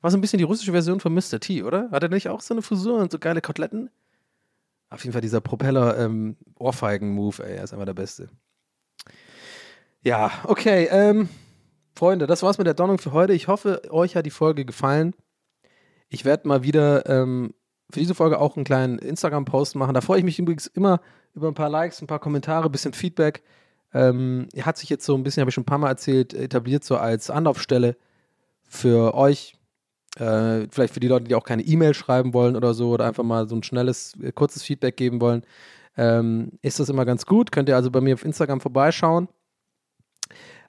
War 0.00 0.10
so 0.10 0.16
ein 0.16 0.20
bisschen 0.20 0.38
die 0.38 0.44
russische 0.44 0.72
Version 0.72 1.00
von 1.00 1.12
Mr. 1.12 1.40
T, 1.40 1.62
oder? 1.62 1.90
Hat 1.90 2.02
er 2.02 2.08
nicht 2.08 2.28
auch 2.28 2.40
so 2.40 2.54
eine 2.54 2.62
Frisur 2.62 3.00
und 3.00 3.10
so 3.10 3.18
geile 3.18 3.40
Koteletten? 3.40 3.90
Auf 4.90 5.04
jeden 5.04 5.12
Fall 5.12 5.22
dieser 5.22 5.40
Propeller-Ohrfeigen-Move, 5.40 7.42
ähm, 7.42 7.48
ey, 7.48 7.56
er 7.56 7.64
ist 7.64 7.72
einfach 7.72 7.86
der 7.86 7.94
Beste. 7.94 8.28
Ja, 10.02 10.30
okay, 10.44 10.88
ähm, 10.90 11.28
Freunde, 11.94 12.26
das 12.26 12.42
war's 12.42 12.58
mit 12.58 12.66
der 12.66 12.74
Donnung 12.74 12.98
für 12.98 13.12
heute. 13.12 13.32
Ich 13.32 13.48
hoffe, 13.48 13.82
euch 13.90 14.14
hat 14.14 14.24
die 14.24 14.30
Folge 14.30 14.64
gefallen. 14.64 15.14
Ich 16.08 16.24
werde 16.24 16.46
mal 16.46 16.62
wieder 16.62 17.06
ähm, 17.06 17.52
für 17.90 18.00
diese 18.00 18.14
Folge 18.14 18.40
auch 18.40 18.56
einen 18.56 18.64
kleinen 18.64 18.98
Instagram-Post 18.98 19.74
machen. 19.74 19.94
Da 19.94 20.00
freue 20.00 20.18
ich 20.18 20.24
mich 20.24 20.38
übrigens 20.38 20.68
immer 20.68 21.00
über 21.34 21.48
ein 21.48 21.54
paar 21.54 21.68
Likes, 21.68 22.00
ein 22.00 22.06
paar 22.06 22.20
Kommentare, 22.20 22.66
ein 22.66 22.72
bisschen 22.72 22.92
Feedback. 22.92 23.42
Ähm, 23.92 24.48
hat 24.60 24.78
sich 24.78 24.88
jetzt 24.88 25.04
so 25.04 25.14
ein 25.14 25.24
bisschen, 25.24 25.40
habe 25.40 25.50
ich 25.50 25.54
schon 25.54 25.62
ein 25.62 25.66
paar 25.66 25.78
Mal 25.78 25.88
erzählt, 25.88 26.34
etabliert 26.34 26.84
so 26.84 26.96
als 26.96 27.30
Anlaufstelle 27.30 27.96
für 28.62 29.14
euch. 29.14 29.57
Äh, 30.16 30.66
vielleicht 30.70 30.94
für 30.94 31.00
die 31.00 31.08
Leute, 31.08 31.26
die 31.26 31.34
auch 31.34 31.44
keine 31.44 31.62
E-Mail 31.62 31.94
schreiben 31.94 32.34
wollen 32.34 32.56
oder 32.56 32.74
so 32.74 32.90
oder 32.90 33.06
einfach 33.06 33.24
mal 33.24 33.48
so 33.48 33.54
ein 33.54 33.62
schnelles, 33.62 34.14
äh, 34.22 34.32
kurzes 34.32 34.62
Feedback 34.62 34.96
geben 34.96 35.20
wollen. 35.20 35.44
Ähm, 35.96 36.52
ist 36.62 36.80
das 36.80 36.88
immer 36.88 37.04
ganz 37.04 37.26
gut. 37.26 37.52
Könnt 37.52 37.68
ihr 37.68 37.76
also 37.76 37.90
bei 37.90 38.00
mir 38.00 38.14
auf 38.14 38.24
Instagram 38.24 38.60
vorbeischauen. 38.60 39.28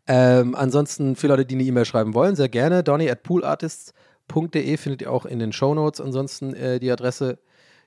Ähm, 0.08 0.56
ansonsten 0.56 1.16
für 1.16 1.28
Leute, 1.28 1.46
die 1.46 1.56
eine 1.56 1.64
E-Mail 1.64 1.86
schreiben 1.86 2.16
wollen, 2.16 2.36
sehr 2.36 2.50
gerne. 2.50 2.84
Donny 2.84 3.10
at 3.10 3.24
poolartists.de 3.24 4.78
findet 4.78 5.04
ihr 5.04 5.12
auch 5.12 5.26
in 5.26 5.40
den 5.40 5.54
Show 5.54 5.74
Notes. 5.74 6.02
Ansonsten 6.02 6.54
äh, 6.56 6.80
die 6.80 6.92
Adresse. 6.92 7.38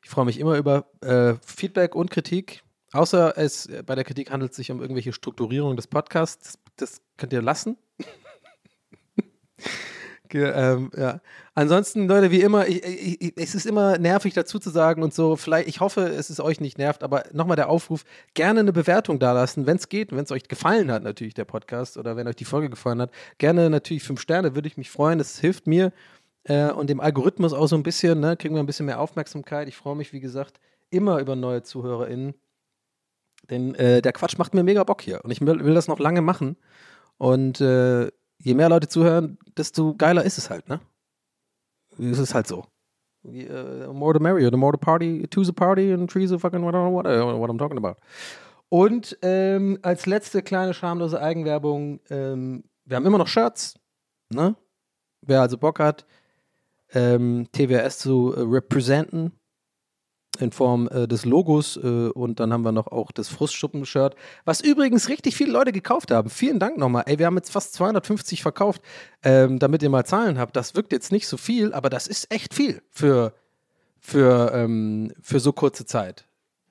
Ich 0.04 0.10
freue 0.10 0.24
mich 0.24 0.38
immer 0.38 0.56
über 0.56 0.86
äh, 1.00 1.34
Feedback 1.44 1.94
und 1.94 2.10
Kritik. 2.10 2.62
Außer 2.92 3.36
es 3.36 3.66
äh, 3.66 3.82
bei 3.84 3.94
der 3.94 4.04
Kritik 4.04 4.30
handelt 4.30 4.52
es 4.52 4.56
sich 4.56 4.70
um 4.70 4.80
irgendwelche 4.80 5.12
Strukturierung 5.12 5.76
des 5.76 5.86
Podcasts. 5.88 6.58
Das, 6.76 6.90
das 6.90 7.02
könnt 7.16 7.32
ihr 7.32 7.42
lassen. 7.42 7.76
ähm, 10.34 10.90
ja. 10.96 11.20
Ansonsten, 11.54 12.08
Leute, 12.08 12.30
wie 12.30 12.40
immer, 12.40 12.66
ich, 12.66 12.84
ich, 12.84 13.32
es 13.36 13.54
ist 13.54 13.66
immer 13.66 13.98
nervig 13.98 14.34
dazu 14.34 14.58
zu 14.58 14.70
sagen 14.70 15.02
und 15.02 15.12
so. 15.12 15.36
Vielleicht, 15.36 15.68
ich 15.68 15.80
hoffe, 15.80 16.02
es 16.02 16.30
ist 16.30 16.40
euch 16.40 16.60
nicht 16.60 16.78
nervt, 16.78 17.02
aber 17.02 17.24
nochmal 17.32 17.56
der 17.56 17.68
Aufruf: 17.68 18.04
gerne 18.34 18.60
eine 18.60 18.72
Bewertung 18.72 19.18
dalassen, 19.18 19.66
wenn 19.66 19.76
es 19.76 19.88
geht, 19.88 20.12
wenn 20.12 20.24
es 20.24 20.32
euch 20.32 20.48
gefallen 20.48 20.90
hat, 20.90 21.02
natürlich 21.02 21.34
der 21.34 21.44
Podcast 21.44 21.96
oder 21.96 22.16
wenn 22.16 22.26
euch 22.28 22.36
die 22.36 22.44
Folge 22.44 22.70
gefallen 22.70 23.00
hat. 23.00 23.10
Gerne 23.38 23.70
natürlich 23.70 24.02
fünf 24.02 24.20
Sterne, 24.20 24.54
würde 24.54 24.68
ich 24.68 24.76
mich 24.76 24.90
freuen. 24.90 25.18
Das 25.18 25.38
hilft 25.38 25.66
mir 25.66 25.92
äh, 26.44 26.70
und 26.70 26.90
dem 26.90 27.00
Algorithmus 27.00 27.52
auch 27.52 27.66
so 27.66 27.76
ein 27.76 27.82
bisschen. 27.82 28.20
Ne, 28.20 28.36
kriegen 28.36 28.54
wir 28.54 28.62
ein 28.62 28.66
bisschen 28.66 28.86
mehr 28.86 29.00
Aufmerksamkeit. 29.00 29.68
Ich 29.68 29.76
freue 29.76 29.96
mich, 29.96 30.12
wie 30.12 30.20
gesagt, 30.20 30.60
immer 30.90 31.18
über 31.18 31.36
neue 31.36 31.62
ZuhörerInnen. 31.62 32.34
Denn 33.50 33.74
äh, 33.74 34.02
der 34.02 34.12
Quatsch 34.12 34.38
macht 34.38 34.54
mir 34.54 34.62
mega 34.62 34.84
Bock 34.84 35.02
hier 35.02 35.24
und 35.24 35.30
ich 35.30 35.40
will, 35.40 35.64
will 35.64 35.74
das 35.74 35.88
noch 35.88 35.98
lange 35.98 36.22
machen. 36.22 36.56
Und 37.18 37.60
äh, 37.60 38.10
je 38.42 38.54
mehr 38.54 38.68
Leute 38.68 38.88
zuhören, 38.88 39.38
desto 39.56 39.94
geiler 39.94 40.24
ist 40.24 40.38
es 40.38 40.50
halt, 40.50 40.68
ne? 40.68 40.80
Es 41.98 42.18
ist 42.18 42.34
halt 42.34 42.46
so. 42.46 42.64
Uh, 43.24 43.92
more 43.92 44.12
the 44.12 44.20
merrier, 44.20 44.50
the 44.50 44.56
more 44.56 44.72
the 44.72 44.84
party, 44.84 45.26
two's 45.28 45.48
a 45.48 45.52
party 45.52 45.92
and 45.92 46.10
three's 46.10 46.32
a 46.32 46.38
fucking 46.38 46.64
what, 46.64 46.74
what, 46.74 47.04
what 47.04 47.50
I'm 47.50 47.58
talking 47.58 47.78
about. 47.78 47.96
Und 48.68 49.16
ähm, 49.22 49.78
als 49.82 50.06
letzte 50.06 50.42
kleine 50.42 50.74
schamlose 50.74 51.20
Eigenwerbung, 51.20 52.00
ähm, 52.10 52.64
wir 52.84 52.96
haben 52.96 53.06
immer 53.06 53.18
noch 53.18 53.28
Shirts, 53.28 53.78
ne? 54.30 54.56
Wer 55.20 55.42
also 55.42 55.56
Bock 55.56 55.78
hat, 55.78 56.04
ähm, 56.94 57.46
TWS 57.52 57.98
zu 57.98 58.34
äh, 58.34 58.40
representen, 58.40 59.32
in 60.38 60.50
Form 60.52 60.88
äh, 60.88 61.06
des 61.06 61.24
Logos 61.24 61.76
äh, 61.76 62.08
und 62.08 62.40
dann 62.40 62.52
haben 62.52 62.64
wir 62.64 62.72
noch 62.72 62.86
auch 62.86 63.12
das 63.12 63.28
Frustschuppen-Shirt, 63.28 64.14
was 64.44 64.60
übrigens 64.60 65.08
richtig 65.08 65.36
viele 65.36 65.52
Leute 65.52 65.72
gekauft 65.72 66.10
haben. 66.10 66.30
Vielen 66.30 66.58
Dank 66.58 66.78
nochmal. 66.78 67.04
Ey, 67.06 67.18
wir 67.18 67.26
haben 67.26 67.36
jetzt 67.36 67.52
fast 67.52 67.74
250 67.74 68.42
verkauft, 68.42 68.82
ähm, 69.22 69.58
damit 69.58 69.82
ihr 69.82 69.90
mal 69.90 70.04
Zahlen 70.04 70.38
habt. 70.38 70.56
Das 70.56 70.74
wirkt 70.74 70.92
jetzt 70.92 71.12
nicht 71.12 71.28
so 71.28 71.36
viel, 71.36 71.74
aber 71.74 71.90
das 71.90 72.06
ist 72.06 72.32
echt 72.32 72.54
viel 72.54 72.82
für, 72.90 73.34
für, 74.00 74.52
ähm, 74.54 75.12
für 75.20 75.38
so 75.38 75.52
kurze 75.52 75.84
Zeit. 75.84 76.26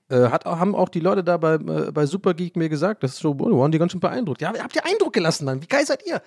Äh, 0.10 0.30
hat, 0.30 0.46
haben 0.46 0.76
auch 0.76 0.90
die 0.90 1.00
Leute 1.00 1.24
da 1.24 1.38
bei, 1.38 1.54
äh, 1.54 1.92
bei 1.92 2.06
Supergeek 2.06 2.56
mir 2.58 2.68
gesagt, 2.68 3.04
das 3.04 3.14
ist 3.14 3.20
so, 3.20 3.34
boah, 3.34 3.52
waren 3.58 3.72
die 3.72 3.78
ganz 3.78 3.92
schön 3.92 4.02
beeindruckt. 4.02 4.42
Ja, 4.42 4.54
habt 4.58 4.76
ihr 4.76 4.86
Eindruck 4.86 5.14
gelassen, 5.14 5.46
Mann? 5.46 5.62
Wie 5.62 5.68
geil 5.68 5.86
seid 5.86 6.06
ihr? 6.06 6.22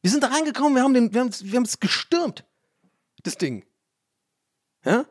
Wir 0.00 0.10
sind 0.10 0.22
da 0.22 0.28
reingekommen, 0.28 0.74
wir 0.74 0.82
haben 0.82 0.94
den, 0.94 1.12
wir 1.12 1.24
es 1.26 1.44
wir 1.44 1.62
gestürmt. 1.80 2.44
Das 3.22 3.36
Ding. 3.36 3.64
Ja? 4.84 5.04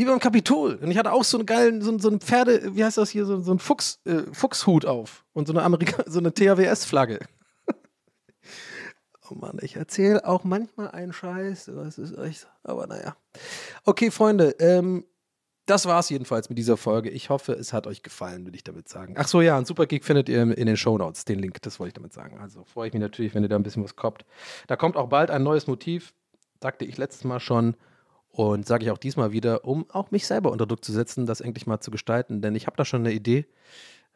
Wie 0.00 0.06
beim 0.06 0.18
Kapitol. 0.18 0.76
Und 0.76 0.90
ich 0.90 0.96
hatte 0.96 1.12
auch 1.12 1.24
so 1.24 1.36
einen 1.36 1.44
geilen, 1.44 1.82
so, 1.82 1.98
so 1.98 2.08
einen 2.08 2.20
Pferde, 2.20 2.74
wie 2.74 2.82
heißt 2.82 2.96
das 2.96 3.10
hier, 3.10 3.26
so, 3.26 3.38
so 3.40 3.50
einen 3.50 3.58
Fuchs, 3.58 4.00
äh, 4.06 4.22
Fuchshut 4.32 4.86
auf 4.86 5.26
und 5.34 5.46
so 5.46 5.52
eine 5.52 5.62
Amerika 5.62 6.02
so 6.06 6.20
eine 6.20 6.32
THWS-Flagge. 6.32 7.18
oh 9.30 9.34
Mann, 9.34 9.58
ich 9.60 9.76
erzähle 9.76 10.26
auch 10.26 10.42
manchmal 10.42 10.88
einen 10.88 11.12
Scheiß. 11.12 11.66
Das 11.66 11.98
ist 11.98 12.16
echt, 12.16 12.48
aber 12.62 12.86
naja. 12.86 13.14
Okay, 13.84 14.10
Freunde, 14.10 14.56
ähm, 14.58 15.04
das 15.66 15.84
war's 15.84 16.08
jedenfalls 16.08 16.48
mit 16.48 16.56
dieser 16.56 16.78
Folge. 16.78 17.10
Ich 17.10 17.28
hoffe, 17.28 17.52
es 17.52 17.74
hat 17.74 17.86
euch 17.86 18.02
gefallen, 18.02 18.46
würde 18.46 18.56
ich 18.56 18.64
damit 18.64 18.88
sagen. 18.88 19.16
Ach 19.18 19.28
so, 19.28 19.42
ja, 19.42 19.58
ein 19.58 19.66
Supergeek 19.66 20.06
findet 20.06 20.30
ihr 20.30 20.40
in 20.40 20.66
den 20.66 20.78
Shownotes, 20.78 21.26
den 21.26 21.40
Link, 21.40 21.60
das 21.60 21.78
wollte 21.78 21.88
ich 21.88 21.94
damit 21.94 22.14
sagen. 22.14 22.38
Also 22.38 22.64
freue 22.64 22.88
ich 22.88 22.94
mich 22.94 23.02
natürlich, 23.02 23.34
wenn 23.34 23.42
ihr 23.42 23.50
da 23.50 23.56
ein 23.56 23.62
bisschen 23.62 23.84
was 23.84 23.96
kommt. 23.96 24.24
Da 24.66 24.76
kommt 24.76 24.96
auch 24.96 25.10
bald 25.10 25.30
ein 25.30 25.42
neues 25.42 25.66
Motiv, 25.66 26.14
sagte 26.62 26.86
ich 26.86 26.96
letztes 26.96 27.24
Mal 27.24 27.38
schon 27.38 27.76
und 28.30 28.66
sage 28.66 28.84
ich 28.84 28.90
auch 28.90 28.98
diesmal 28.98 29.32
wieder, 29.32 29.64
um 29.64 29.86
auch 29.90 30.10
mich 30.10 30.26
selber 30.26 30.52
unter 30.52 30.66
Druck 30.66 30.84
zu 30.84 30.92
setzen, 30.92 31.26
das 31.26 31.40
endlich 31.40 31.66
mal 31.66 31.80
zu 31.80 31.90
gestalten, 31.90 32.42
denn 32.42 32.54
ich 32.54 32.66
habe 32.66 32.76
da 32.76 32.84
schon 32.84 33.00
eine 33.00 33.12
Idee. 33.12 33.46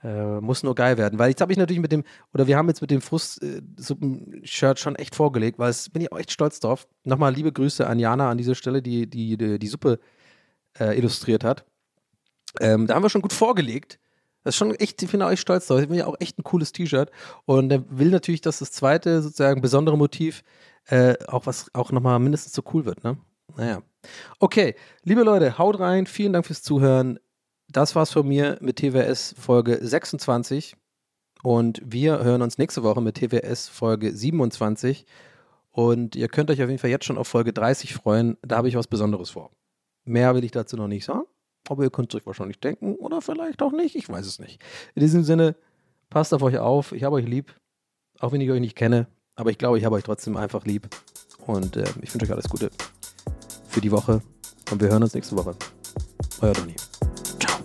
Äh, 0.03 0.41
muss 0.41 0.63
nur 0.63 0.75
geil 0.75 0.99
werden, 0.99 1.19
weil 1.19 1.31
jetzt 1.31 1.41
habe 1.41 1.51
ich 1.51 1.57
natürlich 1.57 1.81
mit 1.81 1.91
dem, 1.91 2.05
oder 2.35 2.47
wir 2.47 2.59
haben 2.59 2.69
jetzt 2.69 2.83
mit 2.83 2.91
dem 2.91 3.01
Frust-Suppen-Shirt 3.01 4.79
schon 4.79 4.97
echt 4.97 5.15
vorgelegt, 5.15 5.59
weil 5.59 5.71
es 5.71 5.89
bin 5.89 6.03
ich 6.03 6.13
auch 6.13 6.19
echt 6.19 6.31
stolz 6.31 6.61
drauf. 6.61 6.87
Nochmal 7.05 7.33
liebe 7.33 7.53
Grüße 7.53 7.87
an 7.87 7.99
Jana 7.99 8.31
an 8.31 8.37
dieser 8.37 8.55
Stelle, 8.55 8.83
die 8.83 9.09
die, 9.09 9.39
die, 9.39 9.59
die 9.59 9.67
Suppe 9.67 9.99
äh, 10.79 10.99
illustriert 10.99 11.43
hat. 11.43 11.65
Ähm, 12.61 12.87
da 12.87 12.95
haben 12.95 13.03
wir 13.03 13.09
schon 13.09 13.23
gut 13.23 13.33
vorgelegt. 13.33 13.99
Das 14.43 14.55
ist 14.55 14.59
schon 14.59 14.75
echt, 14.75 15.03
ich 15.03 15.11
bin 15.11 15.23
auch 15.23 15.31
echt 15.31 15.41
stolz 15.41 15.67
drauf. 15.67 15.79
Ich 15.79 15.87
finde 15.87 16.01
ja 16.01 16.07
auch 16.07 16.21
echt 16.21 16.39
ein 16.39 16.45
cooles 16.45 16.73
T-Shirt. 16.73 17.11
Und 17.47 17.73
er 17.73 17.83
will 17.89 18.11
natürlich, 18.11 18.43
dass 18.43 18.59
das 18.59 18.73
zweite 18.73 19.23
sozusagen 19.23 19.63
besondere 19.63 19.97
Motiv 19.97 20.45
äh, 20.87 21.15
auch 21.29 21.47
was 21.47 21.71
auch 21.75 21.93
nochmal 21.93 22.19
mindestens 22.19 22.53
so 22.53 22.63
cool 22.75 22.85
wird, 22.85 23.05
ne? 23.05 23.17
Naja. 23.57 23.83
Okay, 24.39 24.75
liebe 25.03 25.23
Leute, 25.23 25.59
haut 25.59 25.79
rein. 25.79 26.07
Vielen 26.07 26.33
Dank 26.33 26.47
fürs 26.47 26.63
Zuhören. 26.63 27.19
Das 27.69 27.95
war's 27.95 28.13
von 28.13 28.27
mir 28.27 28.59
mit 28.61 28.77
TWS 28.77 29.35
Folge 29.39 29.79
26. 29.81 30.77
Und 31.43 31.81
wir 31.85 32.23
hören 32.23 32.43
uns 32.43 32.59
nächste 32.59 32.83
Woche 32.83 33.01
mit 33.01 33.17
TWS 33.17 33.69
Folge 33.69 34.15
27. 34.15 35.07
Und 35.71 36.17
ihr 36.17 36.29
könnt 36.29 36.51
euch 36.51 36.63
auf 36.63 36.69
jeden 36.69 36.79
Fall 36.79 36.91
jetzt 36.91 37.05
schon 37.05 37.19
auf 37.19 37.29
Folge 37.29 37.53
30 37.53 37.95
freuen. 37.95 38.37
Da 38.43 38.57
habe 38.57 38.69
ich 38.69 38.77
was 38.77 38.87
Besonderes 38.87 39.31
vor. 39.31 39.51
Mehr 40.05 40.35
will 40.35 40.45
ich 40.45 40.53
dazu 40.53 40.77
noch 40.77 40.89
nicht 40.89 41.05
sagen. 41.05 41.25
Aber 41.69 41.83
ihr 41.83 41.91
könnt 41.91 42.13
es 42.13 42.21
euch 42.21 42.27
wahrscheinlich 42.27 42.61
denken 42.61 42.97
oder 42.97 43.23
vielleicht 43.23 43.63
auch 43.63 43.73
nicht. 43.73 43.97
Ich 43.97 44.09
weiß 44.09 44.27
es 44.27 44.39
nicht. 44.39 44.63
In 44.95 45.01
diesem 45.01 45.25
Sinne, 45.25 45.57
passt 46.11 46.35
auf 46.35 46.43
euch 46.43 46.59
auf. 46.59 46.93
Ich 46.93 47.05
habe 47.05 47.17
euch 47.17 47.27
lieb. 47.27 47.55
Auch 48.21 48.33
wenn 48.33 48.41
ich 48.41 48.51
euch 48.51 48.61
nicht 48.61 48.77
kenne. 48.77 49.07
Aber 49.35 49.51
ich 49.51 49.59
glaube, 49.59 49.79
ich 49.79 49.85
habe 49.85 49.97
euch 49.97 50.05
trotzdem 50.05 50.37
einfach 50.37 50.65
lieb. 50.65 50.89
Und 51.47 51.77
äh, 51.77 51.85
ich 52.03 52.13
wünsche 52.13 52.27
euch 52.27 52.33
alles 52.33 52.49
Gute 52.49 52.71
für 53.75 53.81
die 53.81 53.91
Woche. 53.91 54.23
Und 54.71 54.81
wir 54.81 54.89
hören 54.89 55.03
uns 55.03 55.15
nächste 55.15 55.37
Woche. 55.37 55.57
Euer 56.41 56.53
Donny. 56.53 56.77
Ciao. 57.41 57.59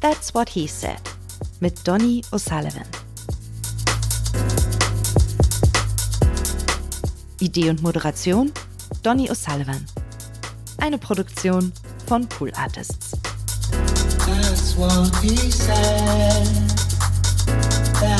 That's 0.00 0.34
What 0.34 0.48
He 0.48 0.66
Said 0.66 1.00
mit 1.60 1.86
Donny 1.86 2.22
O'Sullivan. 2.32 2.84
Idee 7.38 7.70
und 7.70 7.80
Moderation 7.80 8.52
Donny 9.04 9.30
O'Sullivan. 9.30 9.86
Eine 10.78 10.98
Produktion 10.98 11.72
von 12.06 12.28
Pool 12.28 12.50
Artists. 12.56 13.12
That's 14.26 14.76
what 14.76 15.14
he 15.22 15.36
said. 15.52 16.73